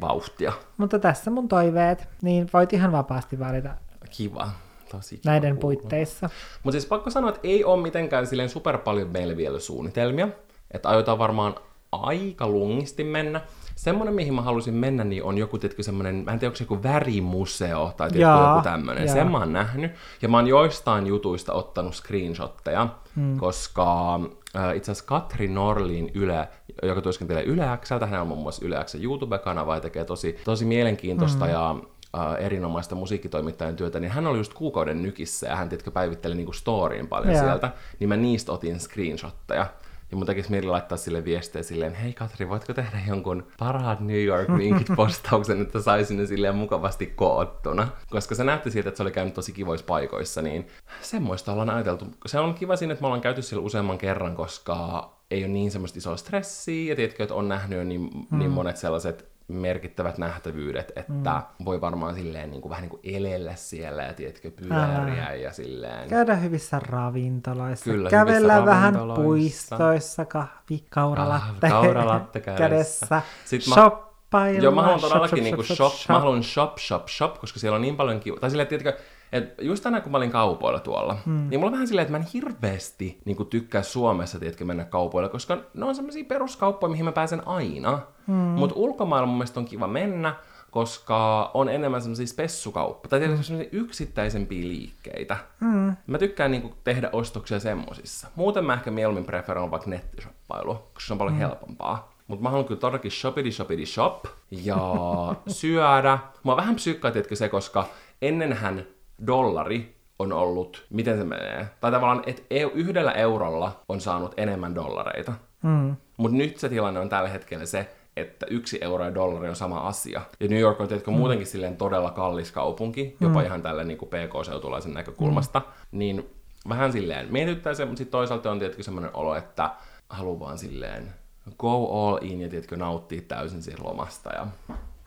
vauhtia. 0.00 0.52
Mutta 0.76 0.98
tässä 0.98 1.30
mun 1.30 1.48
toiveet, 1.48 2.08
niin 2.22 2.50
voit 2.52 2.72
ihan 2.72 2.92
vapaasti 2.92 3.38
valita. 3.38 3.70
Kiva. 4.10 4.50
Tosi 4.90 5.16
kiva 5.16 5.32
näiden 5.32 5.56
kuulla. 5.56 5.60
puitteissa. 5.60 6.30
Mutta 6.62 6.80
siis 6.80 6.86
pakko 6.86 7.10
sanoa, 7.10 7.30
että 7.30 7.40
ei 7.42 7.64
ole 7.64 7.82
mitenkään 7.82 8.26
silleen 8.26 8.48
super 8.48 8.78
paljon 8.78 9.08
meillä 9.08 9.36
vielä 9.36 9.60
suunnitelmia. 9.60 10.28
Että 10.70 10.88
aiotaan 10.88 11.18
varmaan 11.18 11.54
aika 11.92 12.48
lungisti 12.48 13.04
mennä. 13.04 13.40
Semmoinen, 13.78 14.14
mihin 14.14 14.34
mä 14.34 14.42
halusin 14.42 14.74
mennä, 14.74 15.04
niin 15.04 15.24
on 15.24 15.38
joku, 15.38 15.58
tietkö 15.58 15.82
semmoinen, 15.82 16.14
mä 16.14 16.32
en 16.32 16.38
tiedä, 16.38 16.48
onko 16.48 16.56
se 16.56 16.64
joku 16.64 16.82
värimuseo 16.82 17.92
tai 17.96 18.10
tietkö, 18.10 18.48
joku 18.48 18.62
tämmöinen. 18.62 19.08
Sen 19.08 19.30
mä 19.30 19.38
oon 19.38 19.52
nähnyt. 19.52 19.92
Ja 20.22 20.28
mä 20.28 20.36
oon 20.36 20.46
joistain 20.46 21.06
jutuista 21.06 21.52
ottanut 21.52 21.94
screenshotteja, 21.94 22.88
hmm. 23.16 23.38
koska 23.38 24.14
äh, 24.56 24.76
itse 24.76 24.92
asiassa 24.92 25.08
Katri 25.08 25.48
Norlin 25.48 26.10
Yle, 26.14 26.48
joka 26.82 27.00
työskentelee 27.00 27.42
Yle 27.42 27.78
Xltä, 27.80 28.06
hän 28.06 28.20
on 28.20 28.28
muun 28.28 28.42
muassa 28.42 28.66
Yle 28.66 28.84
X 28.84 28.94
YouTube-kanava 28.94 29.74
ja 29.74 29.80
tekee 29.80 30.04
tosi, 30.04 30.38
tosi 30.44 30.64
mielenkiintoista 30.64 31.44
hmm. 31.44 31.54
ja 31.54 31.76
äh, 32.18 32.44
erinomaista 32.44 32.94
musiikkitoimittajan 32.94 33.76
työtä, 33.76 34.00
niin 34.00 34.10
hän 34.10 34.26
oli 34.26 34.38
just 34.38 34.54
kuukauden 34.54 35.02
nykissä 35.02 35.46
ja 35.46 35.56
hän 35.56 35.68
tietkö 35.68 35.90
päivitteli 35.90 36.34
niinku 36.34 36.52
storyin 36.52 37.08
paljon 37.08 37.34
yeah. 37.34 37.44
sieltä, 37.44 37.70
niin 37.98 38.08
mä 38.08 38.16
niistä 38.16 38.52
otin 38.52 38.80
screenshotteja. 38.80 39.66
Ja 40.10 40.16
mun 40.16 40.26
tekisi 40.26 40.50
mieli 40.50 40.66
laittaa 40.66 40.98
sille 40.98 41.24
viestejä 41.24 41.62
silleen, 41.62 41.94
hei 41.94 42.12
Katri, 42.12 42.48
voitko 42.48 42.74
tehdä 42.74 42.98
jonkun 43.08 43.46
parhaat 43.58 44.00
New 44.00 44.24
York 44.24 44.48
vinkit 44.58 44.88
postauksen, 44.96 45.62
että 45.62 45.80
saisin 45.80 46.16
ne 46.16 46.26
silleen 46.26 46.56
mukavasti 46.56 47.06
koottuna. 47.06 47.88
Koska 48.10 48.34
se 48.34 48.44
näytti 48.44 48.70
siltä, 48.70 48.88
että 48.88 48.96
se 48.96 49.02
oli 49.02 49.10
käynyt 49.10 49.34
tosi 49.34 49.52
kivoissa 49.52 49.86
paikoissa, 49.86 50.42
niin 50.42 50.66
semmoista 51.00 51.52
ollaan 51.52 51.70
ajateltu. 51.70 52.04
Se 52.26 52.38
on 52.38 52.54
kiva 52.54 52.76
siinä, 52.76 52.92
että 52.92 53.02
me 53.02 53.06
ollaan 53.06 53.20
käyty 53.20 53.42
siellä 53.42 53.66
useamman 53.66 53.98
kerran, 53.98 54.36
koska 54.36 55.10
ei 55.30 55.44
ole 55.44 55.52
niin 55.52 55.70
semmoista 55.70 55.98
isoa 55.98 56.16
stressiä, 56.16 56.92
ja 56.92 56.96
tiedätkö, 56.96 57.22
että 57.22 57.34
on 57.34 57.48
nähnyt 57.48 57.78
jo 57.78 57.84
niin, 57.84 58.10
mm. 58.30 58.38
niin 58.38 58.50
monet 58.50 58.76
sellaiset 58.76 59.37
merkittävät 59.48 60.18
nähtävyydet, 60.18 60.92
että 60.96 61.42
mm. 61.58 61.64
voi 61.64 61.80
varmaan 61.80 62.14
silleen 62.14 62.50
niin 62.50 62.60
kuin, 62.62 62.70
vähän 62.70 62.82
niin 62.82 62.90
kuin 62.90 63.00
elellä 63.04 63.54
siellä 63.54 64.02
ja 64.02 64.14
tiedätkö, 64.14 64.50
pyöriä 64.50 65.24
Ää. 65.24 65.34
ja 65.34 65.52
silleen. 65.52 66.08
Käydä 66.08 66.36
hyvissä 66.36 66.80
ravintoloissa, 66.80 67.84
Kyllä, 67.84 68.10
kävellä 68.10 68.54
hyvissä 68.54 68.66
vähän 68.66 68.94
puistoissa, 69.14 70.24
kahvi, 70.24 70.84
kauralatte, 70.90 71.66
ah, 71.66 71.72
kauralatte 71.72 72.40
kädessä, 72.58 73.22
Sitten 73.44 73.74
shoppailla. 73.74 74.62
Joo, 74.62 74.72
mä 74.72 74.82
haluan 74.82 75.00
todellakin 75.00 75.44
shop, 75.44 75.56
niin 75.56 75.66
shop, 75.66 75.76
shop, 75.76 75.92
shop, 75.92 76.08
mä 76.14 76.20
haluan 76.20 76.42
shop, 76.42 76.78
shop, 76.78 77.08
shop, 77.08 77.38
koska 77.40 77.60
siellä 77.60 77.76
on 77.76 77.82
niin 77.82 77.96
paljon 77.96 78.20
kiva. 78.20 78.36
Tai 78.40 78.50
silleen, 78.50 78.68
tiedätkö, 78.68 79.02
et 79.32 79.54
just 79.60 79.82
tänään 79.82 80.02
kun 80.02 80.12
mä 80.12 80.18
olin 80.18 80.30
kaupoilla 80.30 80.80
tuolla, 80.80 81.16
hmm. 81.26 81.48
niin 81.50 81.60
mulla 81.60 81.66
on 81.66 81.72
vähän 81.72 81.88
silleen, 81.88 82.02
että 82.02 82.12
mä 82.12 82.18
en 82.18 82.30
hirveästi 82.34 83.20
niin 83.24 83.46
tykkää 83.46 83.82
Suomessa, 83.82 84.38
tiedätkö, 84.38 84.64
mennä 84.64 84.84
kaupoilla, 84.84 85.28
koska 85.28 85.58
ne 85.74 85.84
on 85.84 85.94
semmoisia 85.94 86.24
peruskauppoja, 86.24 86.90
mihin 86.90 87.04
mä 87.04 87.12
pääsen 87.12 87.48
aina. 87.48 88.00
Hmm. 88.26 88.34
Mutta 88.34 88.76
ulkomailla 88.76 89.26
mun 89.26 89.36
mielestä 89.36 89.60
on 89.60 89.66
kiva 89.66 89.86
mennä, 89.86 90.34
koska 90.70 91.50
on 91.54 91.68
enemmän 91.68 92.02
semmoisia 92.02 92.26
spessukauppa, 92.26 93.08
tai 93.08 93.18
tietysti 93.18 93.46
semmoisia 93.46 93.70
yksittäisempiä 93.72 94.68
liikkeitä. 94.68 95.36
Mm. 95.60 95.96
Mä 96.06 96.18
tykkään 96.18 96.50
niinku 96.50 96.74
tehdä 96.84 97.10
ostoksia 97.12 97.60
semmosissa. 97.60 98.28
Muuten 98.34 98.64
mä 98.64 98.74
ehkä 98.74 98.90
mieluummin 98.90 99.24
preferoin 99.24 99.70
vaikka 99.70 99.90
nettishoppailu, 99.90 100.74
koska 100.74 101.06
se 101.06 101.12
on 101.12 101.18
paljon 101.18 101.34
mm. 101.34 101.38
helpompaa. 101.38 102.12
Mutta 102.26 102.42
mä 102.42 102.50
haluan 102.50 102.66
kyllä 102.66 102.80
todellakin 102.80 103.10
shopidi 103.10 103.52
shopidi 103.52 103.86
shop 103.86 104.24
ja 104.50 104.76
syödä. 105.46 106.18
Mä 106.44 106.56
vähän 106.56 106.74
psykkaa, 106.74 107.12
se, 107.34 107.48
koska 107.48 107.86
ennenhän 108.22 108.86
dollari 109.26 109.96
on 110.18 110.32
ollut, 110.32 110.86
miten 110.90 111.18
se 111.18 111.24
menee? 111.24 111.66
Tai 111.80 111.90
tavallaan, 111.90 112.22
että 112.26 112.42
yhdellä 112.74 113.12
eurolla 113.12 113.84
on 113.88 114.00
saanut 114.00 114.34
enemmän 114.36 114.74
dollareita. 114.74 115.32
Mm. 115.62 115.96
Mutta 116.16 116.36
nyt 116.36 116.56
se 116.56 116.68
tilanne 116.68 117.00
on 117.00 117.08
tällä 117.08 117.28
hetkellä 117.28 117.66
se, 117.66 117.94
että 118.16 118.46
yksi 118.50 118.78
euro 118.80 119.04
ja 119.04 119.14
dollari 119.14 119.48
on 119.48 119.56
sama 119.56 119.78
asia. 119.78 120.20
Ja 120.40 120.48
New 120.48 120.58
York 120.58 120.80
on 120.80 120.88
tietenkin 120.88 121.14
mm. 121.14 121.18
muutenkin 121.18 121.46
silleen 121.46 121.76
todella 121.76 122.10
kallis 122.10 122.52
kaupunki, 122.52 123.16
jopa 123.20 123.40
mm. 123.40 123.46
ihan 123.46 123.62
tälle 123.62 123.84
niin 123.84 123.98
kuin 123.98 124.08
PK-seutulaisen 124.08 124.94
näkökulmasta. 124.94 125.58
Mm. 125.58 125.98
Niin 125.98 126.30
vähän 126.68 126.92
silleen 126.92 127.32
mietittää 127.32 127.74
se, 127.74 127.84
mutta 127.84 127.98
sitten 127.98 128.12
toisaalta 128.12 128.50
on 128.50 128.58
tietenkin 128.58 128.84
semmoinen 128.84 129.10
olo, 129.14 129.36
että 129.36 129.70
haluaa 130.08 130.40
vaan 130.40 130.58
silleen 130.58 131.14
go 131.58 132.08
all 132.08 132.18
in 132.22 132.40
ja 132.40 132.48
tietenkin 132.48 132.78
nauttia 132.78 133.22
täysin 133.28 133.62
siitä 133.62 133.84
lomasta. 133.84 134.30
Ja 134.34 134.46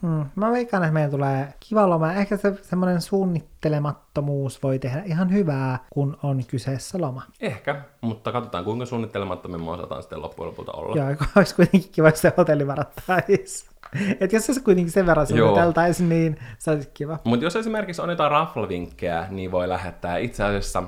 Hmm. 0.01 0.25
Mä 0.35 0.51
veikkaan, 0.51 0.83
että 0.83 0.93
meidän 0.93 1.11
tulee 1.11 1.53
kiva 1.59 1.89
loma. 1.89 2.13
Ehkä 2.13 2.37
se 2.37 2.53
semmoinen 2.61 3.01
suunnittelemattomuus 3.01 4.63
voi 4.63 4.79
tehdä 4.79 5.01
ihan 5.05 5.33
hyvää, 5.33 5.79
kun 5.89 6.17
on 6.23 6.45
kyseessä 6.47 7.01
loma. 7.01 7.21
Ehkä, 7.39 7.81
mutta 8.01 8.31
katsotaan 8.31 8.63
kuinka 8.63 8.85
suunnittelemattomin 8.85 9.63
me 9.63 9.71
osataan 9.71 10.03
sitten 10.03 10.21
loppujen 10.21 10.47
lopulta 10.49 10.71
olla. 10.71 10.95
Joo, 10.95 11.15
olisi 11.35 11.55
kuitenkin 11.55 11.91
kiva, 11.91 12.09
jos 12.09 12.21
se 12.21 12.33
hotelli 12.37 12.67
varattaisi. 12.67 13.71
Että 14.19 14.35
jos 14.35 14.45
se 14.45 14.61
kuitenkin 14.63 14.91
sen 14.91 15.05
verran 15.05 15.27
suunniteltaisiin, 15.27 16.09
niin 16.09 16.39
se 16.57 16.71
olisi 16.71 16.89
kiva. 16.93 17.19
Mutta 17.23 17.45
jos 17.45 17.55
esimerkiksi 17.55 18.01
on 18.01 18.09
jotain 18.09 18.31
raflavinkkejä, 18.31 19.27
niin 19.29 19.51
voi 19.51 19.69
lähettää 19.69 20.17
itse 20.17 20.43
asiassa 20.43 20.83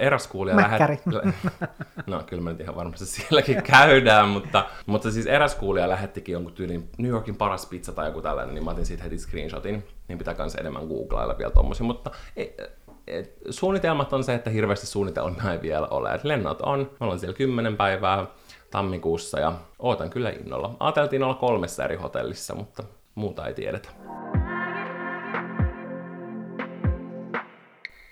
eräs 0.00 0.26
kuulija 0.26 0.56
Mäkkäri. 0.56 0.98
Lähet... 1.06 1.34
No 2.06 2.22
kyllä 2.26 2.42
mä 2.42 2.50
nyt 2.50 2.60
ihan 2.60 2.76
varmasti 2.76 3.06
sielläkin 3.06 3.62
käydään, 3.72 4.28
mutta, 4.28 4.66
mutta 4.86 5.10
siis 5.10 5.26
eräs 5.26 5.54
kuulija 5.54 5.88
lähettikin 5.88 6.32
jonkun 6.32 6.52
tyylin 6.52 6.88
New 6.98 7.10
Yorkin 7.10 7.36
paras 7.36 7.66
pizza 7.66 7.92
tai 7.92 8.08
joku 8.08 8.22
tällainen, 8.22 8.54
niin 8.54 8.64
mä 8.64 8.70
otin 8.70 8.86
siitä 8.86 9.02
heti 9.02 9.18
screenshotin, 9.18 9.84
niin 10.08 10.18
pitää 10.18 10.34
kanssa 10.34 10.60
enemmän 10.60 10.86
googlailla 10.86 11.38
vielä 11.38 11.52
tommosia, 11.52 11.86
mutta 11.86 12.10
ei, 12.36 12.56
et, 13.06 13.34
suunnitelmat 13.50 14.12
on 14.12 14.24
se, 14.24 14.34
että 14.34 14.50
hirveästi 14.50 14.86
suunnitelmia 14.86 15.52
ei 15.52 15.62
vielä 15.62 15.86
ole. 15.86 16.14
Et 16.14 16.24
lennot 16.24 16.60
on, 16.60 16.90
mä 17.00 17.06
olen 17.06 17.18
siellä 17.18 17.36
kymmenen 17.36 17.76
päivää 17.76 18.26
tammikuussa 18.70 19.40
ja 19.40 19.52
ootan 19.78 20.10
kyllä 20.10 20.30
innolla. 20.30 20.76
Ajateltiin 20.80 21.22
olla 21.22 21.34
kolmessa 21.34 21.84
eri 21.84 21.96
hotellissa, 21.96 22.54
mutta 22.54 22.82
muuta 23.14 23.46
ei 23.46 23.54
tiedetä. 23.54 23.88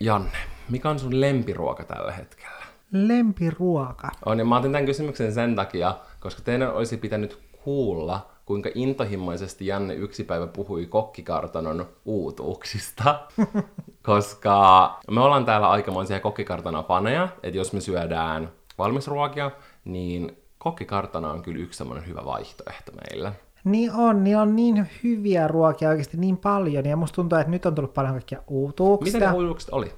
Janne, 0.00 0.38
mikä 0.72 0.90
on 0.90 0.98
sun 0.98 1.20
lempiruoka 1.20 1.84
tällä 1.84 2.12
hetkellä? 2.12 2.62
Lempiruoka? 2.92 4.08
On, 4.26 4.38
ja 4.38 4.44
mä 4.44 4.56
otin 4.56 4.72
tämän 4.72 4.86
kysymyksen 4.86 5.32
sen 5.32 5.56
takia, 5.56 5.94
koska 6.20 6.42
teidän 6.42 6.74
olisi 6.74 6.96
pitänyt 6.96 7.38
kuulla, 7.64 8.30
kuinka 8.46 8.70
intohimoisesti 8.74 9.66
Janne 9.66 9.94
yksi 9.94 10.24
päivä 10.24 10.46
puhui 10.46 10.86
kokkikartanon 10.86 11.86
uutuuksista. 12.04 13.20
koska 14.02 14.88
me 15.10 15.20
ollaan 15.20 15.44
täällä 15.44 15.70
aikamoisia 15.70 16.20
kokkikartanon 16.20 16.84
faneja, 16.84 17.28
että 17.42 17.58
jos 17.58 17.72
me 17.72 17.80
syödään 17.80 18.50
valmisruokia, 18.78 19.50
niin 19.84 20.36
kokkikartana 20.58 21.30
on 21.30 21.42
kyllä 21.42 21.62
yksi 21.62 21.76
semmoinen 21.76 22.06
hyvä 22.06 22.24
vaihtoehto 22.24 22.92
meillä. 22.92 23.32
Niin 23.64 23.92
on, 23.92 24.24
niin 24.24 24.36
on 24.36 24.56
niin 24.56 24.88
hyviä 25.04 25.48
ruokia 25.48 25.88
oikeasti 25.88 26.16
niin 26.16 26.36
paljon, 26.36 26.84
ja 26.84 26.96
musta 26.96 27.16
tuntuu, 27.16 27.38
että 27.38 27.50
nyt 27.50 27.66
on 27.66 27.74
tullut 27.74 27.94
paljon 27.94 28.12
kaikkia 28.12 28.42
uutuuksia. 28.48 29.12
Mitä 29.12 29.30
ne 29.30 29.36
uutuukset 29.36 29.70
oli? 29.72 29.92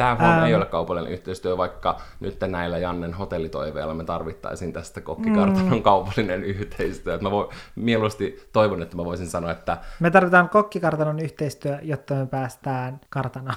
Tämä 0.00 0.36
ähm. 0.36 0.44
ei 0.44 0.54
ole 0.54 0.66
kaupallinen 0.66 1.12
yhteistyö, 1.12 1.56
vaikka 1.56 2.00
nyt 2.20 2.40
näillä 2.46 2.78
Jannen 2.78 3.14
hotellitoiveilla 3.14 3.94
me 3.94 4.04
tarvittaisiin 4.04 4.72
tästä 4.72 5.00
kokkikartanon 5.00 5.72
mm. 5.72 5.82
kaupallinen 5.82 6.44
yhteistyö. 6.44 7.18
Mä 7.18 7.30
voin, 7.30 7.48
mieluusti 7.76 8.48
toivon, 8.52 8.82
että 8.82 8.96
mä 8.96 9.04
voisin 9.04 9.26
sanoa, 9.26 9.50
että... 9.50 9.78
Me 10.00 10.10
tarvitaan 10.10 10.48
kokkikartanon 10.48 11.18
yhteistyö, 11.18 11.78
jotta 11.82 12.14
me 12.14 12.26
päästään 12.26 13.00
kartanoon. 13.10 13.56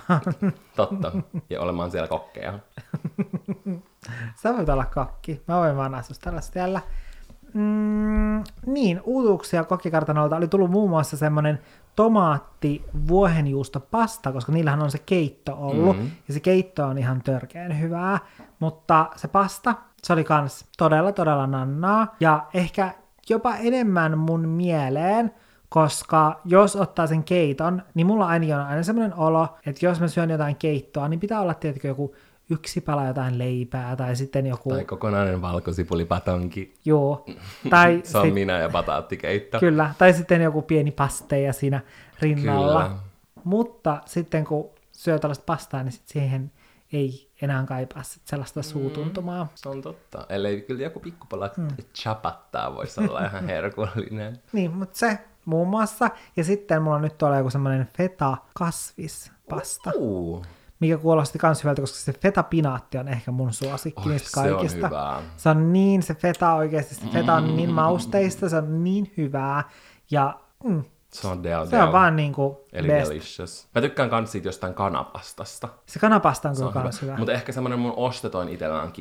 Totta, 0.76 1.12
ja 1.50 1.62
olemaan 1.62 1.92
siellä 1.92 2.08
kokkeja. 2.08 2.60
Sä 4.42 4.58
voit 4.58 4.70
olla 4.70 4.86
kokki. 4.86 5.42
Mä 5.48 5.58
voin 5.58 5.78
vaan 5.78 5.96
asustella 5.96 6.42
siellä. 6.42 6.82
Mm, 7.54 8.44
niin, 8.66 9.02
uutuuksia 9.04 9.64
kokkikartanolta 9.64 10.36
oli 10.36 10.48
tullut 10.48 10.72
muun 10.72 10.90
muassa 10.90 11.18
semmoinen 11.18 11.60
tomaatti 11.96 12.86
vuohenjuusto 13.08 13.80
pasta, 13.80 14.32
koska 14.32 14.52
niillähän 14.52 14.82
on 14.82 14.92
se 14.92 14.98
keitto 14.98 15.58
ollut, 15.58 15.98
mm-hmm. 15.98 16.12
ja 16.28 16.34
se 16.34 16.40
keitto 16.40 16.86
on 16.86 16.98
ihan 16.98 17.22
törkeän 17.22 17.80
hyvää, 17.80 18.20
mutta 18.60 19.10
se 19.16 19.28
pasta, 19.28 19.76
se 20.04 20.14
oli 20.14 20.24
kans 20.24 20.66
todella 20.78 21.12
todella 21.12 21.48
nannaa, 21.48 22.16
ja 22.20 22.46
ehkä 22.54 22.94
jopa 23.30 23.56
enemmän 23.56 24.18
mun 24.18 24.48
mieleen, 24.50 25.34
koska 25.70 26.42
jos 26.46 26.76
ottaa 26.76 27.08
sen 27.08 27.24
keiton, 27.24 27.82
niin 27.94 28.08
mulla 28.08 28.28
ainakin 28.28 28.56
on 28.56 28.66
aina 28.66 28.84
semmoinen 28.84 29.18
olo, 29.18 29.48
että 29.66 29.86
jos 29.86 30.00
mä 30.00 30.08
syön 30.08 30.30
jotain 30.30 30.56
keittoa, 30.56 31.08
niin 31.08 31.20
pitää 31.20 31.42
olla 31.42 31.54
tietenkin 31.54 31.90
joku 31.90 32.16
yksi 32.50 32.82
pala 32.82 33.06
jotain 33.06 33.40
leipää 33.40 33.96
tai 33.96 34.16
sitten 34.16 34.46
joku... 34.46 34.70
Tai 34.70 34.86
kokonainen 34.86 35.42
valkosipulipatonki. 35.42 36.74
Joo. 36.86 37.26
Tai 37.70 38.02
Se 38.04 38.18
on 38.18 38.26
sit... 38.26 38.34
minä 38.34 38.60
ja 38.60 38.70
pataattikeitto. 38.70 39.60
Kyllä, 39.60 39.94
tai 39.98 40.14
sitten 40.14 40.42
joku 40.42 40.62
pieni 40.62 40.92
pasteja 40.92 41.54
siinä 41.54 41.82
rinnalla. 42.20 42.84
Kyllä. 42.84 42.98
Mutta 43.44 44.02
sitten 44.06 44.46
kun 44.46 44.70
syö 44.92 45.20
tällaista 45.20 45.44
pastaa, 45.46 45.84
niin 45.84 45.92
sit 45.92 46.08
siihen 46.08 46.52
ei 46.94 47.30
enää 47.42 47.66
kaipaa 47.66 48.04
sit 48.04 48.28
sellaista 48.28 48.60
mm, 48.60 48.64
suutuntumaa. 48.64 49.48
Se 49.56 49.70
on 49.70 49.82
totta. 49.82 50.26
Ellei 50.30 50.62
kyllä 50.62 50.84
joku 50.84 51.00
pikkupala 51.00 51.50
mm. 51.58 51.68
chapattaa 51.96 52.76
voisi 52.76 53.02
olla 53.02 53.26
ihan 53.28 53.46
herkullinen. 53.46 54.42
niin, 54.52 54.72
mutta 54.72 54.98
se 54.98 55.20
muun 55.46 55.68
muassa. 55.68 56.10
Ja 56.38 56.44
sitten 56.44 56.82
mulla 56.82 57.00
nyt 57.00 57.18
tulee 57.18 57.38
joku 57.38 57.50
semmoinen 57.50 57.88
feta 57.98 58.38
kasvispasta. 58.54 59.92
Uh 59.96 60.46
mikä 60.84 60.98
kuulosti 60.98 61.40
kans 61.40 61.64
hyvältä, 61.64 61.82
koska 61.82 61.98
se 61.98 62.14
feta-pinaatti 62.14 62.98
on 62.98 63.08
ehkä 63.08 63.32
mun 63.32 63.54
suosikki 63.54 64.10
niistä 64.10 64.30
kaikista. 64.34 64.80
Se 64.80 64.86
on, 64.86 64.90
hyvää. 64.92 65.22
se 65.38 65.50
on 65.50 65.74
niin, 65.74 66.04
se 66.04 66.14
feta 66.14 66.54
oikeasti, 66.54 66.96
se 66.96 67.06
feta 67.14 67.34
on 67.34 67.58
niin 67.58 67.70
mm. 67.70 67.76
mausteista, 67.76 68.50
se 68.50 68.58
on 68.58 68.84
niin 68.84 69.14
hyvää. 69.18 69.64
Ja 70.12 70.40
mm, 70.64 70.84
se 71.14 71.28
on 71.28 71.44
del, 71.44 71.66
Se 71.66 71.84
on 71.84 71.92
vaan 71.92 72.16
niinku 72.16 72.66
Eli 72.74 72.88
best. 72.88 73.10
delicious. 73.10 73.68
Mä 73.76 73.82
tykkään 73.82 74.10
kans 74.10 74.32
siitä 74.32 74.48
jostain 74.48 74.74
kanapastasta. 74.74 75.70
Se 75.86 76.00
kanapasta 76.00 76.50
on 76.50 76.56
kyllä 76.56 76.70
hyvä. 76.74 76.90
hyvä. 77.02 77.18
Mutta 77.18 77.34
ehkä 77.34 77.52
semmonen 77.52 77.80
mun 77.80 77.94
ostetoin 77.96 78.50
itsellä 78.50 78.82
on 78.82 78.94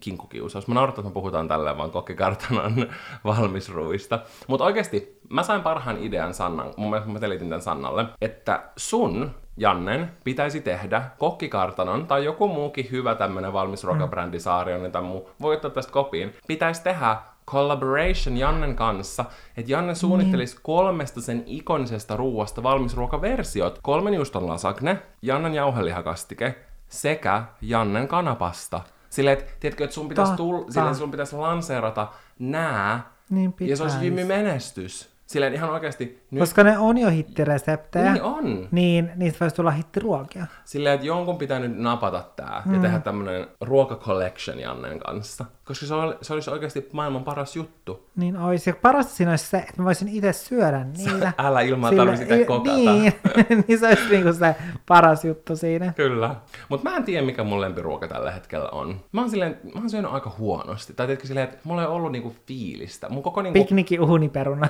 kinkkukiusaus. 0.00 0.68
Mä 0.68 0.74
naurattan, 0.74 1.02
että 1.02 1.10
me 1.10 1.14
puhutaan 1.14 1.48
tälleen 1.48 1.78
vaan 1.78 1.90
kokkikartanon 1.90 2.86
valmisruuista. 3.24 4.20
Mutta 4.46 4.64
oikeasti 4.64 5.20
mä 5.30 5.42
sain 5.42 5.62
parhaan 5.62 5.98
idean 5.98 6.34
Sannan, 6.34 6.74
mun 6.76 6.90
mielestä 6.90 7.12
mä 7.12 7.18
telitin 7.18 7.48
tämän 7.48 7.62
Sannalle, 7.62 8.06
että 8.20 8.62
sun 8.76 9.30
Jannen 9.58 10.10
pitäisi 10.24 10.60
tehdä 10.60 11.02
kokkikartanon 11.18 12.06
tai 12.06 12.24
joku 12.24 12.48
muukin 12.48 12.88
hyvä 12.90 13.14
tämmönen 13.14 13.52
valmis 13.52 13.84
ruokabrändi 13.84 14.40
Saarionen 14.40 14.92
tai 14.92 15.02
muu, 15.02 15.30
voi 15.40 15.54
ottaa 15.54 15.70
tästä 15.70 15.92
kopiin, 15.92 16.34
pitäisi 16.46 16.82
tehdä 16.82 17.16
collaboration 17.46 18.36
Jannen 18.36 18.76
kanssa, 18.76 19.24
että 19.56 19.72
Janne 19.72 19.94
suunnittelisi 19.94 20.54
niin. 20.54 20.62
kolmesta 20.62 21.20
sen 21.20 21.42
ikonisesta 21.46 22.16
ruuasta 22.16 22.62
valmisruokaversiot. 22.62 23.78
Kolmen 23.82 24.14
juuston 24.14 24.46
lasagne, 24.46 24.98
Jannen 25.22 25.54
jauhelihakastike 25.54 26.54
sekä 26.88 27.42
Jannen 27.62 28.08
kanapasta. 28.08 28.80
Silleen, 29.10 29.38
että 29.38 29.52
tiedätkö, 29.60 29.84
että 29.84 29.94
sun 29.94 30.08
pitäisi, 30.08 30.32
tull, 30.36 30.70
silleen, 30.70 30.94
sun 30.94 31.10
pitäisi 31.10 31.36
lanseerata 31.36 32.08
nää, 32.38 33.12
niin 33.30 33.54
ja 33.60 33.76
se 33.76 33.82
olisi 33.82 34.10
menestys. 34.10 35.10
Silleen 35.26 35.54
ihan 35.54 35.70
oikeasti... 35.70 36.26
Nyt... 36.30 36.40
Koska 36.40 36.64
ne 36.64 36.78
on 36.78 36.98
jo 36.98 37.10
hittireseptejä. 37.10 38.12
Niin 38.12 38.22
on. 38.22 38.68
Niin 38.70 39.10
niistä 39.16 39.40
voisi 39.40 39.56
tulla 39.56 39.70
hittiruokia. 39.70 40.46
Silleen, 40.64 40.94
että 40.94 41.06
jonkun 41.06 41.38
pitää 41.38 41.58
nyt 41.58 41.78
napata 41.78 42.24
tää 42.36 42.62
mm. 42.64 42.74
ja 42.74 42.80
tehdä 42.80 42.98
tämmönen 42.98 43.46
ruokacollection 43.60 44.60
Jannen 44.60 44.98
kanssa. 44.98 45.44
Koska 45.64 45.86
se, 45.86 45.94
oli, 45.94 46.14
se 46.22 46.34
olisi 46.34 46.50
oikeasti 46.50 46.88
maailman 46.92 47.24
paras 47.24 47.56
juttu. 47.56 48.08
Niin 48.16 48.36
olisi. 48.36 48.70
Ja 48.70 48.76
parasta 48.82 49.12
siinä 49.12 49.32
olisi 49.32 49.46
se, 49.46 49.58
että 49.58 49.74
mä 49.76 49.84
voisin 49.84 50.08
itse 50.08 50.32
syödä 50.32 50.84
niitä. 50.84 51.32
Älä 51.38 51.60
ilman 51.60 51.90
Sille... 51.90 52.04
tarvitse 52.04 52.34
sitä 52.34 52.46
kokata. 52.46 52.76
Niin, 52.76 53.12
niin 53.68 53.78
se 53.78 53.86
olisi 53.86 54.08
niinku 54.10 54.32
se 54.32 54.56
paras 54.86 55.24
juttu 55.24 55.56
siinä. 55.56 55.92
Kyllä. 55.96 56.34
Mutta 56.68 56.90
mä 56.90 56.96
en 56.96 57.04
tiedä, 57.04 57.26
mikä 57.26 57.44
mun 57.44 57.60
lempiruoka 57.60 58.08
tällä 58.08 58.30
hetkellä 58.30 58.68
on. 58.68 59.00
Mä 59.12 59.20
oon, 59.20 59.30
silleen, 59.30 59.58
mä 59.74 59.80
oon 59.80 59.90
syönyt 59.90 60.12
aika 60.12 60.32
huonosti. 60.38 60.94
Tai 60.94 61.06
tiedätkö 61.06 61.26
silleen, 61.26 61.48
että 61.48 61.58
mulla 61.64 61.82
ei 61.82 61.88
ollut 61.88 62.12
niinku 62.12 62.34
fiilistä. 62.46 63.08
Mun 63.08 63.22
koko 63.22 63.42
niinku... 63.42 63.58
Pikniki 63.58 63.98
uuniperuna. 63.98 64.68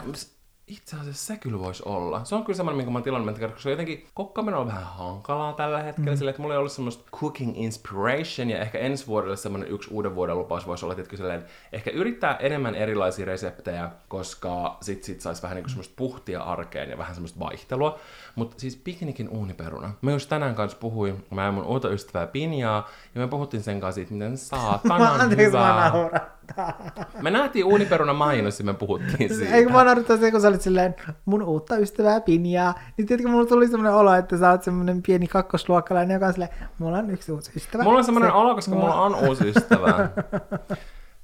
Itse 0.69 0.97
asiassa 0.97 1.27
se 1.27 1.37
kyllä 1.37 1.59
voisi 1.59 1.83
olla. 1.87 2.25
Se 2.25 2.35
on 2.35 2.45
kyllä 2.45 2.57
semmoinen, 2.57 2.77
minkä 2.77 2.91
mä 2.91 2.97
oon 2.97 3.03
tilannut, 3.03 3.39
koska 3.39 3.59
se 3.59 3.69
on 3.69 3.73
jotenkin, 3.73 4.07
kokkaaminen 4.14 4.61
on 4.61 4.66
vähän 4.66 4.85
hankalaa 4.85 5.53
tällä 5.53 5.83
hetkellä, 5.83 6.11
mm. 6.11 6.16
sillä 6.16 6.31
että 6.31 6.43
mulla 6.43 6.55
ei 6.55 6.59
ollut 6.59 6.73
semmoista 6.73 7.11
cooking 7.11 7.59
inspiration, 7.59 8.51
ja 8.51 8.61
ehkä 8.61 8.79
ensi 8.79 9.07
vuodelle 9.07 9.37
semmoinen 9.37 9.71
yksi 9.71 9.91
uuden 9.93 10.14
vuoden 10.14 10.39
lupaus 10.39 10.66
voisi 10.66 10.85
olla, 10.85 10.95
että 10.99 11.16
silleen, 11.16 11.45
ehkä 11.73 11.91
yrittää 11.91 12.37
enemmän 12.37 12.75
erilaisia 12.75 13.25
reseptejä, 13.27 13.91
koska 14.09 14.77
sit, 14.81 15.05
sit 15.05 15.21
saisi 15.21 15.43
vähän 15.43 15.57
niin 15.57 15.69
semmoista 15.69 15.95
puhtia 15.97 16.43
arkeen 16.43 16.91
ja 16.91 16.99
vähän 16.99 17.14
semmoista 17.14 17.41
vaihtelua. 17.41 17.99
Mutta 18.35 18.61
siis 18.61 18.77
piknikin 18.77 19.29
uuniperuna. 19.29 19.93
Mä 20.03 20.11
just 20.11 20.29
tänään 20.29 20.55
kanssa 20.55 20.79
puhuin, 20.79 21.27
mä 21.31 21.45
ja 21.45 21.53
mun 21.53 21.64
uutta 21.64 21.89
ystävää 21.89 22.27
Pinjaa, 22.27 22.89
ja 23.14 23.21
me 23.21 23.29
puhuttiin 23.29 23.62
sen 23.62 23.81
kanssa 23.81 23.95
siitä, 23.95 24.12
miten 24.12 24.37
saatanan 24.49 25.37
hyvää. 25.37 26.38
Me 27.22 27.30
nähtiin 27.30 27.64
uuniperuna 27.64 28.12
mainos 28.12 28.59
ja 28.59 28.64
me 28.64 28.74
puhuttiin 28.74 29.34
siitä. 29.34 29.55
Eikö 29.55 29.72
mä 29.72 29.84
naurattaa 29.84 30.16
se, 30.16 30.30
kun 30.30 30.40
sä 30.40 30.49
olit 30.49 30.62
silleen, 30.62 30.94
mun 31.24 31.42
uutta 31.42 31.76
ystävää 31.76 32.20
Pinjaa. 32.20 32.74
Niin 32.96 33.07
tiedätkö, 33.07 33.30
mulla 33.30 33.46
tuli 33.46 33.68
semmoinen 33.68 33.94
olo, 33.94 34.14
että 34.14 34.38
sä 34.38 34.51
oot 34.51 34.62
semmoinen 34.62 35.03
pieni 35.03 35.26
kakkosluokkalainen, 35.26 36.14
joka 36.14 36.26
on 36.26 36.32
silleen, 36.32 36.51
mulla 36.78 36.99
on 36.99 37.11
yksi 37.11 37.32
uusi 37.32 37.53
ystävä. 37.57 37.82
Mulla 37.82 37.99
on 37.99 38.05
semmoinen 38.05 38.32
olo, 38.32 38.55
koska 38.55 38.74
mulla 38.74 39.03
on 39.03 39.14
uusi 39.14 39.49
ystävä. 39.49 40.09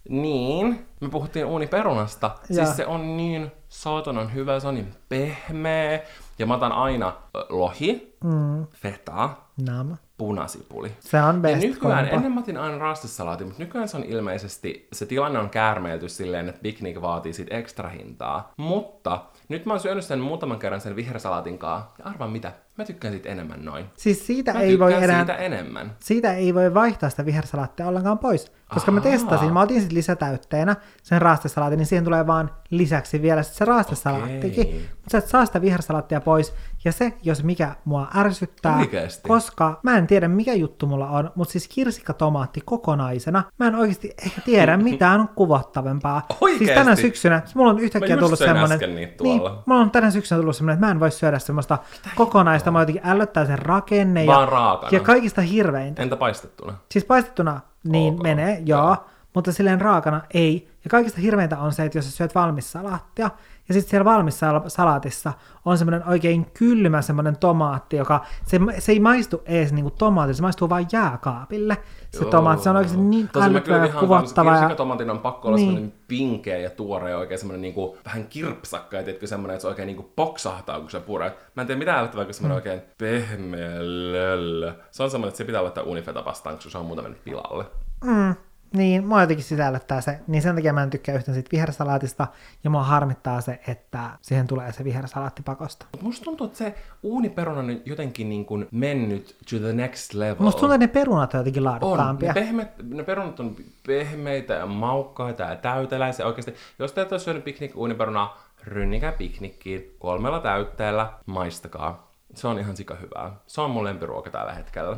Niin, 0.08 0.86
me 1.00 1.08
puhuttiin 1.08 1.46
uuniperunasta. 1.46 2.30
Ja. 2.48 2.54
Siis 2.54 2.76
se 2.76 2.86
on 2.86 3.16
niin 3.16 3.52
saatanan 3.68 4.34
hyvä, 4.34 4.60
se 4.60 4.68
on 4.68 4.74
niin 4.74 4.94
pehmeä. 5.08 6.00
Ja 6.38 6.46
mä 6.46 6.54
otan 6.54 6.72
aina 6.72 7.12
lohi, 7.48 8.16
mm. 8.24 8.66
feta, 8.66 9.30
Nama. 9.66 9.96
Punasipuli. 10.18 10.92
Se 11.00 11.22
on 11.22 11.42
best 11.42 11.62
Ja 11.62 11.68
nykyään, 11.70 12.04
kompo. 12.04 12.16
ennen 12.16 12.32
mä 12.32 12.40
otin 12.40 12.56
aina 12.56 12.78
raastesalaati, 12.78 13.44
mutta 13.44 13.62
nykyään 13.62 13.88
se 13.88 13.96
on 13.96 14.04
ilmeisesti, 14.04 14.88
se 14.92 15.06
tilanne 15.06 15.38
on 15.38 15.50
käärmeilty 15.50 16.08
silleen, 16.08 16.48
että 16.48 16.60
piknik 16.62 17.00
vaatii 17.00 17.32
siitä 17.32 17.56
ekstra 17.56 17.88
hintaa. 17.88 18.52
Mutta 18.56 19.24
nyt 19.48 19.66
mä 19.66 19.72
oon 19.72 19.80
syönyt 19.80 20.04
sen 20.04 20.20
muutaman 20.20 20.58
kerran 20.58 20.80
sen 20.80 20.96
vihreäsalaatin 20.96 21.58
kanssa, 21.58 21.90
ja 21.98 22.04
arvaa 22.04 22.28
mitä, 22.28 22.52
Mä 22.78 22.84
tykkään 22.84 23.14
siitä 23.14 23.28
enemmän 23.28 23.64
noin. 23.64 23.86
Siis 23.96 24.26
siitä 24.26 24.52
mä 24.52 24.60
ei 24.60 24.78
voi 24.78 24.94
enää... 24.94 25.16
siitä 25.16 25.34
enemmän. 25.34 25.96
Siitä 25.98 26.32
ei 26.32 26.54
voi 26.54 26.74
vaihtaa 26.74 27.10
sitä 27.10 27.24
vihersalaattia 27.24 27.86
ollenkaan 27.86 28.18
pois. 28.18 28.52
Koska 28.74 28.92
Ahaa. 28.92 29.00
mä 29.04 29.10
testasin, 29.10 29.52
mä 29.52 29.60
otin 29.60 29.80
sitten 29.80 29.96
lisätäytteenä 29.98 30.76
sen 31.02 31.22
raastesalaatin, 31.22 31.76
niin 31.76 31.86
siihen 31.86 32.04
tulee 32.04 32.26
vaan 32.26 32.50
lisäksi 32.70 33.22
vielä 33.22 33.42
sit 33.42 33.54
se 33.54 33.64
raastesalaattikin. 33.64 34.66
Okay. 34.66 34.80
Mutta 34.80 35.10
sä 35.12 35.18
et 35.18 35.28
saa 35.28 35.46
sitä 35.46 35.60
vihersalaattia 35.60 36.20
pois. 36.20 36.54
Ja 36.84 36.92
se, 36.92 37.12
jos 37.22 37.44
mikä 37.44 37.74
mua 37.84 38.08
ärsyttää, 38.16 38.76
Oikeesti? 38.76 39.28
koska 39.28 39.80
mä 39.82 39.98
en 39.98 40.06
tiedä 40.06 40.28
mikä 40.28 40.54
juttu 40.54 40.86
mulla 40.86 41.08
on, 41.08 41.30
mutta 41.34 41.52
siis 41.52 41.68
kirsikkatomaatti 41.68 42.60
kokonaisena, 42.64 43.42
mä 43.58 43.66
en 43.66 43.74
oikeasti 43.74 44.14
ehkä 44.26 44.40
tiedä 44.40 44.76
mitään 44.90 45.28
kuvottavampaa. 45.28 46.22
Oikeesti? 46.40 46.64
Siis 46.64 46.78
tänä 46.78 46.96
syksynä, 46.96 47.42
mulla 47.54 47.70
on 47.70 47.78
yhtäkkiä 47.78 48.16
tullut 48.16 48.38
semmoinen, 48.38 48.78
niin, 48.94 49.40
mulla 49.66 49.80
on 49.80 49.90
tänä 49.90 50.10
syksynä 50.10 50.38
tullut 50.40 50.56
semmoinen, 50.56 50.74
että 50.74 50.86
mä 50.86 50.90
en 50.90 51.00
voi 51.00 51.10
syödä 51.10 51.38
semmoista 51.38 51.78
kokonaista 52.16 52.70
Mä 52.70 52.80
jotenkin 52.80 53.06
ällöttää 53.06 53.46
sen 53.46 53.58
rakenne. 53.58 54.26
Vaan 54.26 54.40
ja, 54.40 54.46
raakana. 54.46 54.90
ja 54.92 55.00
kaikista 55.00 55.40
hirveintä. 55.40 56.02
Entä 56.02 56.16
paistettuna? 56.16 56.74
Siis 56.90 57.04
paistettuna 57.04 57.60
niin 57.84 58.14
okay. 58.14 58.22
menee, 58.22 58.62
joo, 58.66 58.80
joo, 58.80 58.96
mutta 59.34 59.52
silleen 59.52 59.80
raakana 59.80 60.22
ei. 60.34 60.68
Ja 60.84 60.90
kaikista 60.90 61.20
hirveintä 61.20 61.58
on 61.58 61.72
se, 61.72 61.84
että 61.84 61.98
jos 61.98 62.04
sä 62.04 62.10
syöt 62.10 62.34
valmis 62.34 62.72
salaattia, 62.72 63.30
ja 63.68 63.74
sitten 63.74 63.90
siellä 63.90 64.04
valmissa 64.04 64.62
salaatissa 64.66 65.32
on 65.64 65.78
semmoinen 65.78 66.08
oikein 66.08 66.46
kylmä 66.54 67.02
semmoinen 67.02 67.36
tomaatti, 67.36 67.96
joka, 67.96 68.24
se, 68.46 68.60
se 68.78 68.92
ei 68.92 69.00
maistu 69.00 69.42
edes 69.46 69.72
niinku 69.72 69.90
tomaatille, 69.90 70.34
se 70.34 70.42
maistuu 70.42 70.68
vain 70.68 70.86
jääkaapille. 70.92 71.76
Se 72.10 72.20
Joo. 72.20 72.30
tomaatti, 72.30 72.64
se 72.64 72.70
on 72.70 72.76
oikein 72.76 73.10
niin 73.10 73.28
älykkää 73.42 73.86
ja 73.86 73.92
kuvottava. 73.92 74.56
Ja... 74.56 74.74
tomaatin 74.74 75.10
on 75.10 75.18
pakko 75.18 75.48
olla 75.48 75.56
niin. 75.56 75.68
semmoinen 75.68 75.92
pinkeä 76.08 76.58
ja 76.58 76.70
tuore 76.70 77.10
ja 77.10 77.18
oikein 77.18 77.38
semmoinen 77.38 77.60
niinku, 77.60 77.98
vähän 78.04 78.26
kirpsakka, 78.26 78.96
ja 78.96 79.02
tiedätkö 79.02 79.26
semmoinen, 79.26 79.54
että 79.54 79.62
se 79.62 79.68
oikein 79.68 79.86
niinku 79.86 80.12
poksahtaa, 80.16 80.80
kun 80.80 80.90
se 80.90 81.00
puree. 81.00 81.38
Mä 81.54 81.60
en 81.60 81.66
tiedä 81.66 81.78
mitä 81.78 81.98
ällättävää, 81.98 82.24
kun 82.24 82.34
semmoinen 82.34 82.54
mm. 82.54 82.70
oikein 82.72 82.82
pehmeä 82.98 83.78
löllö. 84.12 84.72
Se 84.90 85.02
on 85.02 85.10
semmoinen, 85.10 85.28
että 85.28 85.38
se 85.38 85.44
pitää 85.44 85.62
laittaa 85.62 85.84
unifeta 85.84 86.24
vastaan, 86.24 86.54
koska 86.54 86.70
se 86.70 86.78
on 86.78 86.86
muuta 86.86 87.02
mennyt 87.02 87.24
pilalle. 87.24 87.64
Mm. 88.04 88.34
Niin, 88.74 89.06
mua 89.06 89.20
jotenkin 89.20 89.44
sisällyttää 89.44 90.00
se, 90.00 90.20
niin 90.26 90.42
sen 90.42 90.54
takia 90.54 90.72
mä 90.72 90.82
en 90.82 90.90
tykkää 90.90 91.14
yhtään 91.14 91.34
siitä 91.34 91.48
vihersalaatista, 91.52 92.26
ja 92.64 92.70
mua 92.70 92.82
harmittaa 92.82 93.40
se, 93.40 93.60
että 93.68 94.10
siihen 94.22 94.46
tulee 94.46 94.72
se 94.72 94.84
vihersalaatti 94.84 95.42
pakosta. 95.42 95.86
Musta 96.00 96.24
tuntuu, 96.24 96.46
että 96.46 96.58
se 96.58 96.74
uuniperuna 97.02 97.60
on 97.60 97.80
jotenkin 97.84 98.28
niin 98.28 98.44
kuin 98.44 98.68
mennyt 98.70 99.36
to 99.50 99.58
the 99.58 99.72
next 99.72 100.14
level. 100.14 100.44
Musta 100.44 100.60
tuntuu, 100.60 100.74
että 100.74 100.86
ne 100.86 100.92
perunat 100.92 101.34
on 101.34 101.40
jotenkin 101.40 101.64
laadukkaampia. 101.64 102.28
On, 102.28 102.34
ne, 102.34 102.40
pehmeät, 102.40 102.70
ne 102.82 103.04
perunat 103.04 103.40
on 103.40 103.56
pehmeitä 103.86 104.54
ja 104.54 104.66
maukkaita 104.66 105.42
ja 105.42 105.56
täyteläisiä 105.56 106.26
oikeasti. 106.26 106.54
Jos 106.78 106.92
te 106.92 107.00
ette 107.00 107.14
ole 107.14 107.20
syönyt 107.20 107.44
piknik 107.44 107.76
uuniperunaa, 107.76 108.42
rynnikää 108.64 109.12
piknikkiin 109.12 109.96
kolmella 109.98 110.40
täytteellä, 110.40 111.12
maistakaa. 111.26 112.10
Se 112.34 112.48
on 112.48 112.58
ihan 112.58 112.76
sika 112.76 112.94
hyvää. 112.94 113.32
Se 113.46 113.60
on 113.60 113.70
mun 113.70 113.84
lempiruoka 113.84 114.30
tällä 114.30 114.52
hetkellä. 114.52 114.96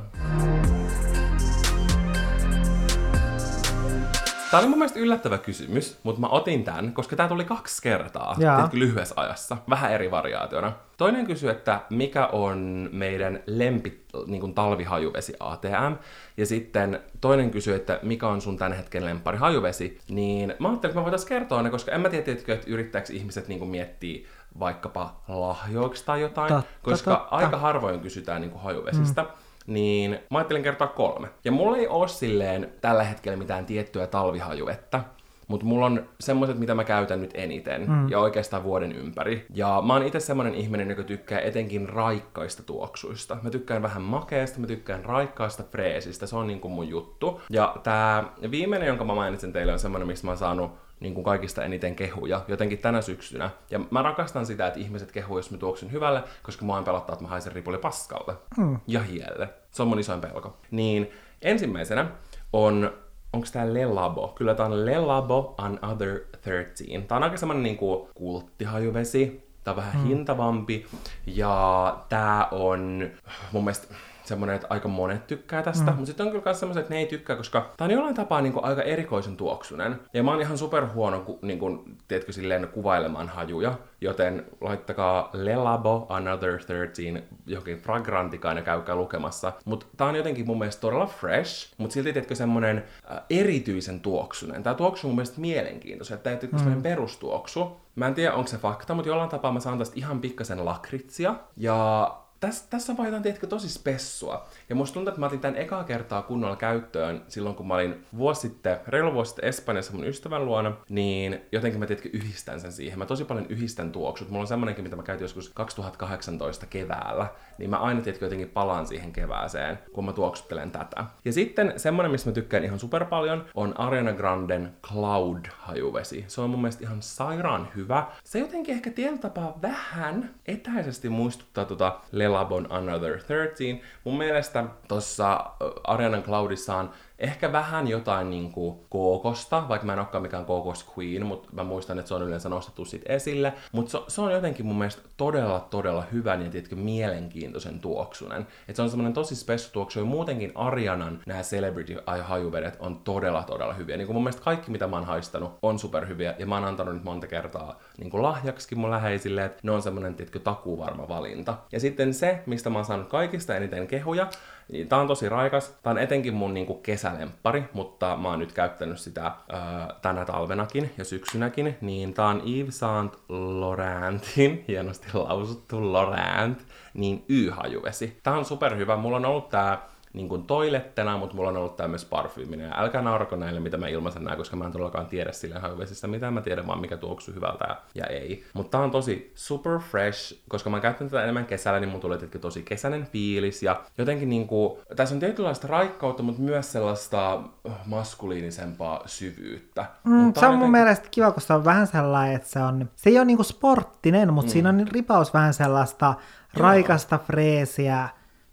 Tämä 4.51 4.61
oli 4.61 4.69
mun 4.69 4.79
mielestä 4.79 4.99
yllättävä 4.99 5.39
kysymys, 5.39 5.99
mutta 6.03 6.21
mä 6.21 6.29
otin 6.29 6.65
tämän, 6.65 6.93
koska 6.93 7.17
tämä 7.17 7.29
tuli 7.29 7.45
kaksi 7.45 7.83
kertaa 7.83 8.35
tiedätkö, 8.35 8.79
lyhyessä 8.79 9.15
ajassa, 9.19 9.57
vähän 9.71 9.93
eri 9.93 10.11
variaationa. 10.11 10.73
Toinen 10.97 11.27
kysyy, 11.27 11.51
että 11.51 11.81
mikä 11.91 12.27
on 12.27 12.89
meidän 12.93 13.43
lempi 13.47 14.05
niin 14.27 14.41
kuin 14.41 14.55
talvihajuvesi 14.55 15.35
ATM, 15.41 15.95
ja 16.37 16.47
sitten 16.47 17.01
toinen 17.21 17.51
kysyy, 17.51 17.75
että 17.75 18.01
mikä 18.03 18.29
on 18.29 18.41
sun 18.41 18.57
tämän 18.57 18.73
hetken 18.73 19.05
lempari 19.05 19.39
hajuvesi, 19.39 19.99
niin 20.09 20.55
mä 20.59 20.69
ajattelin, 20.69 20.91
että 20.91 21.01
mä 21.01 21.05
voitaisiin 21.05 21.29
kertoa 21.29 21.63
ne, 21.63 21.71
koska 21.71 21.93
en 21.93 22.01
mä 22.01 22.09
tiedä, 22.09 22.33
että 22.33 22.59
yrittääkö 22.67 23.13
ihmiset 23.13 23.49
niin 23.49 23.59
kuin 23.59 23.71
miettiä 23.71 24.29
vaikkapa 24.59 25.21
lahjoiksi 25.29 26.05
tai 26.07 26.21
jotain, 26.21 26.55
totta, 26.55 26.71
koska 26.83 27.11
totta. 27.11 27.37
aika 27.37 27.59
harvoin 27.59 28.01
kysytään 28.01 28.41
niin 28.41 28.51
kuin 28.51 28.63
hajuvesistä. 28.63 29.23
Mm 29.23 29.29
niin 29.67 30.19
mä 30.31 30.39
ajattelin 30.39 30.62
kertoa 30.62 30.87
kolme. 30.87 31.29
Ja 31.45 31.53
mulla 31.53 31.77
ei 31.77 31.89
ole 31.89 32.09
silleen 32.09 32.73
tällä 32.81 33.05
hetkellä 33.05 33.37
mitään 33.37 33.67
tiettyä 33.67 34.07
talvihajuetta, 34.07 35.01
mutta 35.49 35.67
mulla 35.67 35.87
on 35.87 36.09
semmoiset, 36.21 36.59
mitä 36.59 36.75
mä 36.75 36.85
käytän 36.85 37.21
nyt 37.21 37.31
eniten, 37.35 37.91
mm. 37.91 38.09
ja 38.09 38.19
oikeastaan 38.19 38.64
vuoden 38.64 38.93
ympäri. 38.93 39.47
Ja 39.55 39.83
mä 39.87 39.93
oon 39.93 40.03
itse 40.03 40.21
semmoinen 40.21 40.55
ihminen, 40.55 40.91
joka 40.91 41.03
tykkää 41.03 41.41
etenkin 41.41 41.89
raikkaista 41.89 42.62
tuoksuista. 42.62 43.37
Mä 43.43 43.51
tykkään 43.51 43.83
vähän 43.83 44.03
makeasta, 44.03 44.61
mä 44.61 44.67
tykkään 44.67 45.05
raikkaasta 45.05 45.62
freesistä, 45.62 46.27
se 46.27 46.37
on 46.37 46.47
niin 46.47 46.61
kuin 46.61 46.73
mun 46.73 46.89
juttu. 46.89 47.41
Ja 47.51 47.77
tää 47.83 48.25
viimeinen, 48.51 48.87
jonka 48.87 49.05
mä 49.05 49.14
mainitsen 49.14 49.53
teille, 49.53 49.73
on 49.73 49.79
semmoinen, 49.79 50.07
mistä 50.07 50.27
mä 50.27 50.31
oon 50.31 50.39
saanut 50.39 50.86
niin 51.01 51.15
kuin 51.15 51.25
kaikista 51.25 51.65
eniten 51.65 51.97
kehuja, 51.97 52.45
jotenkin 52.49 52.79
tänä 52.79 53.03
syksynä. 53.03 53.51
Ja 53.71 53.81
mä 53.91 54.03
rakastan 54.03 54.47
sitä, 54.47 54.67
että 54.67 54.81
ihmiset 54.81 55.13
kehuu, 55.13 55.39
jos 55.39 55.51
mä 55.51 55.59
tuoksun 55.59 55.93
hyvälle, 55.93 56.23
koska 56.43 56.65
mua 56.65 56.83
pelottaa, 56.83 57.13
että 57.13 57.25
mä 57.25 57.29
haisen 57.29 57.53
ripuli 57.53 57.79
paskalle 57.79 58.35
mm. 58.57 58.79
ja 58.87 59.03
hielle. 59.03 59.49
Se 59.71 59.83
on 59.83 59.89
mun 59.89 59.99
isoin 59.99 60.21
pelko. 60.21 60.57
Niin 60.71 61.11
ensimmäisenä 61.43 62.11
on, 62.53 62.93
onko 63.33 63.47
tää 63.53 63.75
Le 63.75 63.87
Labo? 63.87 64.29
Kyllä 64.29 64.55
tää 64.55 64.67
on 64.67 64.87
Le 64.87 64.99
Labo 64.99 65.55
Another 65.59 66.21
13. 66.45 66.85
Tää 67.09 67.17
on 67.17 67.25
aika 67.25 67.37
semmonen 67.37 67.63
niinku 67.63 68.11
kulttihajuvesi. 68.15 69.47
Tää 69.65 69.73
on 69.73 69.77
vähän 69.77 70.03
mm. 70.03 70.07
hintavampi. 70.07 70.87
Ja 71.27 71.97
tää 72.09 72.49
on 72.51 73.11
mun 73.53 73.65
mielestä 73.65 73.95
semmoinen, 74.27 74.57
että 74.57 74.66
aika 74.70 74.89
monet 74.89 75.27
tykkää 75.27 75.62
tästä, 75.62 75.91
mm. 75.91 75.91
mutta 75.91 76.07
sitten 76.07 76.27
on 76.27 76.33
kyllä 76.33 76.45
myös 76.45 76.61
semmoiset, 76.61 76.81
että 76.81 76.95
ne 76.95 77.01
ei 77.01 77.07
tykkää, 77.07 77.37
koska 77.37 77.70
tämä 77.77 77.87
on 77.87 77.93
jollain 77.93 78.14
tapaa 78.14 78.41
niin 78.41 78.53
kuin, 78.53 78.64
aika 78.64 78.83
erikoisen 78.83 79.37
tuoksunen. 79.37 80.01
Ja 80.14 80.22
mä 80.22 80.31
oon 80.31 80.41
ihan 80.41 80.59
superhuono, 80.59 81.20
ku, 81.20 81.39
niin 81.43 81.59
kuin, 81.59 81.97
tiedätkö, 82.09 82.33
silleen 82.33 82.68
kuvailemaan 82.68 83.29
hajuja, 83.29 83.74
joten 84.01 84.45
laittakaa 84.61 85.31
Lelabo 85.33 86.07
Another 86.09 86.59
13 86.59 87.03
johonkin 87.47 87.79
fragrantikaan 87.79 88.57
ja 88.57 88.62
käykää 88.62 88.97
lukemassa. 88.97 89.53
Mutta 89.64 89.87
tää 89.97 90.07
on 90.07 90.16
jotenkin 90.16 90.47
mun 90.47 90.59
mielestä 90.59 90.81
todella 90.81 91.07
fresh, 91.07 91.74
mutta 91.79 91.95
silti 91.95 92.12
tiedätkö 92.12 92.35
semmonen 92.35 92.85
äh, 93.11 93.20
erityisen 93.31 94.01
tuoksunen. 94.01 94.62
Tää 94.62 94.74
tuoksu 94.74 95.07
mun 95.07 95.16
mielestä 95.16 95.41
mielenkiintoinen, 95.41 96.14
että 96.14 96.37
tää 96.37 96.68
ei 96.68 96.74
mm. 96.74 96.83
perustuoksu. 96.83 97.77
Mä 97.95 98.07
en 98.07 98.14
tiedä, 98.14 98.33
onko 98.33 98.49
se 98.49 98.59
fakta, 98.59 98.95
mutta 98.95 99.09
jollain 99.09 99.31
tapaa 99.31 99.53
mä 99.53 99.61
saan 99.61 99.79
tästä 99.79 99.97
ihan 99.99 100.20
pikkasen 100.20 100.64
lakritsia. 100.64 101.35
Ja 101.57 102.11
tässä, 102.41 102.64
tässä 102.70 102.97
vaiheessa 102.97 103.22
tiedätkö, 103.22 103.47
tosi 103.47 103.68
spessua. 103.68 104.49
Ja 104.68 104.74
musta 104.74 104.95
tuntuu, 104.95 105.09
että 105.09 105.20
mä 105.20 105.26
otin 105.26 105.41
tämän 105.41 105.57
ekaa 105.57 105.84
kertaa 105.84 106.22
kunnolla 106.22 106.57
käyttöön 106.57 107.22
silloin, 107.28 107.57
kun 107.57 107.68
mä 107.68 107.74
olin 107.74 108.07
vuosi 108.16 108.41
sitten, 108.41 108.80
reilu 108.89 109.12
vuosi 109.12 109.28
sitten 109.28 109.49
Espanjassa 109.49 109.93
mun 109.93 110.07
ystävän 110.07 110.45
luona, 110.45 110.72
niin 110.89 111.41
jotenkin 111.53 111.80
mä 111.80 111.87
tiedätkö, 111.87 112.09
yhdistän 112.12 112.61
sen 112.61 112.72
siihen. 112.72 112.99
Mä 112.99 113.07
tosi 113.07 113.24
paljon 113.24 113.47
yhdistän 113.49 113.93
tuoksut. 113.93 114.28
Mulla 114.28 114.41
on 114.41 114.47
semmonenkin, 114.47 114.84
mitä 114.84 114.97
mä 114.97 115.03
käytin 115.03 115.24
joskus 115.24 115.51
2018 115.55 116.66
keväällä, 116.66 117.26
niin 117.59 117.70
mä 117.70 117.76
aina 117.76 118.01
tiedätkö, 118.01 118.24
jotenkin 118.26 118.49
palaan 118.49 118.87
siihen 118.87 119.12
kevääseen, 119.12 119.78
kun 119.93 120.05
mä 120.05 120.12
tuoksuttelen 120.12 120.70
tätä. 120.70 121.05
Ja 121.24 121.32
sitten 121.32 121.72
semmonen, 121.76 122.11
mistä 122.12 122.30
mä 122.30 122.34
tykkään 122.34 122.64
ihan 122.64 122.78
super 122.78 123.05
paljon, 123.05 123.45
on 123.55 123.80
Ariana 123.80 124.12
Granden 124.12 124.72
Cloud-hajuvesi. 124.82 126.24
Se 126.28 126.41
on 126.41 126.51
mun 126.51 126.61
mielestä 126.61 126.84
ihan 126.84 127.03
sairaan 127.03 127.68
hyvä. 127.76 128.07
Se 128.24 128.39
jotenkin 128.39 128.74
ehkä 128.74 128.91
tietyllä 128.91 129.18
tapaa 129.18 129.59
vähän 129.62 130.34
etäisesti 130.47 131.09
muistuttaa 131.09 131.64
tota 131.64 132.01
Lelabon 132.27 132.66
Another 132.70 133.18
13. 133.18 133.64
Mun 134.05 134.18
mielestä 134.18 134.64
tossa 134.89 135.51
Arianan 135.85 136.22
Cloudissa 136.22 136.77
on 136.77 136.91
ehkä 137.19 137.53
vähän 137.53 137.89
jotain 137.89 138.31
niin 138.31 138.53
kuin 138.53 138.79
kookosta, 138.89 139.69
vaikka 139.69 139.87
mä 139.87 139.93
en 139.93 139.99
olekaan 139.99 140.23
mikään 140.23 140.45
kookos 140.45 140.87
queen, 140.99 141.27
mutta 141.27 141.49
mä 141.53 141.64
muistan, 141.64 141.99
että 141.99 142.09
se 142.09 142.14
on 142.14 142.23
yleensä 142.23 142.49
nostettu 142.49 142.85
sit 142.85 143.03
esille. 143.07 143.53
Mutta 143.73 143.91
se, 143.91 143.99
se, 144.09 144.21
on 144.21 144.33
jotenkin 144.33 144.67
mun 144.67 144.79
mielestä 144.79 145.03
todella, 145.17 145.61
todella 145.61 146.05
hyvän 146.12 146.43
ja 146.43 146.51
tietkö 146.51 146.77
mielenkiintoisen 146.77 147.81
tuoksunen. 147.81 148.43
Että 148.43 148.77
se 148.77 148.83
on 148.83 148.91
semmoinen 148.91 149.12
tosi 149.12 149.37
spessu 149.37 149.73
tuoksu, 149.73 149.99
ja 149.99 150.05
muutenkin 150.05 150.53
Arianan 150.55 151.21
nämä 151.27 151.43
celebrity 151.43 151.97
hajuvedet 152.23 152.77
on 152.81 152.97
todella, 152.97 153.43
todella 153.43 153.73
hyviä. 153.73 153.97
Niin 153.97 154.07
kuin 154.07 154.14
mun 154.14 154.23
mielestä 154.23 154.43
kaikki, 154.43 154.71
mitä 154.71 154.87
mä 154.87 154.97
oon 154.97 155.07
haistanut, 155.07 155.59
on 155.62 155.79
superhyviä, 155.79 156.35
ja 156.39 156.47
mä 156.47 156.55
oon 156.55 156.64
antanut 156.64 156.95
nyt 156.95 157.05
monta 157.05 157.27
kertaa 157.27 157.81
niin 157.99 158.11
kuin 158.11 158.23
lahjaksi 158.23 158.75
mun 158.75 158.91
läheisille, 158.91 159.45
että 159.45 159.61
ne 159.62 159.71
on 159.71 159.83
semmoinen, 159.83 160.14
tietkö, 160.14 160.39
takuvarma 160.39 161.09
valinta. 161.09 161.57
Ja 161.73 161.81
sitten 161.81 162.14
se, 162.14 162.43
mistä 162.47 162.71
mä 162.71 162.79
oon 162.79 162.85
saanut 162.85 163.09
kaikista 163.09 163.57
eniten 163.57 163.87
kehuja, 163.87 164.29
niin 164.69 164.89
tää 164.89 164.99
on 164.99 165.07
tosi 165.07 165.29
raikas. 165.29 165.77
Tää 165.83 165.91
on 165.91 165.99
etenkin 165.99 166.35
mun 166.35 166.55
niinku 166.55 166.75
kesälempari, 166.75 167.64
mutta 167.73 168.17
mä 168.17 168.29
oon 168.29 168.39
nyt 168.39 168.53
käyttänyt 168.53 169.01
sitä 169.01 169.33
öö, 169.53 169.59
tänä 170.03 170.25
talvenakin 170.25 170.91
ja 170.99 171.05
syksynäkin. 171.05 171.77
Niin 171.81 172.14
tää 172.14 172.27
on 172.27 172.43
Yves 172.47 172.79
Saint 172.79 173.12
Laurentin, 173.29 174.64
hienosti 174.69 175.09
lausuttu 175.14 175.93
Laurent, 175.93 176.67
niin 176.95 177.25
Y-hajuvesi. 177.29 178.21
Tää 178.23 178.35
on 178.35 178.45
superhyvä. 178.45 178.97
Mulla 178.97 179.17
on 179.17 179.27
ollut 179.27 179.49
tää 179.49 179.89
niin 180.17 180.29
kuin 180.29 180.43
toilettena, 180.43 181.17
mutta 181.17 181.37
mulla 181.37 181.49
on 181.49 181.57
ollut 181.57 181.77
tää 181.77 181.89
myös 181.89 182.05
parfyyminen. 182.05 182.69
Ja 182.69 182.81
älkää 182.81 183.03
naurako 183.03 183.37
näille, 183.37 183.61
mitä 183.61 183.77
mä 183.77 183.89
ilmaisen 183.89 184.25
nää, 184.25 184.37
koska 184.37 184.57
mä 184.57 184.67
en 184.67 184.73
todellakaan 184.73 185.07
tiedä 185.07 185.33
sille 185.33 185.59
hajuvesistä, 185.59 186.07
mitä 186.07 186.31
mä 186.31 186.41
tiedän, 186.41 186.67
vaan 186.67 186.81
mikä 186.81 186.97
tuoksuu 186.97 187.35
hyvältä 187.35 187.77
ja 187.95 188.07
ei. 188.07 188.45
Mutta 188.55 188.71
tää 188.71 188.85
on 188.85 188.91
tosi 188.91 189.33
super 189.35 189.79
fresh, 189.79 190.39
koska 190.49 190.71
mä 190.71 190.77
oon 190.77 190.83
käyttänyt 190.83 191.11
tätä 191.11 191.23
enemmän 191.23 191.47
kesällä, 191.47 191.81
niin 191.81 191.89
mun 191.89 192.01
tulee 192.01 192.19
tietenkin 192.19 192.41
tosi 192.41 192.62
kesäinen 192.62 193.07
fiilis. 193.07 193.62
Ja 193.62 193.81
jotenkin 193.99 194.29
niinku, 194.29 194.81
tässä 194.97 195.14
on 195.14 195.21
tietynlaista 195.21 195.69
raikkautta, 195.69 196.23
mutta 196.23 196.43
myös 196.43 196.73
sellaista 196.73 197.43
maskuliinisempaa 197.87 199.03
syvyyttä. 199.07 199.87
Mm, 200.05 200.11
se 200.11 200.14
on 200.17 200.27
jotenkin... 200.35 200.59
mun 200.59 200.71
mielestä 200.71 201.09
kiva, 201.11 201.33
koska 201.33 201.47
se 201.47 201.55
on 201.55 201.64
vähän 201.64 201.87
sellainen, 201.87 202.37
että 202.37 202.49
se 202.49 202.59
on, 202.59 202.91
se 202.97 203.11
ei 203.11 203.19
ole 203.19 203.25
niinku 203.25 203.43
sporttinen, 203.43 204.33
mutta 204.33 204.49
mm. 204.49 204.53
siinä 204.53 204.69
on 204.69 204.87
ripaus 204.93 205.35
vähän 205.35 205.55
sellaista 205.55 206.14
raikasta 206.55 207.19
freesiä, 207.19 208.09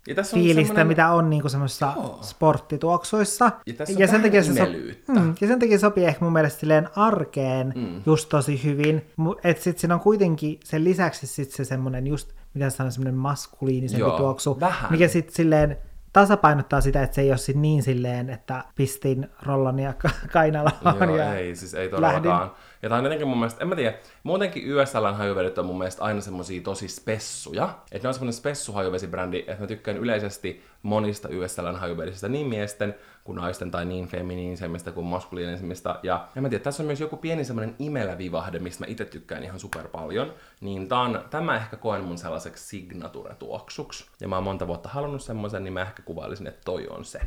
ja 0.07 0.15
tässä 0.15 0.37
on 0.37 0.43
fiilistä, 0.43 0.67
semmoinen... 0.67 0.87
mitä 0.87 1.11
on 1.11 1.29
niinku 1.29 1.49
semmoisissa 1.49 1.93
sporttituoksuissa. 2.21 3.51
Ja, 3.65 3.73
tässä 3.73 3.99
ja, 3.99 4.07
sen 4.07 4.21
takia 4.21 4.43
se 4.43 4.53
so... 4.53 4.65
mm, 5.13 5.35
ja 5.41 5.47
sen 5.47 5.59
takia 5.59 5.79
sopii 5.79 6.05
ehkä 6.05 6.25
mun 6.25 6.33
mielestä 6.33 6.59
silleen 6.59 6.89
arkeen 6.95 7.73
mm. 7.75 8.01
just 8.05 8.29
tosi 8.29 8.63
hyvin. 8.63 9.05
Että 9.43 9.63
sit 9.63 9.77
siinä 9.77 9.95
on 9.95 10.01
kuitenkin 10.01 10.59
sen 10.63 10.83
lisäksi 10.83 11.27
sit 11.27 11.51
se 11.51 11.65
semmoinen 11.65 12.07
just, 12.07 12.31
mitä 12.53 12.69
sanoa, 12.69 12.91
semmoinen 12.91 13.15
maskuliinisempi 13.15 14.01
Joo, 14.01 14.17
tuoksu. 14.17 14.59
Vähän. 14.59 14.91
Mikä 14.91 15.07
sitten 15.07 15.35
silleen 15.35 15.77
tasapainottaa 16.13 16.81
sitä, 16.81 17.03
että 17.03 17.15
se 17.15 17.21
ei 17.21 17.29
ole 17.29 17.37
sit 17.37 17.55
niin 17.55 17.83
silleen, 17.83 18.29
että 18.29 18.63
pistin 18.75 19.29
rollon 19.45 19.79
ja 19.79 19.93
kainalaan 20.33 20.97
Joo, 20.99 21.17
ja 21.17 21.35
ei, 21.35 21.55
siis 21.55 21.73
ei 21.73 21.89
todellakaan. 21.89 22.39
Lähdin. 22.39 22.55
Ja 22.83 22.89
tämä 22.89 22.99
on 22.99 23.05
jotenkin 23.05 23.27
mun 23.27 23.37
mielestä, 23.37 23.61
en 23.61 23.67
mä 23.67 23.75
tiedä, 23.75 23.97
muutenkin 24.23 24.63
YSLn 24.63 25.15
hajuvedet 25.15 25.57
on 25.57 25.65
mun 25.65 25.77
mielestä 25.77 26.03
aina 26.03 26.21
semmosia 26.21 26.61
tosi 26.61 26.87
spessuja. 26.87 27.79
Että 27.91 28.05
ne 28.05 28.07
on 28.07 28.13
semmoinen 28.13 28.33
spessuhajuvesibrändi, 28.33 29.39
että 29.39 29.59
mä 29.59 29.67
tykkään 29.67 29.97
yleisesti 29.97 30.63
monista 30.81 31.29
YSLn 31.29 31.75
hajuvedistä 31.75 32.29
niin 32.29 32.47
miesten 32.47 32.95
kuin 33.23 33.35
naisten 33.35 33.71
tai 33.71 33.85
niin 33.85 34.07
feminiinisemmistä 34.07 34.91
kuin 34.91 35.05
maskuliinisemmista. 35.05 35.99
Ja 36.03 36.27
en 36.35 36.43
mä 36.43 36.49
tiedä, 36.49 36.63
tässä 36.63 36.83
on 36.83 36.87
myös 36.87 36.99
joku 36.99 37.17
pieni 37.17 37.45
semmoinen 37.45 37.75
imelä 37.79 38.17
vivahde, 38.17 38.59
mistä 38.59 38.83
mä 38.83 38.91
itse 38.91 39.05
tykkään 39.05 39.43
ihan 39.43 39.59
super 39.59 39.87
paljon. 39.87 40.33
Niin 40.61 40.87
tää 40.87 40.99
on, 40.99 41.25
tämä 41.29 41.55
ehkä 41.55 41.77
koen 41.77 42.03
mun 42.03 42.17
sellaiseksi 42.17 42.67
signature-tuoksuksi. 42.67 44.05
Ja 44.19 44.27
mä 44.27 44.35
oon 44.35 44.43
monta 44.43 44.67
vuotta 44.67 44.89
halunnut 44.89 45.23
semmoisen, 45.23 45.63
niin 45.63 45.73
mä 45.73 45.81
ehkä 45.81 46.01
kuvailisin, 46.01 46.47
että 46.47 46.61
toi 46.65 46.87
on 46.87 47.05
se. 47.05 47.21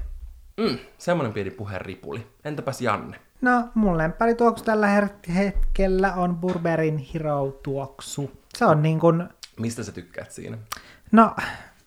Mm, 0.57 0.79
semmonen 0.99 1.33
pieni 1.33 1.57
ripuli. 1.79 2.27
Entäpäs 2.45 2.81
Janne? 2.81 3.26
No, 3.41 3.69
mun 3.75 3.99
lempärituoksu 3.99 4.65
tällä 4.65 4.89
hetkellä 5.35 6.15
on 6.15 6.37
Burberin 6.37 7.07
Hero 7.15 7.59
tuoksu. 7.63 8.31
Se 8.57 8.65
on 8.65 8.83
niin 8.83 9.01
kuin... 9.01 9.25
Mistä 9.61 9.83
sä 9.83 9.93
tykkäät 9.93 10.33
siinä? 10.33 10.59
No, 11.13 11.37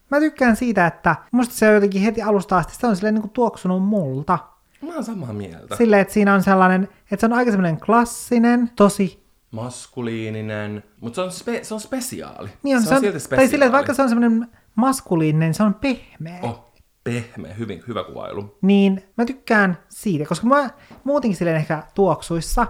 mä 0.09 0.19
tykkään 0.19 0.55
siitä, 0.55 0.87
että 0.87 1.15
musta 1.31 1.55
se 1.55 1.67
on 1.67 1.73
jotenkin 1.73 2.01
heti 2.01 2.21
alusta 2.21 2.57
asti, 2.57 2.75
se 2.75 2.87
on 2.87 2.95
silleen 2.95 3.13
niin 3.13 3.21
kuin 3.21 3.31
tuoksunut 3.31 3.83
multa. 3.83 4.39
Mä 4.81 4.93
oon 4.93 5.03
samaa 5.03 5.33
mieltä. 5.33 5.75
Silleen, 5.75 6.01
että 6.01 6.13
siinä 6.13 6.33
on 6.33 6.43
sellainen, 6.43 6.83
että 7.11 7.19
se 7.19 7.25
on 7.25 7.33
aika 7.33 7.51
semmoinen 7.51 7.79
klassinen, 7.79 8.71
tosi 8.75 9.23
maskuliininen, 9.51 10.83
mutta 11.01 11.15
se 11.15 11.21
on, 11.21 11.31
spe, 11.31 11.63
se 11.63 11.73
on 11.73 11.79
spesiaali. 11.79 12.49
Niin 12.63 12.77
on, 12.77 12.83
se, 12.83 12.87
se 12.87 12.93
on, 12.93 12.97
on 12.97 13.01
silti 13.01 13.19
spesiaali. 13.19 13.47
Tai 13.47 13.51
silleen, 13.51 13.67
että 13.67 13.77
vaikka 13.77 13.93
se 13.93 14.01
on 14.01 14.09
semmoinen 14.09 14.47
maskuliininen, 14.75 15.53
se 15.53 15.63
on 15.63 15.73
pehmeä. 15.73 16.39
Oh, 16.41 16.68
pehmeä, 17.03 17.53
hyvin, 17.53 17.83
hyvä 17.87 18.03
kuvailu. 18.03 18.57
Niin 18.61 19.03
mä 19.17 19.25
tykkään 19.25 19.77
siitä, 19.89 20.25
koska 20.25 20.47
mä 20.47 20.69
muutenkin 21.03 21.37
silleen 21.37 21.57
ehkä 21.57 21.83
tuoksuissa, 21.95 22.67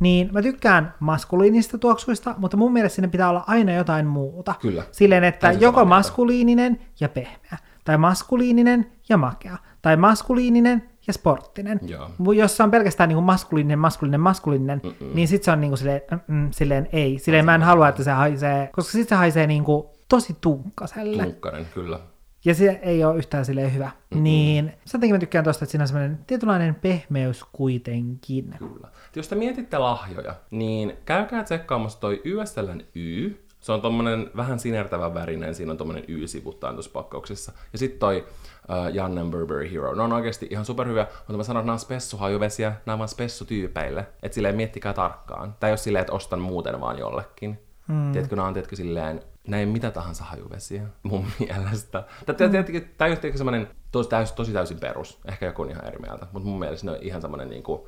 niin 0.00 0.30
mä 0.32 0.42
tykkään 0.42 0.94
maskuliinista 1.00 1.78
tuoksuista, 1.78 2.34
mutta 2.38 2.56
mun 2.56 2.72
mielestä 2.72 2.94
sinne 2.94 3.08
pitää 3.08 3.28
olla 3.28 3.44
aina 3.46 3.72
jotain 3.72 4.06
muuta. 4.06 4.54
Kyllä. 4.60 4.82
Silleen, 4.92 5.24
että 5.24 5.40
Täysin 5.40 5.62
joko 5.62 5.84
maskuliininen 5.84 6.80
ja 7.00 7.08
pehmeä, 7.08 7.58
tai 7.84 7.98
maskuliininen 7.98 8.92
ja 9.08 9.16
makea, 9.16 9.56
tai 9.82 9.96
maskuliininen 9.96 10.88
ja 11.06 11.12
sporttinen. 11.12 11.80
Joo. 11.82 12.32
Jos 12.34 12.56
se 12.56 12.62
on 12.62 12.70
pelkästään 12.70 13.08
niin 13.08 13.16
kuin 13.16 13.24
maskuliininen, 13.24 13.78
maskuliininen, 13.78 14.20
maskuliininen, 14.20 14.80
Mm-mm. 14.84 15.14
niin 15.14 15.28
sit 15.28 15.42
se 15.42 15.50
on 15.50 15.60
niin 15.60 15.70
kuin 15.70 15.78
silleen, 15.78 16.00
mm, 16.26 16.48
silleen 16.50 16.88
ei. 16.92 17.18
Silleen 17.18 17.44
mä 17.44 17.54
en 17.54 17.62
halua, 17.62 17.88
että 17.88 18.04
se 18.04 18.10
haisee, 18.10 18.70
koska 18.72 18.92
sit 18.92 19.08
se 19.08 19.14
haisee 19.14 19.46
niin 19.46 19.64
kuin 19.64 19.86
tosi 20.08 20.36
tunkkaselle. 20.40 21.22
Tunkkainen, 21.22 21.66
kyllä. 21.74 22.00
Ja 22.44 22.54
se 22.54 22.80
ei 22.82 23.04
ole 23.04 23.16
yhtään 23.16 23.44
silleen 23.44 23.74
hyvä. 23.74 23.84
Mm-hmm. 23.86 24.24
Niin 24.24 24.72
sen 24.84 25.00
takia 25.00 25.14
mä 25.14 25.18
tykkään 25.18 25.44
tosta, 25.44 25.64
että 25.64 25.70
siinä 25.70 25.82
on 25.82 25.88
semmoinen 25.88 26.18
tietynlainen 26.26 26.74
pehmeys 26.74 27.44
kuitenkin. 27.52 28.54
Kyllä. 28.58 28.88
Jos 29.16 29.28
te 29.28 29.34
mietitte 29.34 29.78
lahjoja, 29.78 30.34
niin 30.50 30.96
käykää 31.04 31.44
tsekkaamassa 31.44 32.00
toi 32.00 32.20
YSLn 32.24 32.80
Y. 32.94 33.34
Se 33.60 33.72
on 33.72 33.82
tommonen 33.82 34.30
vähän 34.36 34.58
sinertävä 34.58 35.14
värinen, 35.14 35.54
siinä 35.54 35.72
on 35.72 35.78
tommonen 35.78 36.04
Y-sivuttain 36.08 36.74
tuossa 36.74 36.90
pakkauksessa. 36.92 37.52
Ja 37.72 37.78
sitten 37.78 37.98
toi 37.98 38.26
uh, 38.68 38.94
Jannen 38.94 39.30
Burberry 39.30 39.72
Hero. 39.72 39.94
Ne 39.94 40.02
on 40.02 40.12
oikeasti 40.12 40.46
ihan 40.50 40.64
superhyviä, 40.64 41.06
mutta 41.18 41.36
mä 41.36 41.42
sanon, 41.42 41.60
että 41.60 41.66
nämä 41.66 41.72
on 41.72 41.78
spessuhajuvesiä, 41.78 42.72
nämä 42.86 42.94
on 42.94 42.98
vaan 42.98 43.08
spessutyypeille. 43.08 44.06
Että 44.22 44.34
silleen 44.34 44.56
miettikää 44.56 44.92
tarkkaan. 44.92 45.54
Tai 45.60 45.70
jos 45.70 45.84
silleen, 45.84 46.00
että 46.00 46.12
ostan 46.12 46.40
muuten 46.40 46.80
vaan 46.80 46.98
jollekin. 46.98 47.58
Mm. 47.88 48.12
Tiedätkö, 48.12 48.36
nämä 48.36 48.48
on 48.48 48.54
tiedätkö, 48.54 48.76
silleen 48.76 49.22
näin 49.46 49.68
mitä 49.68 49.90
tahansa 49.90 50.24
hajuvesiä 50.24 50.82
mun 51.02 51.26
mielestä. 51.40 52.04
Tämä 52.26 52.46
on 52.46 52.50
tietenkin 52.50 53.38
semmoinen 53.38 53.68
tosi, 53.92 54.08
täys, 54.08 54.32
tosi 54.32 54.52
täysin 54.52 54.80
perus. 54.80 55.20
Ehkä 55.28 55.46
joku 55.46 55.62
on 55.62 55.70
ihan 55.70 55.86
eri 55.86 55.98
mieltä, 55.98 56.26
mutta 56.32 56.48
mun 56.48 56.58
mielestä 56.58 56.86
ne 56.86 56.92
on 56.92 56.98
ihan 57.00 57.20
semmoinen 57.20 57.50
niin 57.50 57.62
kuin 57.62 57.82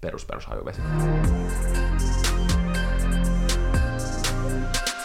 perus 0.00 0.26
perus 0.26 0.46
hajuvesi. 0.46 0.80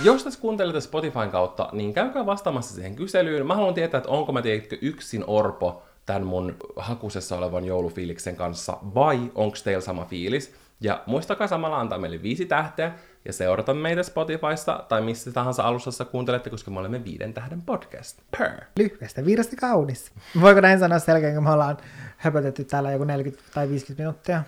Jos 0.04 0.24
tässä 0.24 0.42
kuuntelette 0.42 0.82
Spotifyn 0.82 1.30
kautta, 1.30 1.70
niin 1.72 1.94
käykää 1.94 2.26
vastaamassa 2.26 2.76
siihen 2.76 2.96
kyselyyn. 2.96 3.48
Mä 3.48 3.56
haluan 3.56 3.74
tietää, 3.74 3.98
että 3.98 4.10
onko 4.10 4.32
mä 4.32 4.42
tiedätkö 4.42 4.78
yksin 4.82 5.24
orpo 5.28 5.84
tämän 6.06 6.26
mun 6.26 6.56
hakusessa 6.76 7.38
olevan 7.38 7.66
joulufiiliksen 7.66 8.36
kanssa, 8.36 8.78
vai 8.96 9.32
onko 9.36 9.58
teillä 9.64 9.82
sama 9.82 10.06
fiilis? 10.06 10.56
Ja 10.82 11.04
muistakaa 11.06 11.48
samalla 11.48 11.80
antaa 11.80 11.98
meille 11.98 12.22
viisi 12.22 12.46
tähteä, 12.46 12.96
ja 13.26 13.34
seurata 13.34 13.74
meitä 13.74 14.04
Spotifysta 14.04 14.86
tai 14.90 15.02
missä 15.02 15.32
tahansa 15.32 15.64
alustassa 15.64 16.06
kuuntelette, 16.06 16.50
koska 16.50 16.72
me 16.72 16.80
olemme 16.80 17.04
viiden 17.04 17.34
tähden 17.34 17.62
podcast. 17.62 18.20
Per. 18.38 18.52
Lyhyestä 18.80 19.26
viidasta 19.26 19.56
kaunis. 19.56 20.12
Voiko 20.42 20.62
näin 20.62 20.80
sanoa 20.80 21.00
selkeä, 21.00 21.34
kun 21.34 21.44
me 21.44 21.52
ollaan 21.52 21.78
höpötetty 22.18 22.64
täällä 22.64 22.92
joku 22.92 23.04
40 23.04 23.44
tai 23.54 23.70
50 23.70 24.04
minuuttia? 24.04 24.44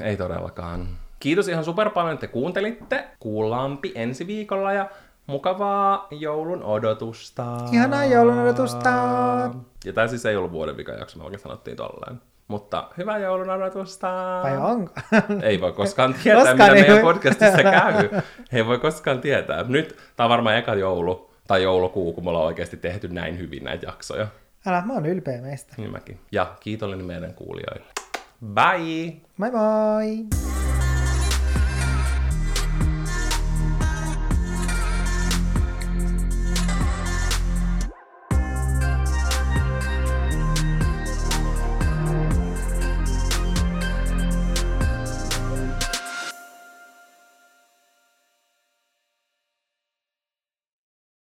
Ei 0.00 0.16
todellakaan. 0.16 0.88
Kiitos 1.20 1.48
ihan 1.48 1.64
super 1.64 1.90
paljon, 1.90 2.14
että 2.14 2.26
kuuntelitte. 2.26 3.04
Kuullaanpi 3.18 3.92
ensi 3.94 4.26
viikolla 4.26 4.72
ja 4.72 4.90
mukavaa 5.26 6.08
joulun 6.10 6.62
odotusta. 6.62 7.44
Ihanaa 7.72 8.04
joulun 8.04 8.38
odotusta. 8.38 8.90
Ja 9.84 9.92
tämä 9.92 10.08
siis 10.08 10.26
ei 10.26 10.36
ollut 10.36 10.52
vuoden 10.52 10.76
vika 10.76 10.92
jakso, 10.92 11.18
me 11.18 11.24
oikein 11.24 11.40
sanottiin 11.40 11.76
tolleen. 11.76 12.20
Mutta 12.48 12.88
hyvää 12.98 13.18
joulun 13.18 13.50
odotusta. 13.50 14.08
Vai 14.42 14.56
onko? 14.56 14.92
Ei 15.42 15.60
voi 15.60 15.72
koskaan 15.72 16.14
tietää, 16.14 16.42
koskaan 16.44 16.72
mitä 16.72 16.72
meidän 16.72 17.04
voi. 17.04 17.14
podcastissa 17.14 17.62
käy. 17.62 18.08
Ei 18.52 18.66
voi 18.66 18.78
koskaan 18.78 19.20
tietää. 19.20 19.64
Nyt 19.68 19.96
tämä 20.16 20.24
on 20.24 20.30
varmaan 20.30 20.56
eka 20.56 20.74
joulu 20.74 21.30
tai 21.48 21.62
joulukuu, 21.62 22.12
kun 22.12 22.24
me 22.24 22.30
ollaan 22.30 22.46
oikeasti 22.46 22.76
tehty 22.76 23.08
näin 23.08 23.38
hyvin 23.38 23.64
näitä 23.64 23.86
jaksoja. 23.86 24.26
Älä, 24.66 24.82
mä 24.86 24.92
oon 24.92 25.06
ylpeä 25.06 25.40
meistä. 25.42 25.74
Niin 25.76 25.92
mäkin. 25.92 26.20
Ja 26.32 26.52
kiitollinen 26.60 27.06
meidän 27.06 27.34
kuulijoille. 27.34 27.86
Bye! 28.54 29.16
Bye 29.40 29.50
bye! 29.50 30.55